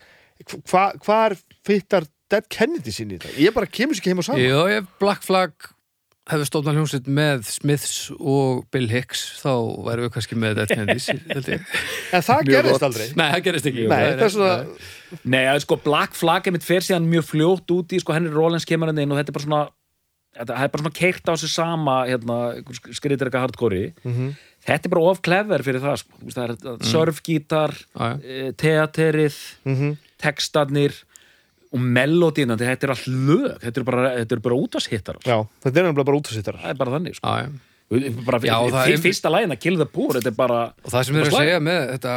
Hva, 0.69 0.91
Hvar 1.02 1.34
fyttar 1.65 2.06
Dead 2.30 2.45
Kennedy 2.52 2.91
sinni 2.93 3.17
í 3.17 3.21
þetta? 3.21 3.34
Ég 3.41 3.56
bara 3.56 3.69
kemur 3.69 3.97
sér 3.97 4.04
ekki 4.04 4.13
heim 4.13 4.21
og 4.21 4.28
saman 4.28 4.43
Já, 4.45 4.60
ef 4.82 4.89
Black 5.02 5.26
Flag 5.26 5.54
hefði 6.28 6.46
stofnað 6.50 6.76
hljómsveit 6.78 7.06
með 7.18 7.44
Smiths 7.48 7.94
og 8.20 8.66
Bill 8.74 8.88
Hicks 8.92 9.22
þá 9.42 9.52
værum 9.88 10.08
við 10.08 10.13
kannski 10.18 10.36
með 10.40 10.58
Dead 10.60 10.74
Kennedys. 10.74 11.08
En 12.18 12.24
það 12.24 12.42
Mjög 12.44 12.52
gerðist 12.54 12.74
gott. 12.78 12.86
aldrei 12.90 13.08
Nei, 13.16 13.28
það 13.32 13.44
gerist 13.48 13.70
ekki 13.72 13.86
Nei, 13.88 14.04
það 14.18 14.26
er 14.28 14.34
svona 14.36 15.22
Nei, 15.24 15.44
að 15.48 15.62
sko 15.63 15.78
Black 15.86 16.16
Flag 16.20 16.48
er 16.50 16.56
mitt 16.58 16.68
fer 16.68 16.84
síðan 16.84 17.08
mjög 17.08 17.30
fljótt 17.32 17.72
út 17.78 17.96
í, 17.96 18.00
sko 18.04 18.16
Henry 18.16 18.34
Rollins 18.36 18.68
kemur 18.68 18.92
hann 18.92 19.00
inn 19.04 19.12
og 19.16 19.20
þetta 19.22 19.32
er 19.34 19.38
bara 19.40 19.48
svona 19.48 19.62
þetta 20.38 20.54
það 20.60 20.68
er 20.68 20.72
bara 20.76 20.84
svona 20.84 20.98
keirt 21.00 21.32
á 21.32 21.34
sig 21.42 21.50
sama 21.50 21.96
hérna, 22.06 22.38
skritir 22.94 23.26
eitthvað 23.30 23.46
hardcore 23.48 23.84
Mhm. 24.04 24.28
þetta 24.68 24.86
er 24.86 24.94
bara 24.94 25.06
of 25.10 25.22
clever 25.26 25.63
fyrir 25.66 25.80
það 25.82 25.96
sko. 26.04 26.12
Þú 26.20 26.28
veist, 26.28 26.38
það 26.38 26.44
er 26.44 26.54
þetta 26.58 26.92
surfgítar 26.92 27.74
já. 27.96 28.10
eh, 28.22 28.52
teaterið 28.60 29.38
Mhm. 29.66 29.96
textarnir 30.22 30.94
og 31.74 31.80
melodína, 31.84 32.56
þetta 32.60 32.88
er 32.88 32.94
allt 32.94 33.08
lög 33.12 33.48
þetta 33.64 33.82
er 33.82 33.86
bara, 33.88 34.04
þetta 34.22 34.36
er 34.38 34.44
bara 34.46 34.60
útvarshittar 34.64 35.18
Já, 35.28 35.38
þetta 35.66 35.82
er 35.84 35.98
bara 35.98 36.20
útastýttar 36.20 36.60
það 36.62 36.70
er 36.74 36.78
bara 36.80 36.94
þannig 36.98 37.18
sko. 37.18 37.34
Bara, 38.28 38.40
Já, 38.44 38.56
það 38.68 38.92
er- 38.92 39.02
fyrsta 39.04 39.32
lægina 39.32 39.56
Kill 39.60 39.78
the 39.80 39.88
Poor, 39.88 40.18
þetta 40.18 40.32
er 40.34 40.36
bara 40.36 40.60
Og 40.84 40.92
það 40.92 41.04
sem 41.08 41.16
er 41.20 41.28
að 41.30 41.36
segja 41.38 41.60
með 41.64 41.82
þetta, 41.94 42.14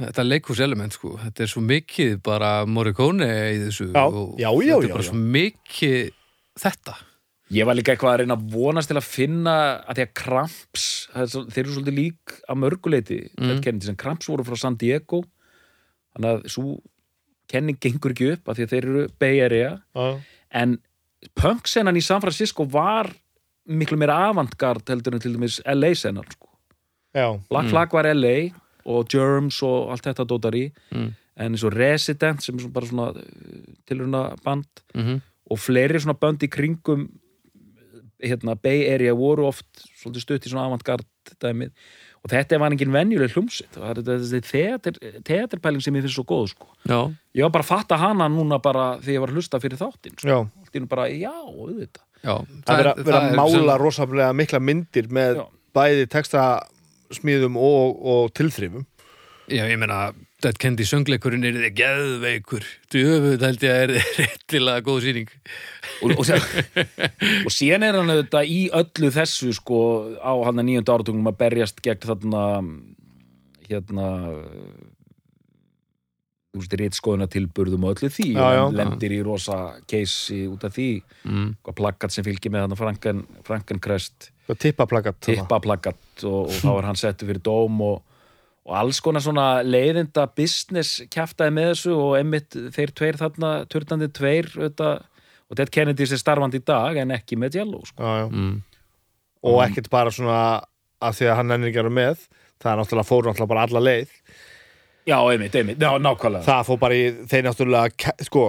þetta 0.00 0.24
leikhúselement 0.26 0.96
sko, 0.96 1.12
þetta 1.22 1.44
er 1.46 1.50
svo 1.52 1.62
mikið 1.62 2.14
bara 2.26 2.52
Morricone 2.66 3.28
í 3.54 3.58
þessu 3.66 3.90
Já, 3.92 4.04
og 4.06 4.38
já, 4.42 4.48
já, 4.50 4.74
þetta 4.74 4.88
er 4.88 4.94
bara 4.96 5.06
já. 5.06 5.10
svo 5.10 5.20
mikið 5.38 5.98
þetta 6.64 6.96
Ég 7.54 7.66
var 7.68 7.76
líka 7.76 7.92
eitthvað 7.92 8.14
að 8.14 8.18
reyna 8.22 8.34
að 8.38 8.46
vonast 8.54 8.88
til 8.90 8.96
að 8.98 9.06
finna 9.06 9.54
að 9.84 9.98
því 9.98 10.04
að 10.06 10.14
Kramps 10.22 10.86
það 11.12 11.22
er 11.22 11.30
svo- 11.34 11.46
þeir 11.52 11.62
eru 11.64 11.74
svolítið 11.76 11.98
lík 11.98 12.34
að 12.48 12.60
mörguleiti 12.62 13.18
mm. 13.38 13.96
Kramps 14.00 14.30
voru 14.32 14.46
frá 14.48 14.56
San 14.58 14.78
Diego 14.80 15.20
þannig 16.16 16.30
að 16.32 16.48
svo 16.54 16.78
kenning 17.50 17.78
gengur 17.80 18.14
ekki 18.14 18.32
upp 18.34 18.48
að 18.48 18.60
því 18.60 18.64
að 18.66 18.72
þeir 18.74 18.88
eru 18.88 19.04
Bay 19.20 19.40
Area. 19.44 19.70
Já, 19.94 20.20
en 20.62 20.78
punksenan 21.40 21.96
í 21.96 22.02
San 22.04 22.20
Francisco 22.22 22.64
var 22.68 23.10
miklu 23.66 23.96
meira 23.96 24.16
avantgard 24.28 24.84
heldur 24.92 25.14
en 25.16 25.20
til 25.24 25.32
dæmis 25.36 25.60
LA 25.64 25.94
senan 25.96 26.26
sko. 26.30 26.48
já, 27.14 27.40
Black 27.48 27.70
Flag 27.70 27.92
var 27.92 28.04
LA 28.12 28.50
og 28.84 29.06
Germs 29.08 29.62
og 29.64 29.90
allt 29.94 30.04
þetta 30.04 30.26
dótar 30.28 30.54
í 30.54 30.70
Mm. 30.92 31.14
en 31.36 31.52
eins 31.54 31.64
og 31.64 31.72
Resident 31.72 32.42
sem 32.42 32.54
er 32.54 32.60
svona 32.60 32.72
bara 32.72 32.86
svona 32.86 33.24
tilruna 33.86 34.36
band 34.44 34.66
mm 34.94 35.20
og 35.50 35.58
fleiri 35.60 36.00
svona 36.00 36.16
bönd 36.16 36.40
í 36.40 36.48
kringum 36.48 37.02
hérna, 38.22 38.54
Bay 38.56 38.86
Area 38.88 39.12
voru 39.12 39.44
oft 39.44 39.66
svolítið 40.00 40.22
stutt 40.24 40.46
í 40.46 40.52
svona 40.52 40.64
avantgard 40.70 41.04
dæmið 41.42 41.72
og 42.24 42.30
þetta 42.32 42.58
var 42.62 42.72
engin 42.72 42.92
venjuleg 42.94 43.34
hljómsitt 43.34 43.76
og 43.76 43.84
það 43.84 43.98
er 44.00 44.20
þessi 44.24 45.20
teaterpæling 45.28 45.82
sem 45.84 45.94
ég 45.98 46.04
finnst 46.06 46.16
svo 46.16 46.24
góð 46.28 46.46
sko. 46.54 46.68
Ég 47.36 47.44
var 47.44 47.52
bara 47.52 47.64
að 47.66 47.70
fatta 47.72 47.98
hana 48.00 48.28
núna 48.32 48.58
bara 48.64 48.86
þegar 49.02 49.14
ég 49.18 49.20
var 49.24 49.32
að 49.34 49.38
hlusta 49.40 49.60
fyrir 49.60 49.80
þáttinn 49.80 50.16
sko. 50.16 50.28
já 50.28 50.38
allt 50.40 50.72
í 50.74 50.80
einu 50.80 50.88
bara, 50.88 51.06
já, 51.12 51.32
auðvitað 51.34 52.04
já 52.24 52.34
Það 52.64 52.80
vera, 52.80 52.94
vera 53.04 53.20
að 53.20 53.36
mála 53.36 53.74
sem- 53.74 53.82
rosalega 53.84 54.32
mikla 54.32 54.60
myndir 54.64 55.08
með 55.12 55.36
Já. 55.42 55.44
bæði 55.76 56.06
textasmíðum 56.16 57.56
og, 57.60 57.98
og 58.14 58.32
tilþrifum 58.38 58.86
Já, 59.52 59.66
ég 59.68 59.76
meina, 59.76 60.14
Dead 60.44 60.58
Kennedy 60.60 60.84
söngleikurinn 60.84 61.46
er 61.48 61.56
þið 61.56 61.76
geðveikur. 61.78 62.64
Djöfuð 62.92 63.44
held 63.46 63.62
ég 63.64 63.74
að 63.74 63.84
er 63.84 63.92
réttilega 64.20 64.84
góð 64.84 65.06
sýning. 65.06 65.30
Og, 66.04 66.16
og, 66.20 66.32
og 67.46 67.54
síðan 67.54 67.86
er 67.86 67.98
hann 68.00 68.12
auðvitað 68.12 68.50
í 68.52 68.58
öllu 68.80 69.12
þessu 69.14 69.54
sko 69.56 69.78
á 70.20 70.32
hann 70.44 70.60
að 70.60 70.68
nýjönda 70.68 70.98
áratungum 70.98 71.30
að 71.32 71.38
berjast 71.40 71.80
gegn 71.84 72.04
þarna 72.04 72.42
hérna 73.64 74.08
þú 76.54 76.62
veist, 76.62 76.76
rítskoðuna 76.78 77.28
tilburðum 77.30 77.88
og 77.88 77.96
öllu 77.96 78.10
því. 78.12 78.28
Já, 78.36 78.44
og 78.44 78.54
já. 78.54 78.62
hann 78.62 78.78
lendir 78.78 79.14
í 79.16 79.20
rosa 79.26 79.58
keisi 79.90 80.44
út 80.46 80.64
af 80.68 80.76
því. 80.76 80.88
Mm. 81.26 81.48
hvað 81.66 81.78
plakkat 81.80 82.14
sem 82.14 82.26
fylgir 82.26 82.54
með 82.54 82.68
hann 82.68 82.78
Franken, 82.78 83.24
Frankenkrest. 83.46 84.30
Tippaplakat 84.52 85.22
tippaplakkat 85.24 86.26
og, 86.28 86.50
og 86.50 86.58
þá 86.60 86.70
er 86.74 86.88
hann 86.90 87.00
settur 87.00 87.32
fyrir 87.32 87.42
dóm 87.48 87.80
og, 87.82 88.02
og 88.64 88.76
alls 88.80 89.00
konar 89.04 89.24
svona 89.24 89.48
leiðinda 89.66 90.26
business 90.36 91.02
kjaftaði 91.12 91.52
með 91.58 91.70
þessu 91.72 91.96
og 91.96 92.14
emmitt 92.18 92.56
þeir 92.74 92.94
tveir 92.96 93.18
þarna, 93.20 93.50
turnandi 93.70 94.08
tveir 94.16 94.48
auðvitað, 94.56 95.02
og 95.44 95.58
Dead 95.58 95.72
Kennedys 95.72 96.14
er 96.16 96.22
starfandi 96.22 96.62
í 96.62 96.64
dag 96.64 96.96
en 97.02 97.12
ekki 97.14 97.36
með 97.40 97.60
Jello 97.60 97.82
sko. 97.84 98.00
já, 98.00 98.22
já. 98.22 98.26
Mm. 98.32 98.56
og 99.44 99.60
ekkert 99.66 99.90
bara 99.92 100.14
svona 100.14 100.38
að 101.04 101.20
því 101.20 101.30
að 101.30 101.38
hann 101.40 101.56
ennir 101.56 101.70
ekki 101.70 101.82
að 101.82 101.88
vera 101.88 101.98
með 102.00 102.26
það 102.62 102.70
er 102.72 102.80
náttúrulega 102.80 103.10
fór 103.10 103.28
náttúrulega 103.28 103.52
bara 103.52 103.66
alla 103.68 103.84
leið 103.84 104.14
já, 105.04 105.18
einmitt, 105.18 105.58
einmitt, 105.60 105.82
já, 105.82 105.90
nákvæmlega 106.00 106.48
það 106.48 106.70
fór 106.70 106.80
bara 106.86 106.96
í 106.96 107.10
þeir 107.28 107.50
náttúrulega 107.50 108.16
sko 108.24 108.46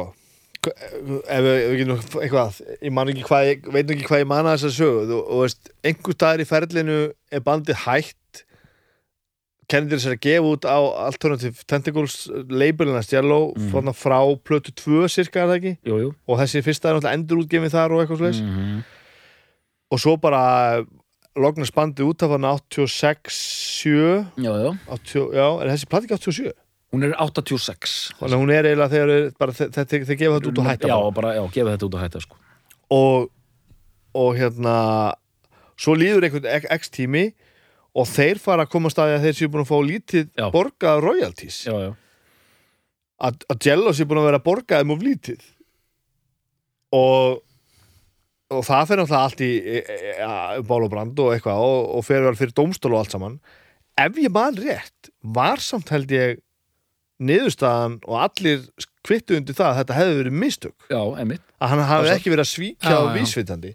ef 0.66 1.44
við, 1.46 1.60
getum 1.82 2.22
eitthvað 2.24 2.60
ég 2.80 2.94
man 2.96 3.12
ekki 3.12 3.26
hvað, 3.28 3.50
ég 3.52 3.68
veit 3.74 3.86
nú 3.86 3.96
ekki 3.96 4.08
hvað 4.08 4.24
ég 4.24 4.30
manna 4.32 4.56
þess 4.56 4.70
að 4.70 4.78
sögu 4.80 5.18
og, 5.20 5.26
og 5.28 5.44
veist, 5.44 5.72
einhver 5.86 6.18
staðar 6.18 6.44
í 6.44 6.48
ferlinu 6.50 7.00
er 7.30 7.44
bandið 7.46 7.84
hætt 7.84 8.46
kennir 9.72 9.98
þess 9.98 10.12
að 10.14 10.20
gefa 10.26 10.52
út 10.52 10.68
á 10.68 10.78
Alternative 11.08 11.64
Tentacles 11.70 12.18
labelina 12.50 13.02
Jello 13.06 13.54
mm. 13.56 13.94
frá 13.98 14.20
plötu 14.46 14.74
2 14.76 15.08
cirka 15.10 15.44
er 15.44 15.50
það 15.52 15.58
ekki 15.60 15.74
jú, 15.90 16.02
jú. 16.04 16.12
og 16.28 16.42
þessi 16.44 16.62
fyrsta 16.66 16.90
er 16.92 16.98
náttúrulega 17.00 17.18
endur 17.20 17.42
útgefið 17.44 17.74
þar 17.78 17.96
og 17.96 18.04
eitthvað 18.04 18.22
slags 18.26 18.44
Mm 18.46 18.84
og 19.94 20.02
svo 20.02 20.16
bara 20.22 20.84
lognast 21.36 21.76
bandið 21.76 22.10
út 22.10 22.24
af 22.26 22.34
hann 22.36 22.48
86 22.48 23.40
7 23.86 23.96
já, 24.42 24.52
já, 24.66 24.70
80, 24.90 25.26
já, 25.36 25.48
er 25.62 25.72
þessi 25.74 25.90
plati 25.92 26.08
ekki 26.10 26.18
87? 26.32 26.54
hún 26.96 27.06
er 27.06 27.16
86 27.20 27.96
Þannig 28.20 28.36
að 28.38 28.42
hún 28.42 28.54
er 28.56 28.70
eiginlega 28.70 28.94
þegar 28.94 29.14
er 29.16 29.28
bara, 29.40 29.56
þe- 29.56 29.70
þe- 29.76 29.86
þeir, 29.92 30.06
þeir 30.10 30.20
gefa 30.22 30.38
þetta 30.40 30.52
út 30.52 30.62
og 30.62 30.70
hætta 30.70 30.92
já, 30.92 30.98
bara. 31.20 31.34
já, 31.36 31.44
gefa 31.58 31.76
þetta 31.76 31.90
út 31.90 31.98
og 31.98 32.04
hætta 32.06 32.24
sko. 32.24 32.40
og, 32.96 33.30
og 34.16 34.30
hérna 34.40 34.76
svo 35.76 35.96
líður 36.00 36.28
einhvern 36.30 36.70
x 36.80 36.92
tími 36.96 37.26
og 37.96 38.10
þeir 38.12 38.42
fara 38.44 38.66
að 38.66 38.74
koma 38.74 38.92
að 38.92 38.96
staði 38.96 39.16
að 39.16 39.26
þeir 39.26 39.38
séu 39.40 39.52
búin 39.54 39.64
að 39.64 39.72
fá 39.72 39.78
lítið 39.90 40.26
Já. 40.28 40.46
borgað 40.54 41.02
royalties. 41.06 41.60
Já, 41.68 41.76
já, 41.86 41.92
að, 43.30 43.44
að 43.54 43.68
Jello 43.70 43.94
séu 43.96 44.10
búin 44.10 44.22
að 44.24 44.30
vera 44.30 44.44
borgaðum 44.46 44.96
of 44.96 45.04
lítið. 45.06 45.44
Og 46.96 47.42
og 48.54 48.62
það 48.66 48.90
fer 48.90 49.00
náttúrulega 49.02 49.28
allt 49.28 49.42
í 49.42 49.52
e, 49.58 49.80
e, 49.82 50.16
e, 50.22 50.26
bál 50.70 50.84
og 50.86 50.90
brand 50.92 51.22
og 51.22 51.32
eitthvað 51.34 51.62
og, 51.66 51.80
og 51.98 52.04
fer 52.06 52.26
vel 52.28 52.36
fyrir 52.38 52.54
dómstól 52.58 52.94
og 52.94 53.02
allt 53.02 53.16
saman. 53.16 53.40
Ef 54.00 54.20
ég 54.22 54.34
man 54.34 54.58
rétt 54.60 55.10
var 55.36 55.64
samt 55.64 55.90
held 55.94 56.12
ég 56.14 56.42
niðurstaðan 57.26 58.02
og 58.06 58.20
allir 58.26 58.66
kvittu 59.06 59.38
undir 59.40 59.56
það 59.56 59.70
að 59.72 59.80
þetta 59.80 59.98
hefði 60.00 60.18
verið 60.20 60.38
mistök. 60.44 60.76
Já, 60.92 61.00
að 61.00 61.72
hann 61.72 61.86
hafi 61.88 62.06
Passar. 62.06 62.20
ekki 62.20 62.34
verið 62.34 62.46
að 62.46 62.52
svíkja 62.52 62.98
á 63.00 63.04
vísvitandi. 63.16 63.72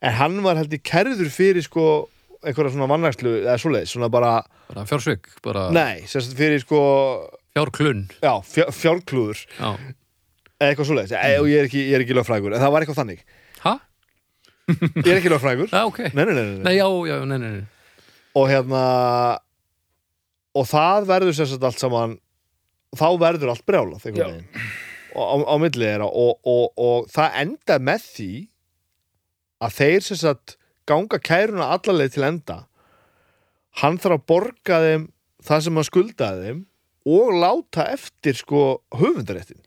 En 0.00 0.16
hann 0.16 0.38
var 0.46 0.58
held 0.58 0.74
ég 0.74 0.84
kerður 0.90 1.32
fyrir 1.34 1.66
sko 1.66 1.86
einhverja 2.44 2.72
svona 2.74 2.88
vannagslu 2.90 3.34
eða 3.42 3.56
svoleiðis, 3.60 3.92
svona 3.94 4.08
bara, 4.12 4.32
bara 4.70 4.86
fjársvik, 4.88 5.28
bara 5.44 5.66
nei, 5.74 6.06
sérst 6.10 6.32
fyrir 6.38 6.62
sko 6.62 6.80
fjárklunn. 7.56 8.06
Já, 8.22 8.32
fjár, 8.46 8.72
fjárklúður. 8.76 9.44
Já, 9.58 9.70
eða 10.60 10.70
eitthvað 10.70 10.90
svoleiðis, 10.90 11.14
e, 11.18 11.36
og 11.42 11.50
ég 11.50 11.62
er 11.62 11.68
ekki, 11.70 11.84
ég 11.90 11.98
er 11.98 12.06
ekki 12.06 12.16
lögfrægur 12.16 12.56
en 12.56 12.62
það 12.62 12.74
var 12.74 12.86
eitthvað 12.86 13.00
þannig, 13.02 13.22
ha? 13.66 13.76
ég 15.04 15.10
er 15.10 15.18
ekki 15.18 15.32
lögfrægur 15.32 15.70
Já, 15.72 15.82
ok. 15.84 16.02
Nei, 16.14 16.24
nei, 16.24 16.32
nei, 16.32 16.42
nei, 16.42 16.56
nei. 16.56 16.64
Nei, 16.68 16.74
já, 16.78 16.88
já, 17.10 17.16
nei, 17.26 17.38
nei, 17.42 17.54
nei. 17.58 18.02
Og 18.38 18.46
hérna 18.46 18.82
og 20.56 20.66
það 20.70 21.08
verður 21.10 21.36
sérst 21.36 21.66
allt 21.66 21.80
saman 21.82 22.16
þá 22.98 23.08
verður 23.20 23.52
allt 23.52 23.66
brjálað 23.68 24.06
og 25.10 25.20
á, 25.26 25.34
á 25.46 25.54
milli 25.58 25.86
þeirra 25.86 26.06
og, 26.06 26.38
og, 26.46 26.64
og 26.78 27.10
það 27.10 27.36
enda 27.42 27.78
með 27.82 28.06
því 28.14 28.30
að 29.60 29.76
þeir 29.76 30.06
sagt 30.08 30.56
ganga 30.90 31.20
kæruna 31.22 31.70
allarleið 31.76 32.16
til 32.16 32.26
enda. 32.28 32.58
Hann 33.80 33.98
þarf 34.02 34.18
að 34.18 34.28
borga 34.32 34.82
þeim 34.84 35.08
það 35.46 35.64
sem 35.64 35.80
hann 35.80 35.88
skuldaði 35.88 36.46
þeim 36.46 36.62
og 37.10 37.34
láta 37.40 37.86
eftir 37.94 38.36
sko 38.36 38.64
höfundaréttin 38.92 39.62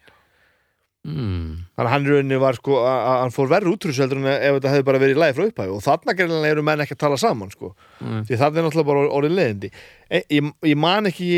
mm. 1.07 1.47
þannig 1.75 1.87
að 1.87 1.91
hann 1.91 2.05
í 2.05 2.11
rauninni 2.11 2.39
var 2.41 2.57
sko 2.59 2.79
að 2.87 3.19
hann 3.23 3.33
fór 3.35 3.49
verri 3.51 3.71
útrúseldur 3.71 4.21
en 4.21 4.29
ef 4.31 4.57
þetta 4.57 4.73
hefði 4.73 4.87
bara 4.89 5.01
verið 5.03 5.17
í 5.17 5.21
lagi 5.23 5.37
frá 5.37 5.45
upphæfi 5.47 5.73
og 5.75 5.85
þarna 5.85 6.15
gerðinlega 6.19 6.57
eru 6.57 6.65
menn 6.69 6.83
ekki 6.85 6.97
að 6.97 7.01
tala 7.03 7.19
saman 7.21 7.53
sko. 7.53 7.73
Mm. 7.99 8.21
því 8.27 8.39
það 8.41 8.59
er 8.59 8.67
náttúrulega 8.67 8.91
bara 8.91 9.07
orðin 9.17 9.37
leiðindi. 9.39 9.71
E, 10.07 10.21
ég, 10.37 10.51
ég 10.71 10.79
man 10.79 11.09
ekki 11.09 11.31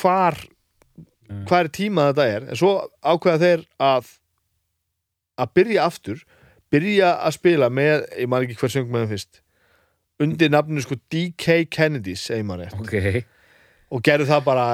hvar 0.00 0.38
hvar 1.48 1.70
tíma 1.72 2.10
þetta 2.10 2.28
er 2.30 2.46
en 2.50 2.60
svo 2.60 2.74
ákveða 3.00 3.40
þeir 3.42 3.66
að 3.82 4.12
að 5.40 5.54
byrja 5.58 5.86
aftur 5.88 6.20
byrja 6.74 7.14
að 7.22 7.38
spila 7.38 7.70
með, 7.70 8.04
ég 8.18 8.30
man 8.30 8.44
ekki 8.44 8.58
hver 8.58 8.74
söng 8.74 8.90
með 8.90 9.06
þeim 9.06 9.14
fyrst 9.14 9.40
undir 10.22 10.52
nafninu 10.52 10.84
sko 10.84 10.98
DK 11.12 11.64
Kennedys, 11.72 12.28
ef 12.30 12.40
ég 12.40 12.46
man 12.46 12.62
rétt. 12.62 12.76
Ok. 12.78 13.24
Og 13.94 14.02
gerðu 14.04 14.28
það 14.30 14.46
bara 14.46 14.66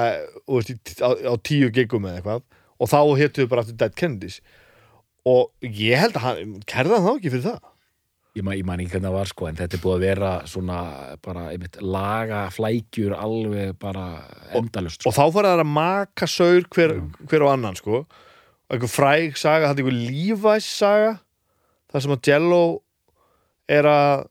veist, 0.49 0.95
á, 1.01 1.09
á 1.09 1.33
tíu 1.43 1.71
gigum 1.73 2.07
eða 2.09 2.21
eitthvað. 2.21 2.45
Og 2.81 2.89
þá 2.89 2.99
héttu 3.19 3.43
þau 3.43 3.51
bara 3.51 3.65
aftur 3.65 3.77
Dead 3.77 3.97
Kennedys. 3.97 4.39
Og 5.29 5.51
ég 5.61 6.01
held 6.01 6.17
að 6.17 6.25
hann 6.25 6.55
kærða 6.69 6.97
hann 6.97 7.07
þá 7.07 7.13
ekki 7.13 7.33
fyrir 7.33 7.47
það? 7.49 7.67
Ég 8.31 8.45
man, 8.47 8.55
ég 8.55 8.63
man 8.65 8.79
ekki 8.79 8.93
hvernig 8.95 9.09
það 9.09 9.17
var 9.17 9.29
sko 9.29 9.47
en 9.49 9.57
þetta 9.59 9.75
er 9.75 9.81
búið 9.83 9.95
að 9.97 10.03
vera 10.05 10.29
svona 10.47 10.75
bara 11.25 11.41
einmitt 11.51 11.73
laga 11.83 12.45
flækjur 12.55 13.15
alveg 13.17 13.73
bara 13.81 14.05
endalust 14.55 15.01
sko. 15.01 15.11
og 15.11 15.17
þá 15.17 15.35
fara 15.35 15.51
það 15.51 15.63
að 15.65 15.73
maka 15.75 16.29
saur 16.31 16.69
hver, 16.71 16.93
hver 17.27 17.43
á 17.43 17.47
annan 17.51 17.75
sko. 17.75 18.05
Og 18.71 18.77
einhver 18.77 18.93
fræg 18.93 19.35
saga, 19.35 19.73
þetta 19.73 19.83
er 19.83 19.89
einhver 19.91 19.99
Levi's 20.15 20.69
saga 20.77 21.11
þar 21.91 22.05
sem 22.05 22.15
að 22.15 22.29
Jello 22.31 22.61
er 23.71 23.87
að 23.87 24.27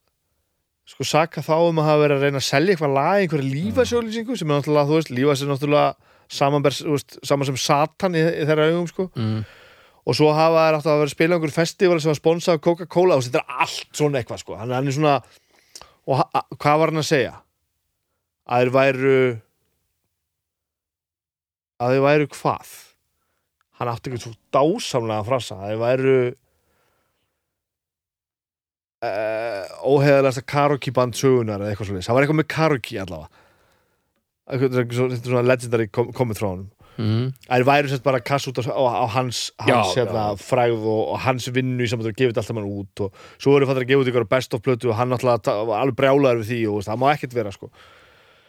sko 0.90 1.06
saka 1.06 1.42
þá 1.44 1.54
um 1.68 1.80
að 1.80 1.86
hafa 1.86 2.02
verið 2.02 2.16
að 2.16 2.24
reyna 2.26 2.40
að 2.40 2.48
selja 2.48 2.74
eitthvað 2.74 2.96
lag, 2.96 3.20
einhverja 3.20 3.50
Levi's 3.54 3.92
auðlýsingu 3.94 4.38
sem 4.38 4.50
er 4.50 4.58
náttúrulega, 4.58 4.88
þú 4.88 4.96
veist, 4.98 5.12
Levi's 5.14 5.44
er 5.44 5.50
náttúrulega 5.52 5.90
saman 6.30 7.46
sem 7.46 7.58
Satan 7.58 8.16
í, 8.18 8.22
í 8.22 8.46
þeirra 8.48 8.70
augum 8.70 8.88
sko. 8.90 9.06
Mm. 9.18 9.44
og 10.06 10.16
svo 10.16 10.30
hafa 10.34 10.64
þær 10.64 10.78
átt 10.78 10.88
að 10.88 10.98
vera 11.02 11.10
að 11.10 11.14
spila 11.14 11.36
einhver 11.36 11.54
festival 11.54 12.00
sem 12.00 12.10
var 12.10 12.18
sponsað 12.18 12.58
af 12.58 12.64
Coca-Cola 12.64 13.18
og 13.18 13.24
þetta 13.26 13.42
er 13.42 13.62
allt 13.66 14.00
svona 14.00 14.20
eitthvað 14.20 14.42
sko, 14.42 14.58
hann, 14.58 14.74
hann 14.74 14.90
er 14.90 14.96
svona 14.96 15.14
og 16.10 16.22
hvað 16.58 16.80
var 16.80 16.92
hann 16.92 17.02
að 17.02 17.08
segja? 17.10 17.34
Að 18.50 18.64
þeir 18.64 18.72
væru 18.74 19.16
að 21.80 21.94
þeir 21.94 22.06
væru 22.06 22.30
hvað? 22.34 22.72
Hann 23.78 23.90
átti 23.92 24.10
eitthvað 24.10 24.24
svo 24.26 24.34
dásamlega 24.56 25.26
frasa 25.28 25.58
að 25.60 25.68
þeir 25.68 25.82
væru 25.84 26.16
uh, 29.06 29.62
óheðalegasta 29.86 30.44
karaoke 30.46 30.92
band 30.96 31.18
sögunar 31.18 31.62
eða 31.62 31.74
eitthvað 31.74 31.90
svo 31.92 32.02
það 32.04 32.18
var 32.18 32.26
eitthvað 32.26 32.40
með 32.42 32.50
karaoke 32.56 33.00
allavega 33.04 33.46
eitthvað, 34.50 34.78
er 34.82 35.16
er 35.16 35.24
svona 35.24 35.46
legendary 35.46 35.88
kom, 35.92 36.12
komið 36.16 36.42
frá 36.42 36.50
honum 36.50 36.68
Mm. 37.00 37.30
Það 37.46 37.62
væri 37.64 37.88
sett 37.88 38.02
bara 38.04 38.20
kass 38.20 38.48
út 38.50 38.58
á, 38.60 38.62
á, 38.66 38.82
á 38.82 39.06
hans, 39.08 39.38
hans 39.62 39.92
Já, 39.94 40.02
hérna, 40.02 40.24
já. 40.34 40.40
fræð 40.42 40.82
og, 40.84 41.02
og 41.14 41.22
hans 41.24 41.46
vinnu 41.54 41.86
í 41.86 41.88
samband 41.88 42.10
að 42.10 42.18
gefa 42.18 42.32
þetta 42.32 42.42
alltaf 42.42 42.58
mann 42.58 42.68
út 42.68 43.02
og 43.06 43.22
svo 43.40 43.54
voru 43.54 43.68
fattur 43.68 43.86
að 43.86 43.92
gefa 43.92 44.02
út 44.02 44.10
ykkur 44.10 44.26
best 44.28 44.56
of 44.56 44.64
plötu 44.64 44.90
og 44.90 44.98
hann 44.98 45.16
alltaf 45.16 45.48
var 45.70 45.80
alveg 45.80 45.96
brjálaður 45.96 46.42
við 46.42 46.50
því 46.50 46.60
og 46.74 46.84
það 46.88 47.00
má 47.00 47.06
ekkert 47.14 47.36
vera 47.38 47.54
sko. 47.54 47.70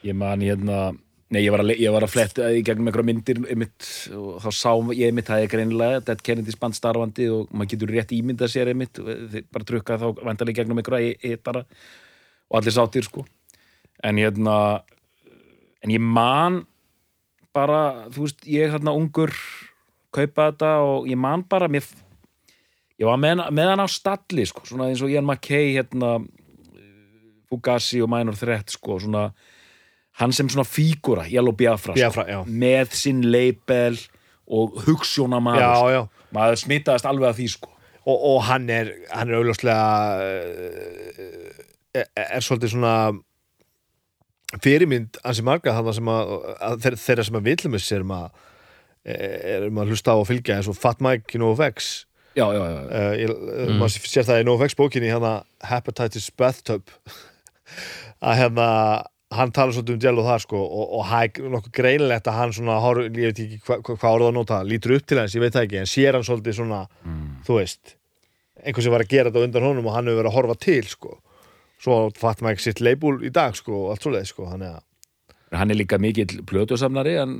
Ég 0.03 0.17
man 0.17 0.43
hérna 0.43 0.81
Nei, 1.31 1.45
ég 1.45 1.53
var 1.53 1.61
að, 1.63 1.71
ég 1.79 1.93
var 1.93 2.03
að 2.03 2.11
fletta 2.11 2.49
í 2.51 2.63
gegnum 2.67 2.89
einhverja 2.89 3.07
myndir 3.07 3.37
einmitt, 3.45 3.85
og 4.19 4.41
þá 4.43 4.49
sá 4.51 4.71
ég 4.91 5.07
einmitt 5.07 5.29
það 5.29 5.43
er 5.45 5.51
greinilega 5.53 6.01
Dead 6.09 6.23
Kennedys 6.27 6.57
band 6.59 6.75
starfandi 6.75 7.29
og 7.31 7.53
maður 7.55 7.69
getur 7.71 7.93
rétt 7.95 8.11
ímyndað 8.17 8.51
sér 8.51 8.71
einmitt 8.73 8.99
bara 8.99 9.67
trukka 9.69 9.95
þá 10.01 10.09
vantarlega 10.19 10.57
í 10.57 10.59
gegnum 10.59 10.81
einhverja 10.81 11.13
hittara 11.23 11.61
og 12.51 12.57
allir 12.59 12.75
sáttir 12.75 13.07
sko. 13.07 13.23
En 14.03 14.19
hérna 14.19 14.57
en 15.79 15.93
ég 15.95 16.03
man 16.03 16.65
bara, 17.55 18.09
þú 18.11 18.25
veist, 18.27 18.43
ég 18.51 18.75
hérna 18.75 18.93
ungur 18.97 19.31
kaupa 20.11 20.49
þetta 20.51 20.73
og 20.83 21.07
ég 21.07 21.19
man 21.19 21.45
bara 21.47 21.71
mér, 21.71 21.87
ég 22.99 23.07
var 23.07 23.19
með, 23.23 23.45
með 23.55 23.71
hann 23.71 23.83
á 23.83 23.87
stalli 23.87 24.45
sko, 24.51 24.65
svona 24.67 24.89
eins 24.91 25.03
og 25.03 25.11
Ian 25.11 25.27
McKay 25.27 25.77
hérna 25.77 26.17
Fugazi 27.51 28.03
og 28.03 28.11
Minor 28.11 28.35
Threat 28.35 28.75
sko, 28.75 28.99
svona 28.99 29.29
hann 30.19 30.33
sem 30.35 30.49
svona 30.51 30.67
fígura, 30.67 31.23
Yellow 31.31 31.53
Biafra, 31.55 31.93
Biafra, 31.95 32.25
sko, 32.27 32.43
með 32.51 32.91
sinn 32.97 33.21
label 33.31 33.95
og 34.51 34.81
hugssjóna 34.85 35.39
maður 35.43 35.61
Já, 35.63 35.75
sko. 35.75 35.89
já. 35.95 36.01
maður 36.35 36.59
smitaðist 36.65 37.07
alveg 37.07 37.29
að 37.31 37.37
því 37.41 37.51
sko 37.57 37.69
Og, 38.01 38.17
og 38.17 38.39
hann 38.47 38.63
er, 38.73 38.87
hann 39.13 39.29
er 39.29 39.37
auðljóslega 39.37 39.83
er, 41.93 42.07
er 42.17 42.41
svolítið 42.41 42.71
svona 42.73 42.93
fyrirmynd 44.61 45.19
ansi 45.27 45.43
marga 45.47 45.75
þannig 45.77 45.97
sem 45.99 46.09
að, 46.11 46.31
að 46.67 46.79
þeir- 46.85 46.97
þeirra 47.05 47.25
sem 47.27 47.37
að 47.39 47.45
villumis 47.47 47.91
er 47.95 48.05
um 48.05 48.15
að 48.17 48.39
er 49.11 49.67
um 49.69 49.79
að 49.81 49.93
hlusta 49.93 50.13
á 50.13 50.17
og 50.17 50.27
fylgja 50.29 50.57
eins 50.59 50.67
og 50.69 50.77
Fat 50.77 50.99
Mike 51.01 51.37
í 51.37 51.41
NoFX 51.41 51.91
já, 52.37 52.45
já, 52.53 52.61
já, 52.61 52.81
uh, 52.89 53.13
ég, 53.17 53.31
mm. 53.31 53.77
maður 53.79 54.09
sér 54.11 54.27
það 54.27 54.41
í 54.43 54.47
NoFX 54.49 54.77
bókinni 54.81 55.09
hérna 55.13 55.31
Hepatitis 55.69 56.27
Bathtub 56.37 56.89
að 58.27 58.37
hérna 58.41 58.67
hann 59.31 59.51
talar 59.55 59.71
svolítið 59.75 59.95
um 59.95 60.01
Jello 60.03 60.23
þar 60.27 60.41
sko 60.43 60.59
og, 60.59 60.85
og 60.99 61.05
það 61.07 61.23
er 61.39 61.49
nokkuð 61.55 61.73
greinilegt 61.77 62.27
að 62.27 62.37
hann 62.39 62.53
svona 62.57 62.77
horf, 62.83 63.05
ég 63.07 63.31
veit 63.31 63.39
ekki 63.45 63.59
hvað 63.65 63.81
hva, 63.87 63.95
hva 64.01 64.11
orðað 64.17 64.29
að 64.31 64.37
nota 64.37 64.61
lítur 64.67 64.95
upp 64.97 65.05
til 65.07 65.19
hans, 65.21 65.35
ég 65.37 65.43
veit 65.45 65.55
það 65.55 65.67
ekki, 65.67 65.79
en 65.81 65.89
sér 65.91 66.17
hann 66.17 66.25
svolítið 66.27 66.57
svona, 66.59 66.81
þú 67.47 67.57
veist 67.61 67.95
einhver 68.61 68.83
sem 68.85 68.91
var 68.93 69.01
að 69.05 69.11
gera 69.15 69.31
þetta 69.31 69.45
undan 69.47 69.63
honum 69.69 69.87
og 69.89 69.95
hann 69.95 70.09
hefur 70.11 70.19
verið 70.21 70.31
að 70.31 70.35
horfa 70.37 70.57
til 70.61 70.83
sko. 70.91 71.15
Svo 71.81 71.95
fatt 72.13 72.43
maður 72.45 72.57
ekki 72.59 72.67
sitt 72.67 72.81
leibúl 72.85 73.15
í 73.25 73.31
dag 73.33 73.55
sko 73.57 73.73
og 73.87 73.93
allt 73.95 74.03
svoleið 74.05 74.27
sko, 74.29 74.45
þannig 74.51 74.75
að 74.75 75.57
hann 75.57 75.71
er 75.73 75.79
líka 75.79 75.97
mikill 75.99 76.43
plötusamnari 76.47 77.15
hann 77.17 77.39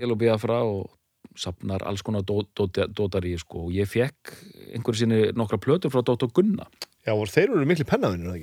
Yellow 0.00 0.18
Biafra 0.18 0.58
og 0.66 0.90
safnar 1.36 1.84
alls 1.86 2.02
konar 2.02 2.24
dó- 2.26 2.48
dóti- 2.56 2.88
dótari 2.96 3.36
sko. 3.38 3.66
og 3.68 3.72
ég 3.76 3.86
fekk 3.88 4.32
einhverju 4.74 4.98
sinni 5.04 5.20
nokkra 5.36 5.58
plötur 5.60 5.92
frá 5.92 6.00
Dóttor 6.02 6.32
Gunna 6.32 6.64
já, 7.06 7.12
og 7.12 7.28
þeir 7.28 7.52
eru 7.52 7.66
miklu 7.68 7.84
pennavinnir, 7.86 8.40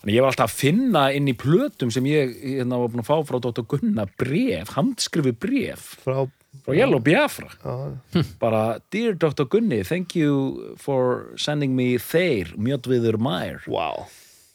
Þannig 0.00 0.16
ég 0.16 0.24
var 0.24 0.32
alltaf 0.32 0.48
að 0.48 0.60
finna 0.62 1.02
inn 1.12 1.28
í 1.28 1.36
plötum 1.36 1.90
sem 1.92 2.06
ég 2.08 2.30
hérna, 2.40 2.78
var 2.80 2.92
búin 2.92 3.02
að 3.02 3.08
fá 3.10 3.16
frá 3.28 3.36
Dóttor 3.36 3.66
Gunna 3.68 4.06
bref, 4.20 4.72
handskrifi 4.72 5.34
bref. 5.36 5.90
Frá, 6.06 6.22
frá 6.64 6.76
Yellow 6.78 7.02
Biafra. 7.04 7.50
Já, 7.60 8.22
bara, 8.40 8.62
Dear 8.94 9.18
Dr. 9.20 9.44
Gunni 9.52 9.82
thank 9.84 10.16
you 10.16 10.74
for 10.80 11.34
sending 11.36 11.76
me 11.76 11.98
þeir, 12.00 12.54
mjötviður 12.56 13.20
mær. 13.20 13.60
Wow. 13.68 14.08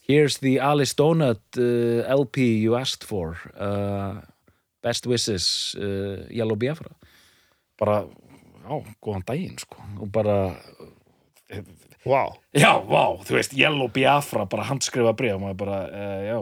Here's 0.10 0.40
the 0.42 0.58
Alice 0.60 0.98
Donut 0.98 1.42
uh, 1.58 2.02
LP 2.10 2.42
you 2.62 2.76
asked 2.76 3.06
for 3.06 3.38
uh, 3.58 4.22
Best 4.82 5.06
wishes 5.06 5.76
uh, 5.78 6.26
Yellow 6.30 6.58
Biafra. 6.58 6.90
Bara, 7.78 8.02
já, 8.66 8.82
góðan 9.02 9.30
daginn 9.30 9.62
sko, 9.62 9.78
og 10.02 10.10
bara 10.14 10.56
wow, 12.06 12.36
já, 12.54 12.72
vá, 12.86 13.04
þú 13.26 13.38
veist, 13.38 13.56
Yellow 13.58 13.90
Biafra 13.92 14.46
bara 14.50 14.68
handskrifa 14.70 15.14
bara, 15.18 15.82
uh, 15.90 16.22
já. 16.26 16.40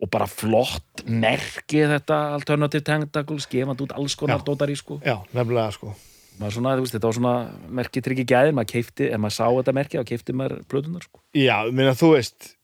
Og 0.00 0.08
bara 0.08 0.24
flott 0.26 1.02
merki 1.04 1.82
þetta 1.84 2.16
Alternative 2.32 2.80
Tentacles 2.82 3.44
gefandi 3.50 3.84
út 3.84 3.92
alls 3.92 4.14
konar 4.16 4.40
Já. 4.40 4.44
dótari 4.46 4.76
sko. 4.76 4.96
Já, 5.04 5.18
nefnilega 5.36 5.74
sko. 5.76 5.92
Svona, 6.40 6.72
veist, 6.80 6.94
þetta 6.94 7.10
var 7.10 7.18
svona 7.18 7.34
merki 7.68 8.00
tryggi 8.00 8.24
gæðin, 8.24 8.56
maður 8.56 8.70
keifti, 8.78 9.10
ef 9.12 9.20
maður 9.20 9.34
sá 9.36 9.44
þetta 9.44 9.74
merki 9.76 10.00
þá 10.00 10.06
keifti 10.08 10.32
maður 10.32 10.62
plötunar 10.72 11.04
sko. 11.04 11.20
Já, 11.36 11.68
minna 11.68 11.92
þú 11.92 12.14
veist 12.14 12.54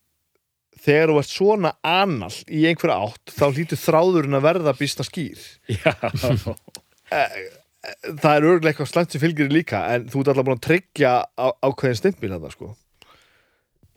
þegar 0.87 1.13
þú 1.13 1.19
ert 1.21 1.33
svona 1.33 1.73
anal 1.85 2.33
í 2.49 2.65
einhverja 2.71 2.97
átt 3.05 3.35
þá 3.37 3.45
hlýtur 3.51 3.81
þráðurinn 3.81 4.39
að 4.39 4.47
verða 4.47 4.75
býsta 4.79 5.05
skýr. 5.07 5.45
Já, 5.69 5.93
það 8.07 8.33
er 8.33 8.47
örgulega 8.49 8.73
eitthvað 8.73 8.91
slæmt 8.91 9.15
sem 9.15 9.23
fylgir 9.23 9.49
þér 9.49 9.57
líka 9.57 9.83
en 9.95 10.09
þú 10.11 10.23
ert 10.23 10.33
alltaf 10.33 10.49
búin 10.49 10.59
að 10.59 10.67
tryggja 10.67 11.13
á, 11.27 11.47
ákveðin 11.67 11.99
stimpil 12.01 12.33
þetta 12.35 12.53
sko. 12.55 12.69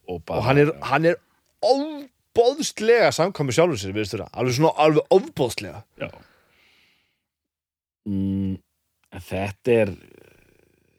Og, 0.10 0.22
og 0.26 0.42
hann 0.46 0.62
er, 0.62 0.72
hann 0.90 1.06
er 1.10 1.20
ofbóðslega 1.66 3.12
samkvæmi 3.14 3.54
sjálfur 3.54 3.82
sér, 3.82 4.26
alveg 4.32 4.56
svona 4.58 4.74
alveg 4.82 5.14
ofbóðslega 5.14 5.84
Já. 6.02 6.10
Mm, 8.10 8.58
Þetta 9.10 9.74
er 9.74 9.92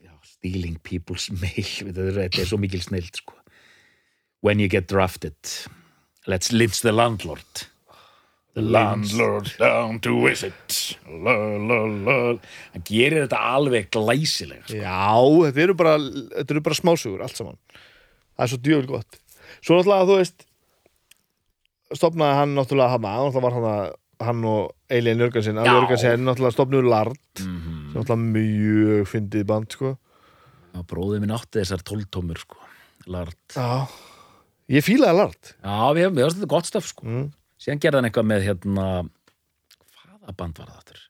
já, 0.03 0.12
stealing 0.26 0.78
people's 0.82 1.28
mail 1.30 1.93
þetta 1.95 2.26
er 2.43 2.49
svo 2.49 2.59
mikil 2.59 2.82
snild 2.82 3.14
sko. 3.18 3.36
When 4.43 4.59
you 4.59 4.68
get 4.68 4.88
drafted 4.91 5.36
let's 6.26 6.53
lynch 6.53 6.82
the 6.82 6.93
landlord 6.93 7.66
The 8.59 8.64
landlord 8.66 9.53
down 9.61 10.01
to 10.03 10.16
visit 10.24 10.74
la, 11.07 11.34
la, 11.55 11.76
la. 11.86 12.16
Hann 12.74 12.82
gerir 12.88 13.22
þetta 13.24 13.38
alveg 13.55 13.86
glæsilega 13.94 14.64
sko. 14.66 14.80
Já, 14.80 15.14
þetta 15.46 15.62
eru 15.68 15.76
bara, 15.78 15.92
þetta 16.34 16.57
eru 16.57 16.62
bara 16.66 16.78
smásugur 16.80 17.22
allt 17.22 17.38
saman 17.38 17.59
það 18.40 18.46
er 18.46 18.51
svo 18.51 18.61
djöful 18.66 18.90
gott 18.96 19.20
svo 19.61 19.78
náttúrulega 19.78 20.09
þú 20.11 20.18
veist 20.18 20.46
stopnaði 22.01 22.38
hann 22.40 22.55
náttúrulega 22.59 22.94
hann, 22.96 23.07
náttúrulega 23.07 23.44
var 23.46 23.57
hann 23.59 23.68
að 23.70 23.96
hann 24.20 24.44
og 24.51 24.92
Eilíðan 24.92 25.24
Jörgensen 25.24 25.61
Jörgensen 25.64 26.26
náttúrulega 26.26 26.57
stopnur 26.59 26.88
Lard 26.90 27.44
mm 27.44 27.78
sem 27.90 27.98
náttúrulega 27.98 28.22
mjög 28.36 29.09
fyndið 29.11 29.46
band 29.51 29.74
sko 29.74 29.96
bróðið 30.90 31.24
minn 31.24 31.34
átti 31.34 31.59
þessar 31.59 31.80
tóltómur 31.82 32.38
sko. 32.38 32.61
Lard. 33.11 33.34
Já 33.57 33.88
Ég 34.70 34.84
fílaði 34.86 35.16
Lard 35.18 35.48
Já, 35.57 35.78
við 35.96 36.05
hefum, 36.05 36.18
við 36.20 36.28
þetta 36.36 36.51
gott 36.53 36.68
stöf 36.68 36.86
sko. 36.92 37.07
mm. 37.07 37.24
Síðan 37.61 37.80
gerði 37.82 38.00
hann 38.00 38.08
eitthvað 38.08 38.28
með 38.30 38.44
hérna 38.48 38.84
hvaða 39.04 40.36
band 40.40 40.61
var 40.62 40.70
það 40.70 40.78
aftur? 40.80 41.00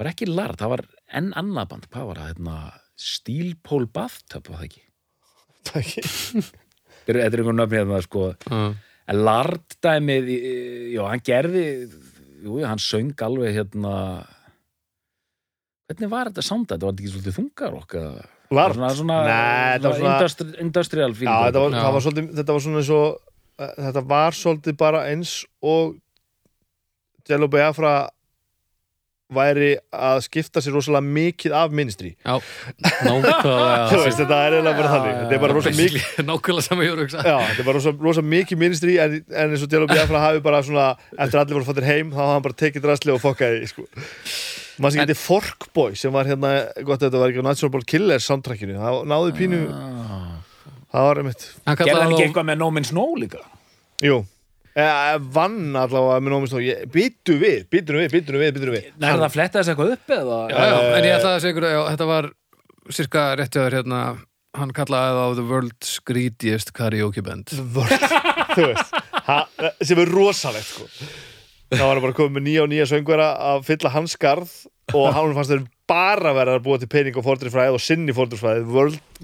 Var 0.00 0.08
ekki 0.10 0.26
Lard, 0.30 0.58
það 0.58 0.72
var 0.74 0.82
enn 1.20 1.28
annað 1.38 1.68
band, 1.70 1.84
hvað 1.92 2.08
var 2.10 2.20
það? 2.22 2.30
Hérna, 2.32 2.56
Steel 2.98 3.52
Pole 3.62 3.86
Bathtub, 3.94 4.48
var 4.50 4.62
það 4.62 4.66
ekki? 4.70 4.82
Það 5.68 5.80
ekki 5.84 6.04
Þetta 7.04 7.12
er 7.12 7.18
þetta 7.20 7.36
er 7.36 7.40
einhvern 7.42 7.58
nöfni 7.60 7.78
hérna, 7.82 8.00
sko. 8.04 8.24
uh, 8.48 8.70
En 9.12 9.18
Lard 9.26 9.74
dæmið, 9.84 10.28
já, 10.94 11.02
hann 11.10 11.20
gerði, 11.26 11.64
jú, 12.46 12.54
hann 12.64 12.80
söng 12.80 13.10
alveg 13.26 13.52
hérna, 13.58 13.92
hvernig 15.90 16.10
var 16.14 16.30
þetta 16.30 16.44
samt? 16.46 16.70
Þetta 16.72 16.88
var 16.88 16.94
þetta 16.96 17.04
ekki 17.04 17.12
svolítið 17.12 17.36
þungar 17.38 17.76
okkar? 17.82 18.30
Lard? 18.54 18.78
Svona, 18.78 18.90
svona, 18.96 19.18
Nei, 19.28 19.74
þetta 19.76 19.90
var 19.92 19.98
svona 20.00 20.14
industri, 20.16 20.48
industrial 20.64 21.14
feeling. 21.18 21.44
þetta 21.50 21.62
var, 21.66 21.76
Já. 21.76 21.82
það 21.84 21.94
var 21.98 22.04
svolítið, 22.06 22.32
þetta 22.40 22.56
var 22.56 22.64
svona 22.66 22.80
eins 22.82 22.92
og 22.96 23.33
þetta 23.58 24.02
var 24.10 24.34
svolítið 24.36 24.76
bara 24.80 25.04
eins 25.10 25.42
og 25.62 25.96
Jello 27.28 27.48
Biafra 27.48 27.94
væri 29.34 29.70
að 29.96 30.18
skipta 30.26 30.60
sér 30.62 30.74
rosalega 30.76 31.02
mikið 31.16 31.54
af 31.56 31.72
ministry. 31.74 32.10
Já, 32.22 32.36
nákvæmlega. 32.84 33.54
Þú 33.90 34.00
veist, 34.04 34.18
þetta 34.20 34.36
er 34.46 34.56
eiginlega 34.58 34.76
bara 34.78 34.90
þannig. 34.92 35.14
Þetta 35.22 35.34
er 35.38 35.42
bara 35.42 35.56
rosa 35.56 35.72
mikið 35.74 36.20
Nákvæmlega 36.28 36.66
sama 36.66 36.84
ég 36.84 36.92
voru 36.92 37.00
að 37.02 37.06
hugsa 37.08 37.24
Já, 37.24 37.36
þetta 37.48 37.62
er 37.64 37.68
bara 37.70 37.78
rosa, 37.80 37.94
rosa 38.04 38.24
mikið 38.34 38.60
ministry 38.60 38.98
en, 39.02 39.16
en 39.32 39.54
eins 39.56 39.64
og 39.64 39.74
Jello 39.74 39.88
Biafra 39.90 40.20
hafi 40.26 40.42
bara 40.44 40.60
svona 40.66 40.84
eftir 41.16 41.40
allir 41.40 41.56
voru 41.58 41.68
fattir 41.70 41.88
heim, 41.88 42.12
þá 42.12 42.20
hafa 42.20 42.36
hann 42.36 42.44
bara 42.46 42.58
tekið 42.62 42.84
drasli 42.84 43.14
og 43.16 43.22
fokkaði, 43.24 43.64
sko. 43.72 43.86
Maður 44.74 44.94
sem 44.98 45.04
getið 45.06 45.20
Forkboy 45.24 45.96
sem 45.98 46.14
var 46.14 46.28
hérna, 46.30 46.52
gott 46.84 47.00
að 47.00 47.08
þetta 47.08 47.22
var 47.24 47.32
ekki 47.32 47.42
á 47.42 47.48
Natural 47.48 47.72
Born 47.74 47.88
Killers 47.94 48.28
soundtrackinu, 48.28 48.76
það 48.78 49.00
náði 49.14 49.34
pínu 49.40 49.60
Ah. 49.72 50.03
Það 50.94 51.08
var 51.10 51.20
einmitt, 51.22 51.44
Hann 51.66 51.78
Gerði 51.80 51.96
hann 51.98 52.14
ekki 52.14 52.22
þá 52.22 52.26
eitthvað 52.28 52.48
með 52.52 52.60
No 52.62 52.70
Man's 52.74 52.92
Snow 52.94 53.18
líka? 53.20 53.42
jú. 54.04 54.20
Eh, 54.74 55.16
vann 55.30 55.76
allavega 55.78 56.18
með 56.18 56.32
nómist 56.32 56.54
og 56.58 56.64
býtu 56.90 57.36
við, 57.38 57.60
býtu 57.70 57.94
við, 57.94 58.08
býtu 58.10 58.34
við, 58.40 58.48
býtu 58.56 58.72
við. 58.74 58.86
Nei, 58.98 59.06
er 59.06 59.20
það 59.20 59.26
að 59.28 59.34
fletta 59.36 59.60
þess 59.60 59.70
eitthvað 59.70 59.92
upp 59.94 60.14
eða? 60.16 60.38
Já, 60.50 60.56
já, 60.66 60.78
en 60.96 61.06
ég 61.06 61.14
ætlaði 61.14 61.36
að 61.36 61.42
segja 61.44 61.52
ykkur 61.54 61.66
að 61.68 61.74
já, 61.76 61.82
þetta 61.92 62.08
var 62.10 62.26
cirka 62.96 63.22
réttjöður 63.38 63.76
hérna. 63.78 64.00
Hann 64.58 64.72
kallaði 64.74 65.14
það 65.20 65.36
The 65.38 65.44
World's 65.52 65.92
Greediest 66.10 66.72
Karaoke 66.74 67.22
Band. 67.26 67.54
Vörð, 67.74 68.04
þú 68.56 68.66
veist 68.72 68.98
ha, 69.28 69.38
sem 69.82 70.02
er 70.02 70.10
rosalegt 70.14 70.66
sko. 70.72 70.90
Það 71.74 71.86
var 71.92 72.02
bara 72.08 72.18
komið 72.18 72.34
með 72.40 72.46
nýja 72.48 72.66
og 72.66 72.70
nýja 72.74 72.88
söngvera 72.90 73.30
að 73.54 73.64
fylla 73.70 73.94
hans 73.94 74.14
skarð 74.18 74.52
og 74.92 75.08
hann 75.16 75.34
fannst 75.36 75.52
þeir 75.54 75.64
bara 75.88 76.32
vera 76.36 76.58
að 76.58 76.64
búa 76.66 76.78
til 76.80 76.90
pening 76.92 77.16
og 77.16 77.24
fordrifræði 77.24 77.72
og 77.76 77.80
sinni 77.80 78.12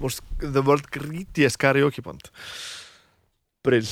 most- 0.01 0.23
The 0.41 0.61
World 0.61 0.89
Greediest 0.91 1.57
Karaoke 1.61 2.01
Band. 2.01 2.29
Brill. 3.63 3.87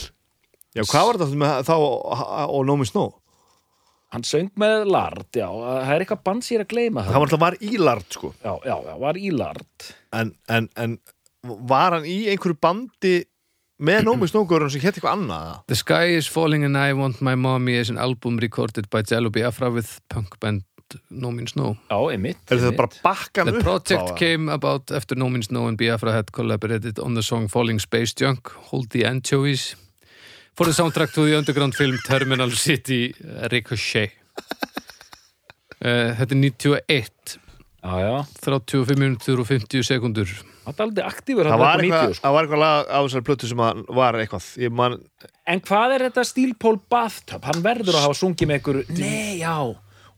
Já, 0.76 0.84
hvað 0.86 1.06
var 1.08 1.18
þetta 1.18 1.40
með 1.42 1.64
þá 1.68 1.74
og 1.78 2.66
Nómi 2.66 2.86
Snó? 2.86 3.08
Hann 4.14 4.24
söng 4.26 4.50
með 4.58 4.88
Lard, 4.90 5.28
já, 5.38 5.46
það 5.46 5.92
er 5.94 6.04
eitthvað 6.04 6.24
band 6.26 6.46
sér 6.46 6.64
að 6.64 6.72
gleyma 6.72 7.04
Það 7.06 7.14
var 7.14 7.26
alltaf 7.28 7.42
var 7.44 7.58
í 7.62 7.78
Lard 7.78 8.08
sko. 8.10 8.32
Já, 8.42 8.54
já, 8.66 8.76
já, 8.88 8.94
var 8.98 9.20
í 9.22 9.30
Lard. 9.38 9.90
En, 10.18 10.32
en, 10.50 10.70
en 10.82 10.96
var 11.70 11.94
hann 11.94 12.08
í 12.10 12.24
einhverju 12.32 12.58
bandi 12.62 13.14
með 13.86 14.08
Nómi 14.08 14.28
Snógurinn 14.30 14.72
sem 14.74 14.82
hétt 14.82 14.98
eitthvað 14.98 15.14
annað? 15.20 15.52
The 15.70 15.78
Sky 15.78 16.16
is 16.18 16.28
Falling 16.30 16.66
and 16.66 16.78
I 16.78 16.94
Want 16.98 17.22
My 17.22 17.36
Mommy 17.38 17.78
is 17.78 17.92
an 17.94 18.02
album 18.02 18.42
recorded 18.42 18.90
by 18.90 19.04
Jello 19.06 19.30
Biafra 19.30 19.70
with 19.74 20.00
punk 20.10 20.40
band 20.42 20.66
No 21.10 21.32
Means 21.32 21.56
No. 21.56 21.76
Já, 21.90 21.98
einmitt 22.14 22.52
Er 22.52 22.58
þetta 22.64 22.78
bara 22.78 22.90
bakkan 23.04 23.46
The 23.52 23.58
upp 23.58 23.64
project 23.64 24.02
á 24.02 24.08
það? 24.12 24.18
came 24.20 24.50
about 24.54 24.92
after 24.92 25.16
No 25.18 25.30
Means 25.30 25.52
No 25.52 25.68
and 25.68 25.78
Biafra 25.78 26.12
had 26.16 26.32
collaborated 26.32 27.00
on 27.00 27.16
the 27.16 27.24
song 27.24 27.48
Falling 27.48 27.80
Space 27.80 28.14
Junk, 28.14 28.50
Hold 28.72 28.90
the 28.92 29.06
Anchovies 29.06 29.76
for 30.56 30.66
the 30.68 30.74
soundtrack 30.76 31.14
to 31.14 31.24
the 31.26 31.38
underground 31.38 31.74
film 31.76 31.96
Terminal 32.06 32.52
City 32.52 33.14
Ricochet. 33.52 34.12
Uh, 35.80 36.12
Þetta 36.20 36.36
er 36.36 36.42
91 36.42 37.38
Já, 37.80 37.94
já, 38.04 38.16
35 38.44 38.98
minútur 39.00 39.40
og 39.40 39.48
50 39.48 39.86
sekundur 39.88 40.28
það 40.70 40.74
er 40.74 40.84
aldrei 40.84 41.06
aktífur 41.08 41.48
Það 41.48 41.54
hann 41.54 41.62
var, 41.64 41.80
eitthvað, 41.80 42.02
90 42.10 42.18
sko. 42.18 42.24
það 42.26 42.34
var 42.36 42.44
eitthvað 42.48 42.60
lag 42.66 42.90
á 42.92 42.98
þessari 43.06 43.26
plötu 43.30 43.48
sem 43.50 43.62
að 43.64 43.80
var 43.98 44.18
eitthvað. 44.20 44.48
Man, 44.82 44.98
En 45.50 45.62
hvað 45.66 45.94
er 45.96 46.04
þetta 46.10 46.26
Steel 46.28 46.52
Pole 46.60 46.82
Bathtub? 46.92 47.48
Hann 47.48 47.64
verður 47.64 47.96
að 47.96 48.04
hafa 48.10 48.18
sungið 48.20 48.52
með 48.52 48.60
ykkur 48.60 48.82
Nei, 49.00 49.40
já, 49.40 49.56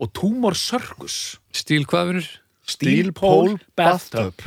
og 0.01 0.13
Tumor 0.17 0.57
Circus. 0.57 1.37
Stíl 1.53 1.85
hvað 1.89 2.11
vinur? 2.11 2.29
Steel 2.67 3.11
Pole 3.13 3.57
Bathtub. 3.77 4.41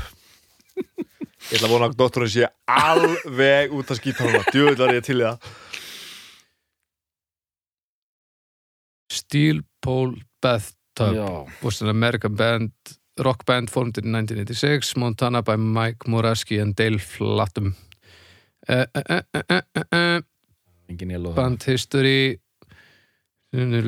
Ég 0.74 1.58
ætla 1.58 1.68
að 1.68 1.74
vona 1.74 1.88
að 1.90 1.96
doktorinn 2.00 2.32
sé 2.32 2.48
alveg 2.70 3.74
út 3.76 3.90
að 3.92 4.00
skýta 4.00 4.24
hana 4.24 4.42
Djöfull 4.48 4.78
var 4.80 4.94
ég 4.96 5.04
til 5.04 5.20
það. 5.20 5.48
Steel 9.12 9.62
Pole 9.84 10.24
Bathtub. 10.42 11.18
Já, 11.18 11.30
was 11.62 11.82
an 11.82 11.90
American 11.92 12.36
band 12.38 12.72
rock 13.18 13.44
band 13.46 13.70
formed 13.70 13.98
in 13.98 14.10
1986 14.12 14.96
Montana 14.96 15.42
by 15.42 15.56
Mike 15.56 16.08
Moraski 16.10 16.60
and 16.62 16.74
Dale 16.74 16.98
Flattum 16.98 17.74
uh, 18.68 18.86
uh, 18.94 19.02
uh, 19.10 19.42
uh, 19.50 19.60
uh, 19.76 19.82
uh, 19.92 21.34
band 21.34 21.62
history 21.62 22.40
Nei, 23.54 23.80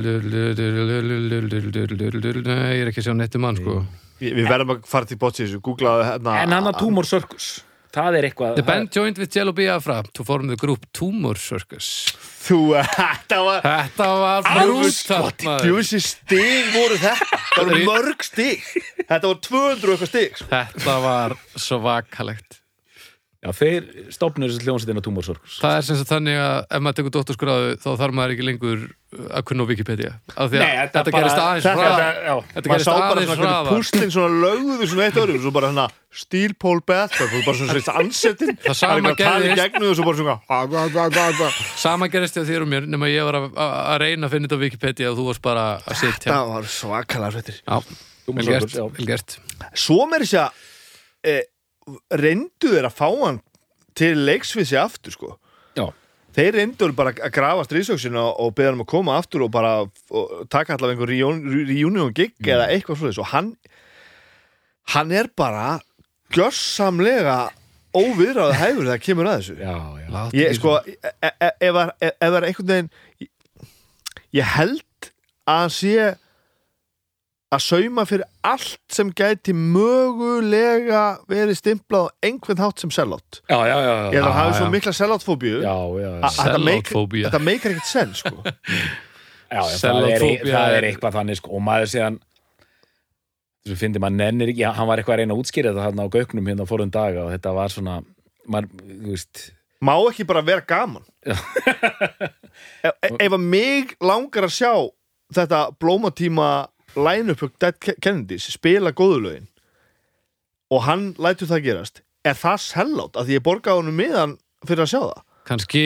ég 2.76 2.82
er 2.84 2.90
ekki 2.92 3.02
að 3.02 3.08
sjá 3.08 3.14
nettum 3.18 3.42
mann 3.42 3.58
sko. 3.58 3.80
Við 4.22 4.46
verðum 4.48 4.76
að 4.76 4.84
fara 4.88 5.08
til 5.08 5.18
Googlaði 5.60 6.04
hérna. 6.12 6.36
En 6.44 6.54
hann 6.54 6.70
að 6.70 6.78
Tumor 6.84 7.08
Circus. 7.08 7.48
Það 7.96 8.16
er 8.18 8.26
eitthvað 8.28 8.58
The 8.58 8.64
band 8.66 8.92
joined 8.92 9.18
with 9.20 9.32
Jello 9.32 9.54
Biafra. 9.56 10.02
To 10.16 10.24
form 10.24 10.50
the 10.50 10.56
group 10.60 10.84
Tumor 10.96 11.38
Circus. 11.40 11.88
Þú, 12.46 12.58
þetta 12.98 13.38
var 13.46 13.64
Þetta 13.64 14.08
var 14.20 14.50
maður. 14.50 15.64
Djöfissi 15.64 16.02
stig 16.04 16.68
voru 16.74 17.00
þetta. 17.00 17.40
Það 17.54 17.70
voru 17.72 17.80
mörg 17.88 18.26
stig. 18.28 18.68
Þetta 19.00 19.24
var 19.32 19.40
200 19.48 19.88
og 19.88 19.96
eitthvað 19.96 20.12
stig 20.12 20.38
sko. 20.38 20.50
Þetta 20.52 20.96
var 21.06 21.36
svakalegt. 21.66 22.60
Já, 23.46 23.52
þeir 23.54 23.84
stopnur 24.10 24.50
þessi 24.50 24.66
hljónsettina 24.66 25.02
Tumor 25.04 25.24
Circus. 25.26 25.56
Það 25.62 25.76
er 25.78 25.84
sem 25.86 25.98
sagt 26.00 26.12
þannig 26.12 26.38
að 26.42 26.56
ef 26.66 26.82
maður 26.82 26.98
tekur 27.00 27.16
dótturskráðu 27.16 27.74
þá 27.80 27.88
þarf 28.00 28.16
maður 28.18 28.34
ekki 28.34 28.46
lengur 28.48 28.86
að 29.16 29.42
kunna 29.48 29.64
á 29.64 29.66
Wikipedia. 29.70 30.10
Af 30.36 30.50
því 30.50 30.58
að 30.58 30.62
Nei, 30.62 30.72
þetta 30.94 31.12
gerist 31.14 31.40
aðeins 31.42 31.66
þetta- 31.66 31.86
hraðar. 31.86 32.18
þetta- 32.54 32.70
gerist 32.70 32.86
sá 32.86 32.92
bara 32.92 33.06
aðeins 33.06 33.26
svona 33.26 33.36
hvernig 33.36 33.52
hraðar. 33.52 33.72
púslinn 33.76 34.12
svona 34.16 34.40
lögðu 34.44 34.88
svona 34.92 35.06
eitt 35.06 35.20
öðrum 35.22 35.40
Svo 35.46 35.52
bara 35.56 35.70
hérna 35.70 35.86
Steel 36.16 36.54
Pole 36.54 36.80
Bathtub 36.86 37.30
Og 37.36 37.44
bara 37.46 37.56
svona 37.56 37.72
svona 37.80 37.98
ansettin 38.02 38.56
Það 38.66 38.76
sama 38.76 38.94
að 38.94 39.16
svo 39.96 40.04
bara 40.04 40.16
svona 40.16 40.40
"Ah, 40.48 40.62
ah, 40.62 40.96
ah, 40.96 41.10
ah, 41.16 41.42
ah." 41.46 41.52
Sama 41.76 42.08
gerist 42.08 42.34
hjá 42.36 42.44
þér 42.44 42.62
og 42.62 42.68
mér 42.68 42.86
nema 42.86 43.06
ég 43.08 43.24
var 43.24 43.34
að, 43.40 43.50
að 43.54 43.72
að 43.86 43.98
reyna 44.00 44.26
að 44.26 44.30
finna 44.30 44.48
þetta 44.48 44.56
á 44.56 44.64
Wikipedia 44.66 45.10
og 45.10 45.18
þú 45.18 45.26
varst 45.30 45.42
bara 45.42 45.66
að 45.86 45.94
sitja. 45.96 46.32
Það 46.32 46.52
var 46.52 46.62
svakalega 46.62 47.32
Tumor 48.26 48.42
vel 48.42 48.58
gert, 49.06 49.38
Svo 49.74 50.06
með 50.10 50.24
þess 50.26 50.34
að 50.34 50.50
e, 51.22 51.42
reyndu 52.18 52.72
þeir 52.74 52.88
að 52.88 52.96
fá 52.98 53.08
hann 53.24 53.40
til 53.94 54.14
leiks 54.26 54.50
við 54.58 54.66
sig 54.66 54.78
aftur 54.80 55.14
sko 55.14 55.36
Þeir 56.36 56.58
reyndu 56.58 56.90
bara 56.92 57.14
að 57.14 57.32
grafa 57.32 57.64
stríðsöksin 57.64 58.16
og, 58.20 58.50
beða 58.56 58.72
hann 58.72 58.78
um 58.80 58.84
að 58.84 58.90
koma 58.92 59.14
aftur 59.16 59.46
og 59.46 59.52
bara 59.54 59.70
og 59.86 60.34
taka 60.52 60.76
allavega 60.76 61.06
einhver 61.06 61.12
reunion, 61.70 62.12
gig 62.12 62.34
eða 62.44 62.66
eitthvað 62.74 63.00
svoleiðis. 63.00 63.20
Og 63.24 63.30
hann 63.32 63.54
hann 64.92 65.14
er 65.16 65.30
bara 65.32 65.78
gjörsamlega 66.36 67.38
óviðráðu 67.96 68.58
hæfur 68.60 68.84
þegar 68.84 69.02
kemur 69.06 69.30
að 69.30 69.38
þessu. 69.40 69.56
Já, 69.62 69.76
já 70.02 70.20
ég 70.36 70.58
sko 70.58 70.76
e- 70.84 70.98
e- 71.24 71.32
e- 71.40 71.56
ef 71.70 71.78
það 71.80 72.36
er 72.36 72.48
einhvern 72.50 72.72
veginn 72.72 72.90
ég 74.36 74.52
held 74.56 75.10
að 75.46 75.60
hann 75.62 75.72
sé 75.72 75.96
að 77.54 77.62
sauma 77.62 78.02
fyrir 78.08 78.24
allt 78.46 78.78
sem 78.90 79.10
gæti 79.14 79.52
mögulega 79.54 81.02
verið 81.30 81.58
stimplað 81.60 82.08
á 82.10 82.14
einhvern 82.26 82.58
hátt 82.64 82.82
sem 82.82 82.90
sellátt 82.94 83.40
Já, 83.46 83.58
já, 83.70 83.76
já, 83.86 83.92
ég 84.10 84.16
held 84.16 84.16
að 84.16 84.16
já, 84.16 84.22
hann 84.24 84.38
hafi 84.40 84.54
já. 84.54 84.58
svo 84.60 84.70
mikla 84.74 84.94
selláttfóbíu 84.98 85.60
já, 85.62 85.74
já, 86.02 86.08
já. 86.10 86.22
að 86.26 86.38
þetta 87.20 87.42
meikar 87.46 87.74
ekkert 87.76 87.90
senn 87.90 88.16
sko. 88.18 88.36
Já, 89.46 89.60
já, 89.62 89.76
það, 89.78 90.04
er, 90.10 90.22
það 90.42 90.72
er- 90.74 90.84
eitthvað 90.88 91.12
þannig 91.20 91.36
sko, 91.38 91.50
og 91.54 91.60
maður 91.62 91.90
séðan 91.92 92.16
þessu 93.62 93.76
fyndi 93.78 94.00
maður 94.02 94.16
nennir 94.18 94.50
ekki, 94.50 94.64
já, 94.64 94.72
hann 94.74 94.88
var 94.90 94.98
eitthvað 94.98 95.14
að 95.14 95.20
reyna 95.22 95.36
að 95.36 95.42
útskýra 95.44 95.70
þetta 95.70 95.84
hann 95.86 96.02
á 96.02 96.06
gauknum 96.16 96.48
hérna 96.50 96.66
fórum 96.66 96.90
daga 96.90 97.22
og 97.28 97.30
þetta 97.30 97.52
var 97.54 97.70
svona 97.70 97.94
maður, 98.50 98.72
þú 98.90 99.12
veist 99.14 99.44
má 99.86 99.92
ekki 100.10 100.26
bara 100.26 100.42
vera 100.42 100.64
gaman? 100.66 101.06
Ef 103.22 103.30
að 103.36 103.42
mig 103.46 103.94
langar 104.02 104.48
að 104.48 104.54
sjá 104.56 104.72
þetta 105.38 105.62
blómatíma 105.78 106.48
line-up 106.96 107.44
Kennedys 108.02 108.48
spila 108.54 108.92
góðulögin 108.96 109.46
og 110.72 110.84
hann 110.88 111.12
lætur 111.22 111.50
það 111.50 111.64
gerast 111.68 112.02
er 112.26 112.36
það 112.38 112.62
sellátt 112.64 113.16
að 113.18 113.28
því 113.28 113.38
ég 113.38 113.46
borgaði 113.46 113.82
honum 113.82 114.00
miðan 114.00 114.36
fyrir 114.66 114.86
að 114.86 114.92
sjá 114.94 115.00
það 115.04 115.24
Kannski 115.46 115.82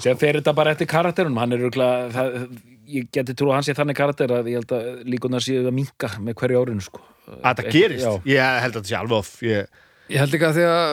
sem 0.00 0.16
fer 0.16 0.38
þetta 0.38 0.54
bara 0.56 0.72
eftir 0.72 0.88
karakterunum 0.88 1.36
hann 1.42 1.52
er 1.52 1.60
örugglega, 1.66 2.06
það, 2.14 2.46
ég 2.88 3.10
geti 3.12 3.34
trú 3.36 3.50
að 3.50 3.58
hann 3.58 3.66
sé 3.66 3.74
þannig 3.76 3.98
karakter 3.98 4.32
að 4.32 4.48
ég 4.48 4.62
held 4.62 4.72
að 4.72 4.86
líkunar 5.12 5.44
séu 5.44 5.66
að 5.66 5.76
minka 5.76 6.08
með 6.16 6.38
hverju 6.40 6.62
árinu 6.62 6.84
sko. 6.86 7.02
að 7.42 7.60
það 7.60 7.68
gerist, 7.74 8.06
já. 8.06 8.12
ég 8.32 8.62
held 8.64 8.78
að 8.78 8.80
það 8.80 8.88
sé 8.88 8.96
alveg 9.02 9.18
off 9.18 9.34
ég, 9.44 9.82
Ég 10.12 10.20
held 10.20 10.36
ekki 10.36 10.48
að 10.48 10.56
því 10.56 10.64
að 10.70 10.88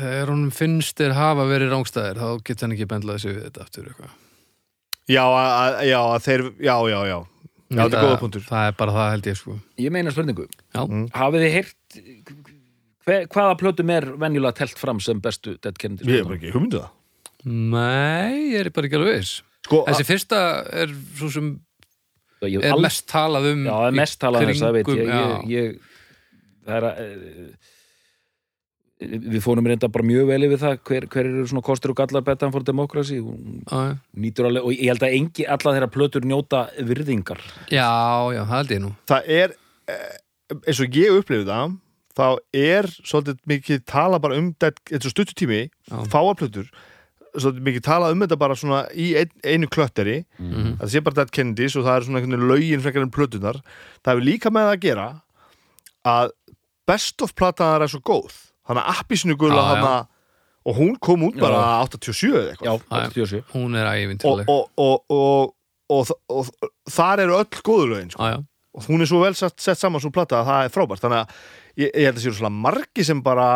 þegar 0.00 0.32
honum 0.34 0.50
finnst 0.54 0.98
þeir 0.98 1.14
hafa 1.18 1.46
verið 1.50 1.72
rángstæðir 1.74 2.20
þá 2.24 2.28
getur 2.48 2.66
hann 2.66 2.74
ekki 2.76 2.90
bendlaði 2.90 3.22
sig 3.22 3.34
við 3.36 3.46
þetta 3.46 3.64
aftur 3.68 3.88
eitthvað. 3.92 4.12
já, 5.14 5.24
að, 5.30 5.78
já, 5.86 5.98
að 6.02 6.26
þeir 6.26 6.44
já, 6.58 6.76
já, 6.90 6.98
já, 7.12 7.18
já, 7.76 7.82
þetta 7.84 7.98
er 8.00 8.06
góða 8.08 8.20
punktur 8.22 8.44
Það 8.48 8.66
er 8.70 8.76
bara 8.80 8.94
það 8.96 9.10
held 9.14 9.28
ég 9.30 9.38
sko. 9.40 9.56
Ég 9.84 9.94
meina 9.94 10.12
spurningu 10.14 10.46
Já. 10.48 10.82
Mm. 10.84 11.04
Hafið 11.14 11.44
þið 11.44 11.54
heyrt 11.58 11.98
hve, 13.04 13.18
hvaða 13.34 13.56
plötum 13.60 13.90
er 13.94 14.06
venjulega 14.24 14.58
telt 14.62 14.78
fram 14.80 15.00
sem 15.04 15.20
bestu 15.24 15.56
Dead 15.62 15.76
Kennedys 15.80 16.08
ég 16.08 16.22
er 16.22 16.28
bara 16.28 16.38
ekki 16.40 16.54
hugmyndu 16.54 16.80
það 16.84 16.92
Nei, 17.44 18.54
ég 18.54 18.62
er 18.64 18.70
bara 18.72 18.88
ekki 18.88 18.96
alveg 18.98 19.18
viss. 19.20 19.34
sko, 19.66 19.82
Þessi 19.90 20.06
fyrsta 20.08 20.38
er 20.84 20.94
svo 21.18 21.28
sem 21.34 21.50
Ég, 22.44 22.60
er 22.60 22.72
alls- 22.74 22.82
mest 22.84 23.06
talað 23.08 23.50
um 23.52 23.62
Já, 23.64 23.72
það 23.72 23.86
er 23.90 23.98
mest 24.00 24.18
talað 24.20 24.42
um 24.44 24.48
þess, 24.50 24.62
það 24.64 24.74
veit 24.78 24.88
ég, 24.94 25.06
ég, 25.08 25.44
ég 25.52 25.78
Það 26.64 26.76
er 26.78 26.86
að 26.88 26.98
eh, 27.04 27.72
Við 29.02 29.40
fórum 29.42 29.66
reynda 29.66 29.88
bara 29.90 30.06
mjög 30.06 30.28
vel 30.30 30.44
yfir 30.46 30.60
það 30.62 30.76
hver, 30.86 31.06
hver 31.10 31.26
eru 31.26 31.46
svona 31.50 31.64
kostur 31.66 31.90
og 31.90 31.96
gallar 31.98 32.22
betan 32.22 32.52
nýtur 34.14 34.46
alveg, 34.46 34.62
og 34.62 34.72
ég 34.76 34.92
held 34.92 35.02
að 35.02 35.16
engi 35.18 35.46
alla 35.50 35.72
þeirra 35.74 35.90
plötur 35.90 36.28
njóta 36.30 36.60
virðingar. 36.78 37.40
Já, 37.74 37.90
já, 38.36 38.44
það 38.44 38.54
held 38.60 38.74
ég 38.76 38.84
nú. 38.84 38.92
það 39.10 39.32
er 39.40 39.56
eh, 39.90 40.14
eins 40.62 40.80
og 40.84 40.98
ég 41.00 41.18
upplifið 41.18 41.50
það 41.50 41.74
þá 42.14 42.26
er 42.54 42.88
svolítið 43.02 43.38
mikið 43.50 43.84
tala 43.90 44.20
bara 44.22 44.38
um 44.38 44.52
þetta, 44.54 44.78
þetta 44.86 45.00
er 45.00 45.08
svo 45.08 45.14
stuttutími 45.16 45.60
fáarplötur 46.12 46.70
svolítið 47.34 47.66
mikið 47.66 47.84
tala 47.88 48.12
um 48.14 48.22
þetta 48.22 48.38
bara 48.38 48.54
svona 48.54 48.84
í 48.94 49.08
ein, 49.18 49.32
einu 49.42 49.66
klötteri. 49.66 50.20
Mhm. 50.38 50.76
það 50.78 50.92
sé 50.94 51.02
bara 51.02 51.18
Dead 51.18 51.34
Kennedys 51.34 51.74
og 51.74 51.82
það 51.88 51.96
er 51.96 52.06
svona 52.06 52.20
einhvern 52.22 52.36
veginn 52.38 52.50
lögin 52.52 52.84
frekar 52.86 53.02
en 53.02 53.10
plötunar 53.10 53.58
það 54.04 54.12
hefur 54.14 54.26
líka 54.30 54.54
með 54.54 54.68
það 54.68 54.74
að 54.76 54.84
gera 54.86 55.08
að 56.06 56.30
best 56.86 57.22
of 57.26 57.34
platanar 57.34 57.82
er 57.82 57.90
svo 57.90 57.98
góð 58.04 58.38
þannig 58.68 58.82
að 58.84 59.00
appisinu 59.00 59.36
gula 59.40 59.54
Já, 59.54 59.64
já. 59.64 59.74
hana 59.74 59.94
og 60.64 60.76
hún 60.78 60.94
kom 61.00 61.22
út 61.28 61.36
bara 61.40 61.60
Já. 61.84 61.88
87 61.92 62.32
eða 62.32 62.52
eitthvað 62.54 62.64
Já, 62.64 62.72
Já, 62.72 63.02
já. 63.04 63.10
87 63.12 63.42
Hún 63.54 63.76
er 63.76 63.86
og, 63.90 63.94
ævintileg. 64.00 64.48
og, 64.48 64.70
og, 64.76 65.04
og, 65.10 65.54
og, 65.90 66.12
og, 66.30 66.52
og 66.64 66.70
þar 66.90 67.24
eru 67.26 67.36
öll 67.42 67.62
góðu 67.66 67.88
lögin 67.92 68.10
sko. 68.14 68.22
Já, 68.24 68.38
já. 68.38 68.44
og 68.74 68.86
hún 68.88 69.00
er 69.04 69.06
svo 69.10 69.20
vel 69.22 69.34
sett, 69.38 69.58
sett 69.60 69.78
saman 69.78 70.00
svo 70.02 70.10
plata 70.10 70.40
að 70.40 70.48
það 70.48 70.64
er 70.64 70.72
frábært 70.74 71.02
þannig 71.04 71.20
að 71.20 71.34
ég, 71.84 71.90
ég 71.92 72.06
held 72.08 72.16
að 72.18 72.24
séu 72.24 72.32
svona 72.38 72.54
margi 72.64 73.04
sem 73.04 73.20
bara 73.22 73.50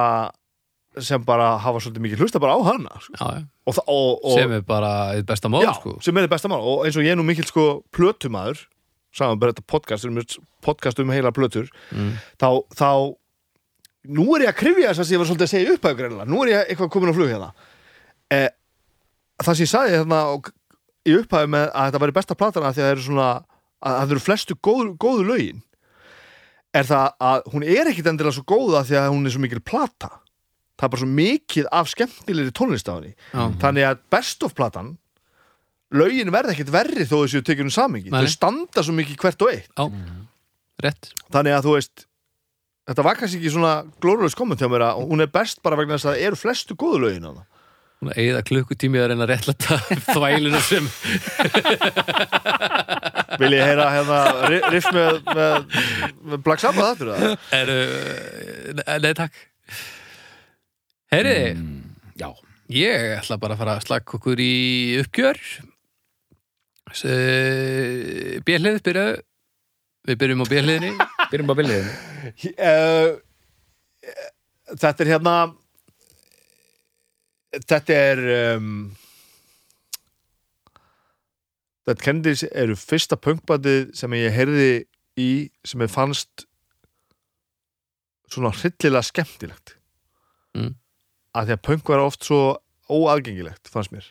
sem 0.99 1.23
bara 1.23 1.53
hafa 1.63 1.79
svolítið 1.83 2.03
mikið 2.05 2.23
hlusta 2.25 2.41
bara 2.43 2.57
á 2.59 2.61
hana 2.67 2.97
sko. 3.01 3.15
Já, 3.15 3.45
og, 3.69 3.75
það- 3.77 3.89
og, 3.93 4.25
og, 4.25 4.33
Sem 4.39 4.53
er 4.57 4.63
bara 4.67 4.93
eitt 5.15 5.27
besta 5.29 5.49
mál, 5.53 5.63
já, 5.63 5.73
sko. 5.79 5.97
sem 6.03 6.17
er 6.17 6.27
það 6.27 6.33
besta 6.37 6.49
mál 6.51 6.61
og 6.65 6.85
eins 6.87 6.97
og 6.99 7.05
ég 7.07 7.13
er 7.15 7.19
nú 7.21 7.25
mikill 7.29 7.47
sko 7.47 7.67
plötumaður 7.95 8.65
saman 9.15 9.39
bara 9.41 9.53
þetta 9.55 9.65
podcast, 9.71 10.05
um, 10.09 10.19
podcast 10.65 10.99
um 11.01 11.11
heila 11.15 11.31
plötur 11.33 11.69
Mm. 11.95 12.13
þá, 12.41 12.49
þá 12.75 12.89
nú 14.09 14.27
er 14.37 14.47
ég 14.47 14.53
að 14.53 14.59
krifja 14.63 14.93
þess 14.93 15.05
að 15.05 15.15
ég 15.15 15.21
var 15.23 15.29
svolítið 15.29 15.47
að 15.47 15.53
segja 15.53 15.75
upp 15.75 15.89
að 15.89 15.99
greinlega, 16.01 16.29
nú 16.29 16.43
er 16.45 16.53
ég 16.53 16.73
eitthvað 16.73 16.91
komin 16.95 17.13
á 17.13 17.17
flug 17.19 17.31
hérna. 17.33 17.49
Eh, 18.33 18.49
það 19.43 19.59
sem 19.59 19.67
ég 19.67 19.73
sagði 19.73 19.99
hérna 19.99 20.21
í 21.09 21.17
upphæðu 21.19 21.51
með 21.55 21.67
að 21.69 21.89
þetta 21.89 22.03
væri 22.05 22.17
besta 22.19 22.37
platana 22.39 22.73
því 22.73 22.83
að 22.83 22.87
það 22.89 22.95
eru 22.95 23.07
svona 23.07 23.29
að 23.79 23.99
það 23.99 24.15
eru 24.15 24.25
flestu 24.25 24.57
góðu, 24.59 24.95
góðu 25.01 25.27
lögin 25.29 25.61
er 26.77 26.89
það 26.89 27.13
að 27.31 27.53
hún 27.53 27.67
er 27.67 27.91
ekkit 27.91 28.09
endilega 28.11 28.37
svo 28.37 28.47
góða 28.49 28.83
því 28.89 28.99
að 29.01 29.11
hún 29.15 29.29
er 29.29 29.35
svo 29.35 29.43
mikil 29.45 29.61
plata. 29.65 30.11
Það 30.79 30.87
er 30.87 30.93
bara 30.93 31.03
svo 31.03 31.11
mikið 31.11 31.69
af 31.75 31.89
skemmtilegri 31.91 32.55
tónlistafinni 32.55 33.15
Já. 33.15 33.45
þannig 33.63 33.87
að 33.89 34.03
best 34.15 34.45
of 34.47 34.55
platan 34.55 34.93
lögin 35.95 36.31
verða 36.35 36.53
ekkit 36.53 36.71
verri 36.71 37.07
þó 37.09 37.17
þessu 37.23 37.41
tekjum 37.47 37.71
samingi, 37.73 38.13
þau 38.13 38.29
standa 38.31 38.85
svo 38.85 38.95
mikið 38.99 39.19
hvert 39.23 39.47
og 39.47 39.55
eitt. 39.55 39.73
Rétt. 40.79 41.09
þannig 41.35 41.57
að 41.57 41.65
þú 41.67 41.73
veist 41.75 42.05
þetta 42.89 43.05
var 43.07 43.19
kannski 43.21 43.39
ekki 43.43 43.53
svona 43.55 43.75
glórulegs 44.03 44.37
komment 44.39 44.61
hjá 44.63 44.69
mér 44.73 44.87
að 44.89 45.05
hún 45.11 45.23
er 45.25 45.31
best 45.33 45.61
bara 45.65 45.77
vegna 45.79 45.97
þess 45.99 46.09
að 46.09 46.17
það 46.17 46.27
eru 46.31 46.41
flestu 46.43 46.77
góðu 46.81 47.05
lögin 47.07 47.29
á 47.29 47.33
það 47.37 47.47
Hún 47.99 48.13
eða 48.15 48.41
klukkutími 48.47 49.01
að 49.03 49.09
reyna 49.11 49.25
að 49.27 49.31
réttlæta 49.33 49.77
þvæluna 50.15 50.59
sem 50.63 50.85
vil 53.41 53.51
ég 53.57 53.65
heyra 53.67 53.87
hérna 53.91 54.19
ri- 54.51 54.61
riff 54.71 54.87
með, 54.95 55.19
með, 55.35 55.81
með 56.31 56.45
Black 56.47 56.63
Sabbath 56.63 56.93
aftur 56.93 57.11
það 57.11 57.57
eru 57.59 57.79
Nei, 59.03 59.11
takk. 59.19 59.41
Heyriði, 61.11 61.49
Já, 62.21 62.29
ég 62.77 63.07
ætla 63.17 63.39
bara 63.43 63.57
að 63.57 63.63
fara 63.65 63.75
að 63.79 63.87
slaka 63.89 64.17
okkur 64.19 64.41
í 64.45 64.53
uppgjör. 65.01 65.39
Bélið, 68.47 68.79
byrja 68.87 69.07
Við 70.09 70.21
byrjum 70.23 70.45
á 70.45 70.47
bélliðinni 70.53 70.93
byrjum 71.33 71.51
bara 71.51 71.61
viljiðinu 71.63 72.08
uh, 72.19 73.11
þetta 74.75 75.05
er 75.05 75.11
hérna 75.15 75.37
þetta 77.69 77.97
er 77.97 78.23
um, 78.57 78.73
þetta 81.89 82.05
Kennedys 82.05 82.45
eru 82.51 82.77
fyrsta 82.77 83.17
punkbandið 83.17 83.91
sem 83.97 84.13
ég 84.19 84.35
heyrði 84.37 84.71
í 85.19 85.31
sem 85.67 85.83
ég 85.87 85.91
fannst 85.93 86.45
svona 88.29 88.53
hryllilega 88.57 89.07
skemmtilegt 89.09 89.75
Mm. 90.57 90.73
að 91.37 91.45
því 91.51 91.53
að 91.55 91.65
punk 91.67 91.91
var 91.93 92.01
oft 92.01 92.25
svo 92.25 92.39
óaðgengilegt 92.89 93.69
fannst 93.69 93.93
mér 93.93 94.07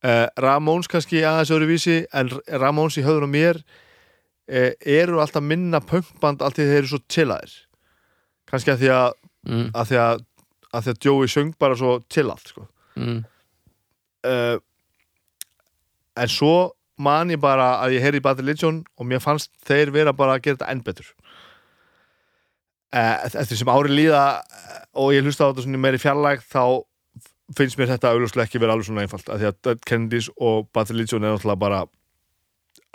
uh, 0.00 0.26
Ramóns 0.40 0.88
kannski 0.88 1.20
aðeins 1.28 1.52
öðruvísi 1.52 1.96
en 2.16 2.30
Ramóns 2.48 2.96
í 2.96 3.04
höfður 3.04 3.26
á 3.28 3.30
mér 3.30 3.60
eru 4.46 5.20
alltaf 5.20 5.42
minna 5.42 5.80
punkband 5.82 6.42
allt 6.42 6.58
því 6.58 6.68
þeir 6.70 6.78
eru 6.82 6.92
svo 6.92 7.02
chillaðir? 7.10 7.54
Kannski 8.46 8.72
að 8.72 8.84
því 8.84 8.92
að, 8.94 9.18
mm, 9.48 9.66
að, 9.74 9.90
því 9.90 10.00
að, 10.02 10.24
að 10.70 10.86
því 10.86 10.94
að 10.94 11.06
Joey 11.08 11.32
söng 11.32 11.52
bara 11.58 11.78
svo 11.78 11.98
chillað 12.12 12.46
sko. 12.52 12.66
mm, 12.96 13.20
uh, 14.30 14.56
en 16.16 16.32
svo 16.32 16.56
man 16.96 17.30
ég 17.30 17.40
bara 17.42 17.76
að 17.84 17.98
ég 17.98 18.06
heyrði 18.06 18.22
Bad 18.24 18.40
Religion 18.40 18.80
og 18.96 19.08
mér 19.08 19.20
fannst 19.20 19.50
þeir 19.66 19.92
vera 19.92 20.14
bara 20.16 20.36
að 20.36 20.46
gera 20.46 20.60
þetta 20.60 20.72
enn 20.72 20.84
betur. 20.86 21.10
Uh, 22.94 23.26
eftir 23.26 23.58
sem 23.58 23.68
ári 23.68 23.92
líða 23.92 24.22
og 24.96 25.12
ég 25.12 25.26
hlusta 25.26 25.50
á 25.50 25.52
þetta 25.52 25.80
meiri 25.82 26.00
fjarlæg 26.00 26.44
þá 26.46 26.86
finnst 27.54 27.78
mér 27.78 27.92
þetta 27.92 28.14
auðvitað 28.14 28.46
ekki 28.46 28.60
vera 28.62 28.74
alveg 28.74 28.88
svona 28.88 29.04
einfalt 29.04 29.28
af 29.30 29.40
því 29.40 29.48
að 29.50 29.58
Dead 29.66 29.84
Kennedys 29.86 30.30
og 30.36 30.66
Bad 30.74 30.90
Religion 30.90 31.24
er 31.24 31.34
náttúrulega 31.34 31.62
bara 31.62 31.82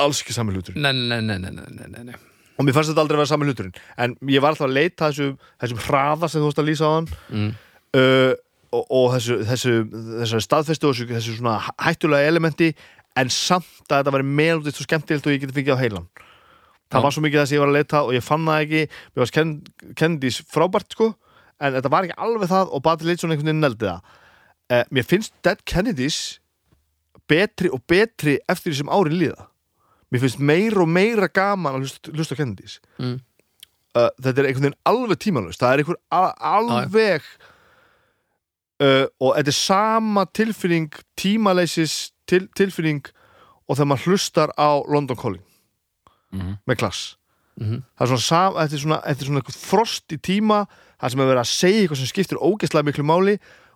alls 0.04 0.22
ekki 0.24 0.36
sami 0.36 0.56
hlutur 0.56 0.78
Nei, 0.78 0.94
nei, 0.94 1.22
nei, 1.22 1.38
nei, 1.40 1.52
nei, 1.52 2.04
nei, 2.04 2.20
og 2.62 2.68
mér 2.68 2.76
fannst 2.78 2.92
þetta 2.92 3.04
aldrei 3.04 3.18
að 3.18 3.24
vera 3.24 3.32
sami 3.32 3.48
hluturinn. 3.50 3.76
En 3.98 4.16
ég 4.30 4.44
var 4.44 4.54
alltaf 4.54 4.68
að 4.68 4.76
leita 4.78 5.10
þessum, 5.10 5.38
þessum 5.64 5.84
hraða 5.88 6.30
sem 6.30 6.42
þú 6.42 6.50
varst 6.50 6.62
að 6.62 6.68
lýsa 6.70 6.90
á 6.90 6.92
hann. 6.94 7.08
Mm, 7.32 7.48
uh, 7.98 8.34
og, 8.72 8.84
og 8.86 9.08
þessu, 9.16 9.38
þessu, 9.50 9.74
þessu 10.22 10.42
staðfestu 10.46 10.90
og 10.90 10.98
þessu, 10.98 11.08
þessu 11.16 11.38
svona 11.40 11.56
hættulega 11.82 12.30
elementi 12.30 12.70
en 13.20 13.34
samt 13.34 13.90
að 13.90 14.04
þetta 14.04 14.16
væri 14.16 14.30
meðlútið 14.42 14.78
svo 14.78 14.88
skemmtilegt 14.88 15.28
og 15.28 15.36
ég 15.36 15.44
geti 15.44 15.58
fengið 15.58 15.76
á 15.76 15.82
heilan. 15.82 16.08
Það 16.92 17.00
Já. 17.00 17.04
var 17.08 17.16
svo 17.16 17.26
mikið 17.26 17.42
þess 17.42 17.52
að 17.52 17.58
ég 17.58 17.64
var 17.64 17.72
að 17.72 17.78
leita 17.80 18.04
og 18.06 18.16
ég 18.16 18.26
fann 18.28 18.48
það 18.48 18.66
ekki. 18.66 18.86
Mér 19.12 19.24
varst 19.24 19.36
Ken, 19.36 19.54
Kennedys 19.98 20.42
frábært 20.52 20.96
sko. 20.96 21.12
En 21.62 21.78
þetta 21.78 21.92
var 21.94 22.08
ekki 22.08 22.20
alveg 22.22 22.52
það 22.52 22.74
og 22.76 22.84
Bati 22.86 23.08
Leitson 23.08 23.34
einhvern 23.34 23.52
veginn 23.52 23.64
neldi 23.66 23.88
það. 23.88 24.18
Uh, 24.72 24.84
mér 24.94 25.08
finnst 25.08 25.34
Dead 25.44 25.60
Kennedys 25.68 26.20
betri 27.32 27.72
og 27.72 27.82
betri 27.90 28.38
eftir 28.52 28.72
því 28.74 28.84
sem 28.84 28.92
árin 28.92 29.18
líða 29.18 29.51
mér 30.12 30.22
finnst 30.26 30.40
meira 30.44 30.82
og 30.84 30.90
meira 30.92 31.28
gaman 31.32 31.78
að 31.78 31.86
hlusta, 31.86 32.12
hlusta 32.16 32.36
á 32.36 32.40
Kennedys 32.42 32.80
mm, 33.00 33.16
uh, 33.96 34.10
þetta 34.22 34.42
er 34.44 34.50
einhvern 34.50 34.68
veginn 34.70 34.80
alveg 34.92 35.20
tímalust 35.24 35.62
það 35.64 35.74
er 35.78 35.84
einhver 35.86 36.00
a- 36.12 36.36
alveg 36.58 37.22
uh, 38.82 39.06
og 39.22 39.36
þetta 39.38 39.54
er 39.54 39.58
sama 39.58 40.26
tilfinning 40.36 40.90
tímaleysis 41.20 42.12
til, 42.30 42.48
tilfinning 42.58 43.04
og 43.68 43.78
þegar 43.78 43.90
maður 43.94 44.12
hlustar 44.12 44.52
á 44.60 44.70
London 44.92 45.18
Calling. 45.20 45.44
Mhm. 46.32 46.58
með 46.68 46.78
klass. 46.80 47.00
Mhm, 47.60 47.82
það 48.00 48.02
er 48.06 48.08
svona, 48.08 48.24
sam, 48.24 48.54
þetta 48.56 48.76
er 48.78 48.80
svona, 48.82 49.00
þetta 49.04 49.22
er 49.22 49.28
svona 49.28 49.42
frost 49.52 50.14
í 50.16 50.18
tíma 50.24 50.60
það 51.02 51.12
sem 51.12 51.20
er 51.20 51.28
verið 51.28 51.42
að 51.42 51.50
segja 51.52 51.82
eitthvað 51.82 52.00
sem 52.00 52.08
skiptir 52.12 52.40
ógeðslega 52.40 52.88
miklu 52.88 53.04
máli 53.04 53.34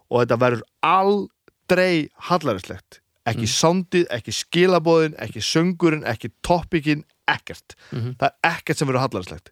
og 0.09 0.21
þetta 0.21 0.37
verður 0.39 0.61
aldrei 0.87 2.07
hallarislegt 2.29 3.01
ekki 3.25 3.45
Mm. 3.47 3.53
soundið, 3.55 4.05
ekki 4.13 4.33
skilabóðin 4.37 5.15
ekki 5.25 5.41
söngurinn, 5.41 6.03
ekki 6.05 6.29
topikin 6.45 7.03
ekkert, 7.27 7.73
mhm. 7.91 8.11
það 8.21 8.27
er 8.29 8.51
ekkert 8.53 8.77
sem 8.77 8.87
verður 8.87 9.01
hallarislegt 9.07 9.49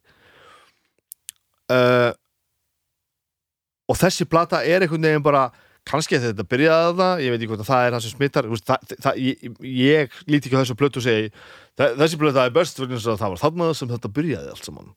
uh, 1.74 2.12
og 3.90 3.98
þessi 4.00 4.28
plata 4.30 4.62
er 4.66 4.86
einhvern 4.86 5.08
veginn 5.08 5.26
bara 5.26 5.48
kannski 5.90 6.16
að 6.16 6.30
þetta 6.30 6.46
byrjaði 6.48 6.94
það, 7.00 7.22
ég 7.26 7.34
veit 7.34 7.42
ekki 7.42 7.50
hvort 7.52 7.64
að 7.66 7.72
það 7.72 7.86
er 7.88 7.96
það 7.98 8.04
sem 8.06 8.14
smittar, 8.14 8.46
það, 8.70 8.94
það, 9.04 9.18
ég, 9.20 9.58
ég 9.68 10.14
líti 10.32 10.48
ekki 10.48 10.56
á 10.56 10.62
þessu 10.64 10.78
plötu 10.80 11.02
og 11.02 11.04
segi 11.08 11.26
"Þe- 11.76 11.90
þessi 12.00 12.20
plöta 12.22 12.46
er 12.48 12.54
best 12.56 12.80
að 12.80 12.94
það 13.20 13.34
var 13.34 13.42
þarna 13.42 13.68
sem 13.76 13.90
þetta 13.92 14.14
byrjaði 14.16 14.54
allt 14.54 14.70
saman 14.70 14.94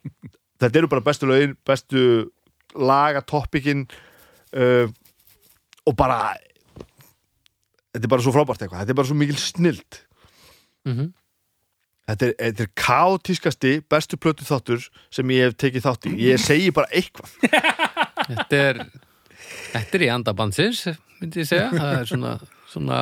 þetta 0.64 0.80
eru 0.80 0.90
bara 0.90 1.04
bestu 1.06 1.28
lögin, 1.30 1.54
bestu 1.68 2.02
laga 2.74 3.22
topikin 3.22 3.84
uh, 4.56 4.88
og 5.86 5.94
bara 6.00 6.34
þetta 7.94 8.04
er 8.04 8.12
bara 8.12 8.26
svo 8.26 8.34
frábært 8.34 8.64
eitthvað, 8.64 8.82
þetta 8.82 8.94
er 8.94 9.00
bara 9.00 9.10
svo 9.10 9.20
mikil 9.20 9.38
snild. 9.40 10.00
Mm 10.88 11.12
Þetta 12.04 12.26
er, 12.26 12.32
þetta 12.36 12.64
er 12.66 12.70
kaotískasti 12.76 13.70
bestu 13.88 14.18
plötu 14.20 14.44
þáttur 14.44 14.82
sem 15.08 15.30
ég 15.32 15.46
hef 15.46 15.54
tekið 15.56 15.86
þátt 15.86 16.08
í. 16.10 16.10
Ég 16.26 16.42
segi 16.42 16.66
bara 16.76 16.90
eitthvað. 16.92 17.30
Þetta 18.28 18.58
er 18.60 18.80
Þetta 19.72 19.98
er 19.98 20.04
í 20.04 20.10
andabandsins, 20.12 20.84
myndi 21.20 21.42
ég 21.42 21.48
segja. 21.48 21.70
Það 21.72 21.94
er 21.96 22.10
svona, 22.10 22.34
svona 22.70 22.98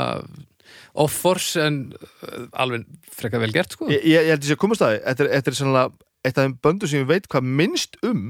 off-force 1.03 1.67
en 1.67 1.81
uh, 1.97 2.47
alveg 2.63 2.87
frekka 3.13 3.41
vel 3.43 3.51
gert 3.55 3.77
sko. 3.77 3.91
Ég, 3.93 4.05
ég, 4.07 4.29
ég 4.29 4.33
held 4.33 4.41
að 4.41 4.47
ég 4.47 4.53
sé 4.53 4.57
að 4.57 4.63
komast 4.63 4.85
að 4.85 4.95
því. 4.95 5.03
Þetta 5.09 5.25
er, 5.25 5.33
þetta 5.35 5.53
er 5.53 5.59
sannlega 5.59 6.09
eitt 6.23 6.39
af 6.39 6.47
þeim 6.47 6.57
böndu 6.67 6.91
sem 6.91 7.03
ég 7.03 7.11
veit 7.11 7.29
hvað 7.33 7.51
minnst 7.61 7.99
um 8.07 8.23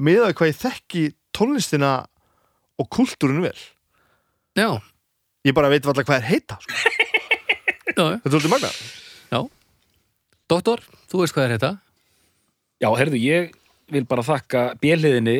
með 0.00 0.22
að 0.28 0.34
hvað 0.38 0.52
ég 0.52 0.60
þekki 0.60 1.04
tónlistina 1.36 1.92
og 2.80 2.90
kultúrinu 2.94 3.44
vel. 3.44 3.56
Já, 4.58 4.70
Ég 5.46 5.56
bara 5.56 5.70
veit 5.72 5.86
alltaf 5.88 6.04
hvað 6.04 6.18
er 6.20 6.28
heita 6.34 6.58
sko. 6.60 6.74
já, 6.74 8.02
já. 8.04 8.18
Þetta 8.20 8.28
er 8.28 8.34
svolítið 8.34 8.52
magna 8.56 8.72
Doktor, 10.50 10.80
þú 11.06 11.20
veist 11.22 11.34
hvað 11.36 11.44
er 11.46 11.52
þetta? 11.54 11.68
Já, 12.82 12.88
herðu, 12.98 13.18
ég 13.22 13.52
vil 13.94 14.02
bara 14.10 14.24
þakka 14.26 14.62
bjöliðinni 14.82 15.36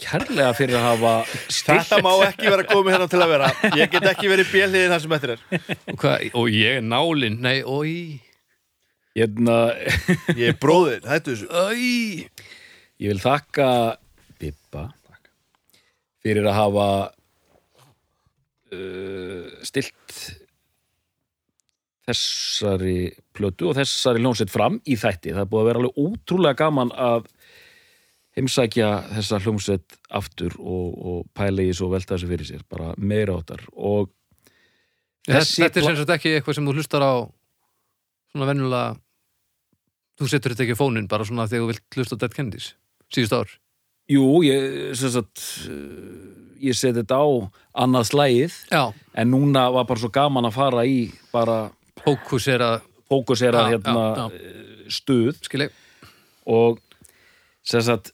kærlega 0.00 0.54
fyrir 0.56 0.78
að 0.78 0.86
hafa 0.86 1.12
Þetta 1.52 1.98
má 2.00 2.10
ekki 2.24 2.48
vera 2.48 2.64
komið 2.70 2.94
hérna 2.94 3.08
til 3.12 3.20
að 3.20 3.32
vera. 3.34 3.50
Ég 3.76 3.92
get 3.92 4.06
ekki 4.08 4.30
verið 4.32 4.48
bjelliðin 4.54 4.94
það 4.94 5.02
sem 5.04 5.14
eftir 5.18 5.34
er. 5.34 5.42
Og, 5.60 5.98
hvað, 6.00 6.24
og 6.40 6.48
ég 6.56 6.78
er 6.78 6.86
nálin, 6.86 7.36
nei, 7.44 7.58
oi. 7.68 7.92
Hérna, 9.18 9.58
Ég 10.38 10.54
er 10.54 10.56
bróðir, 10.62 11.02
þetta 11.04 11.34
er 11.34 11.36
þessu. 11.36 11.50
Oi. 11.66 12.48
Ég 13.00 13.12
vil 13.12 13.20
þakka 13.20 13.68
Bibba 14.40 14.86
fyrir 16.24 16.48
að 16.48 16.56
hafa 16.62 16.88
uh, 18.74 19.48
stilt 19.66 20.20
þessari 22.10 23.10
plötu 23.36 23.70
og 23.70 23.76
þessari 23.78 24.22
hljómsveit 24.22 24.52
fram 24.52 24.78
í 24.88 24.96
þætti. 24.98 25.34
Það 25.34 25.42
er 25.44 25.50
búið 25.50 25.62
að 25.62 25.68
vera 25.70 25.82
alveg 25.82 26.00
ótrúlega 26.04 26.58
gaman 26.62 26.94
að 26.96 27.28
heimsækja 28.38 28.88
þessa 29.16 29.42
hljómsveit 29.44 29.98
aftur 30.16 30.56
og, 30.58 30.88
og 30.96 31.20
pæla 31.36 31.66
í 31.66 31.70
þessu 31.70 31.86
og 31.86 31.94
velta 31.96 32.16
þessu 32.16 32.30
fyrir 32.30 32.48
sér, 32.48 32.64
bara 32.70 32.94
meira 32.98 33.36
áttar 33.38 33.66
og 33.74 34.10
Þessi 35.28 35.66
Þetta 35.66 35.80
er 35.80 35.84
sem 35.84 35.96
sagt 35.98 36.10
ekki 36.14 36.30
eitthvað 36.32 36.56
sem 36.56 36.64
þú 36.66 36.74
hlustar 36.78 37.02
á 37.04 37.12
svona 38.32 38.46
venjulega 38.48 38.94
þú 40.20 40.28
setur 40.32 40.54
þetta 40.54 40.64
ekki 40.64 40.76
á 40.78 40.80
fónin 40.80 41.08
bara 41.10 41.26
svona 41.28 41.44
þegar 41.50 41.66
þú 41.66 41.72
vilt 41.74 41.98
hlusta 41.98 42.18
Dead 42.20 42.36
Kennedys 42.36 42.70
síðust 43.12 43.36
ár 43.36 43.52
Jú, 44.10 44.24
ég, 44.42 44.94
sem 44.98 45.12
sagt, 45.14 45.42
ég 46.60 46.76
seti 46.76 47.00
þetta 47.00 47.18
á 47.20 47.28
annað 47.84 48.08
slægið 48.10 48.56
Já, 48.70 48.84
en 49.14 49.32
núna 49.32 49.66
var 49.74 49.88
bara 49.88 50.02
svo 50.02 50.10
gaman 50.14 50.48
að 50.48 50.56
fara 50.58 50.86
í 50.86 51.02
bara 51.32 51.58
hókus 52.04 52.48
er 52.50 52.64
að 52.64 52.80
fókusera 53.10 53.66
Já, 53.66 53.70
hérna 53.74 54.04
já, 54.16 54.24
eh, 54.34 54.88
stuð. 54.88 55.36
Skilja 55.42 55.70
og 56.46 56.80
sagt 57.62 58.12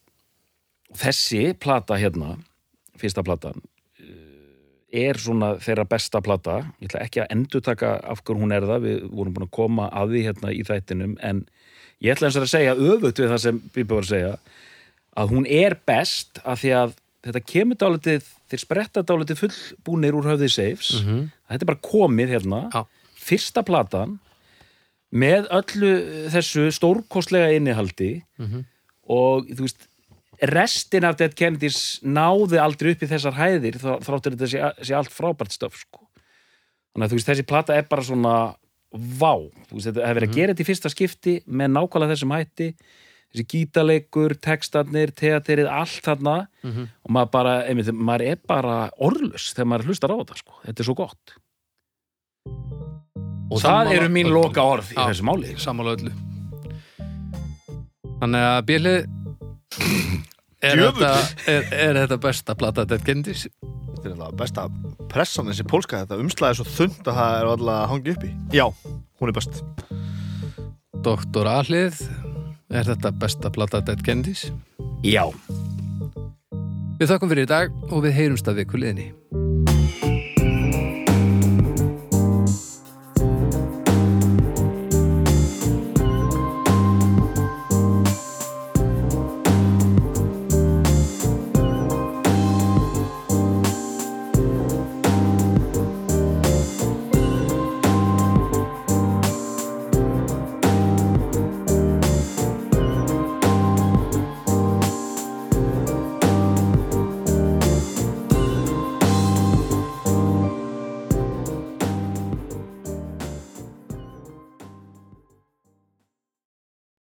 þessi 0.97 1.55
plata 1.61 1.97
hérna 2.01 2.37
fyrsta 3.01 3.25
platan 3.25 3.61
eh, 4.01 5.09
er 5.09 5.19
svona 5.21 5.57
þeirra 5.61 5.87
besta 5.89 6.23
plata. 6.25 6.59
Ég 6.81 6.91
ætla 6.91 7.05
ekki 7.05 7.23
að 7.25 7.33
endurtaka 7.37 7.97
af 8.03 8.23
hverju 8.25 8.43
hún 8.43 8.55
er 8.57 8.67
það 8.69 8.87
við 8.87 9.09
vorum 9.11 9.37
búin 9.37 9.49
að 9.49 9.57
koma 9.59 9.89
að 9.93 10.15
því 10.15 10.27
hérna 10.31 10.53
í 10.53 10.63
þættinum 10.67 11.17
en 11.21 11.45
ég 12.01 12.17
ætla 12.17 12.31
eins 12.31 12.39
og 12.41 12.47
að 12.47 12.55
segja 12.55 12.77
öfugt 12.77 13.21
við 13.21 13.33
það 13.35 13.43
sem 13.45 13.61
Bibi 13.75 13.95
var 13.95 14.07
að 14.07 14.15
segja 14.15 14.37
að 15.17 15.33
hún 15.33 15.47
er 15.49 15.79
best 15.89 16.41
af 16.45 16.61
því 16.61 16.73
að 16.83 16.97
þetta 17.27 17.43
kemur 17.53 17.77
dálítið 17.81 18.29
þeir 18.51 18.63
spretta 18.63 19.03
dálítið 19.03 19.41
fullbúnir 19.43 20.15
úr 20.19 20.29
höfði 20.33 20.49
saves 20.53 20.93
Mhm. 21.03 21.27
þetta 21.51 21.63
er 21.67 21.71
bara 21.73 21.85
komið 21.91 22.29
hérna 22.37 22.61
Já. 22.73 22.85
fyrsta 23.19 23.63
platan 23.67 24.19
með 25.13 25.47
öllu 25.55 25.93
þessu 26.33 26.69
stórkostlega 26.75 27.53
innihaldi 27.57 28.23
Mhm. 28.39 28.65
og 29.09 29.47
þú 29.49 29.61
veist 29.67 29.87
restin 30.43 31.05
af 31.05 31.17
Dead 31.17 31.35
Kennedys 31.35 32.01
náði 32.05 32.59
aldrei 32.61 32.91
upp 32.93 33.03
í 33.03 33.09
þessar 33.09 33.33
hæðir 33.39 33.79
þráttur 33.81 34.35
þetta 34.37 34.49
sé, 34.51 34.85
sé 34.85 34.95
allt 34.95 35.11
frábært 35.11 35.53
stöf 35.55 35.73
sko. 35.81 36.01
þannig 36.95 37.07
að 37.07 37.11
þú 37.13 37.17
veist 37.19 37.29
þessi 37.29 37.47
plata 37.47 37.75
er 37.77 37.83
bara 37.89 38.03
svona 38.03 38.57
vá, 38.93 39.35
þú 39.69 39.73
veist 39.77 39.87
þetta 39.89 40.07
hefur 40.07 40.21
verið 40.21 40.29
að 40.31 40.35
gera 40.35 40.53
þetta 40.55 40.65
í 40.65 40.69
fyrsta 40.71 40.91
skipti 40.93 41.35
með 41.49 41.73
nákvæmlega 41.77 42.13
þessum 42.15 42.33
hætti 42.37 42.69
þessi 43.37 43.47
gítaleikur, 43.53 44.35
textarnir 44.41 45.13
teaterið, 45.17 45.69
allt 45.69 46.01
þarna. 46.07 46.37
Og 47.05 47.11
maður 47.13 47.33
bara, 47.37 47.57
einmitt, 47.69 47.91
maður 47.93 48.31
er 48.33 48.39
bara 48.49 48.77
orðlus 48.97 49.51
þegar 49.53 49.69
maður 49.73 49.91
hlustar 49.93 50.15
á 50.15 50.17
þetta 50.23 50.39
sko. 50.41 50.57
þetta 50.65 50.83
er 50.83 50.89
svo 50.89 50.97
gott. 50.97 51.37
Og 53.47 53.61
það 53.61 53.69
Sammála 53.69 53.95
eru 53.95 54.09
mín 54.11 54.27
öllu. 54.27 54.41
loka 54.43 54.63
orð 54.67 54.89
í 54.91 54.97
Já. 54.97 55.05
þessu 55.07 55.27
máli. 55.29 55.53
sammála 55.63 55.93
öllu. 55.97 56.13
Þannig 58.17 58.47
að 58.49 58.59
bjölið 58.67 58.99
er, 60.65 60.81
þetta, 60.81 61.11
er, 61.53 61.67
er 61.77 62.01
þetta 62.01 62.19
besta 62.25 62.57
plata 62.59 62.85
Dead 62.89 63.05
Kennedys? 63.07 63.47
Þetta 63.53 64.09
er 64.09 64.15
alltaf 64.17 64.37
besta 64.41 64.65
pressan 65.13 65.47
þessi 65.53 65.67
pólska. 65.69 66.01
Þetta 66.03 66.19
umslæði 66.25 66.59
svo 66.59 66.67
þund 66.73 67.11
að 67.13 67.21
það 67.21 67.37
er 67.39 67.51
alltaf 67.53 67.75
að 67.77 67.89
hangja 67.93 68.17
uppi 68.17 68.33
Já, 68.57 68.67
hún 69.21 69.31
er 69.31 69.37
best. 69.37 69.63
Doktor 71.07 71.47
Ahlið 71.47 72.01
Er 72.67 72.83
þetta 72.83 73.13
besta 73.15 73.51
blata 73.55 73.79
Dead 73.85 74.01
Kennedys? 74.03 74.49
Já. 75.07 75.23
Við 76.99 77.13
þakkum 77.13 77.31
fyrir 77.31 77.47
í 77.47 77.51
dag 77.51 77.77
og 77.93 78.03
við 78.03 78.17
heyrumst 78.19 78.49
að 78.51 78.63
viku 78.65 78.81
liðni. 78.83 79.13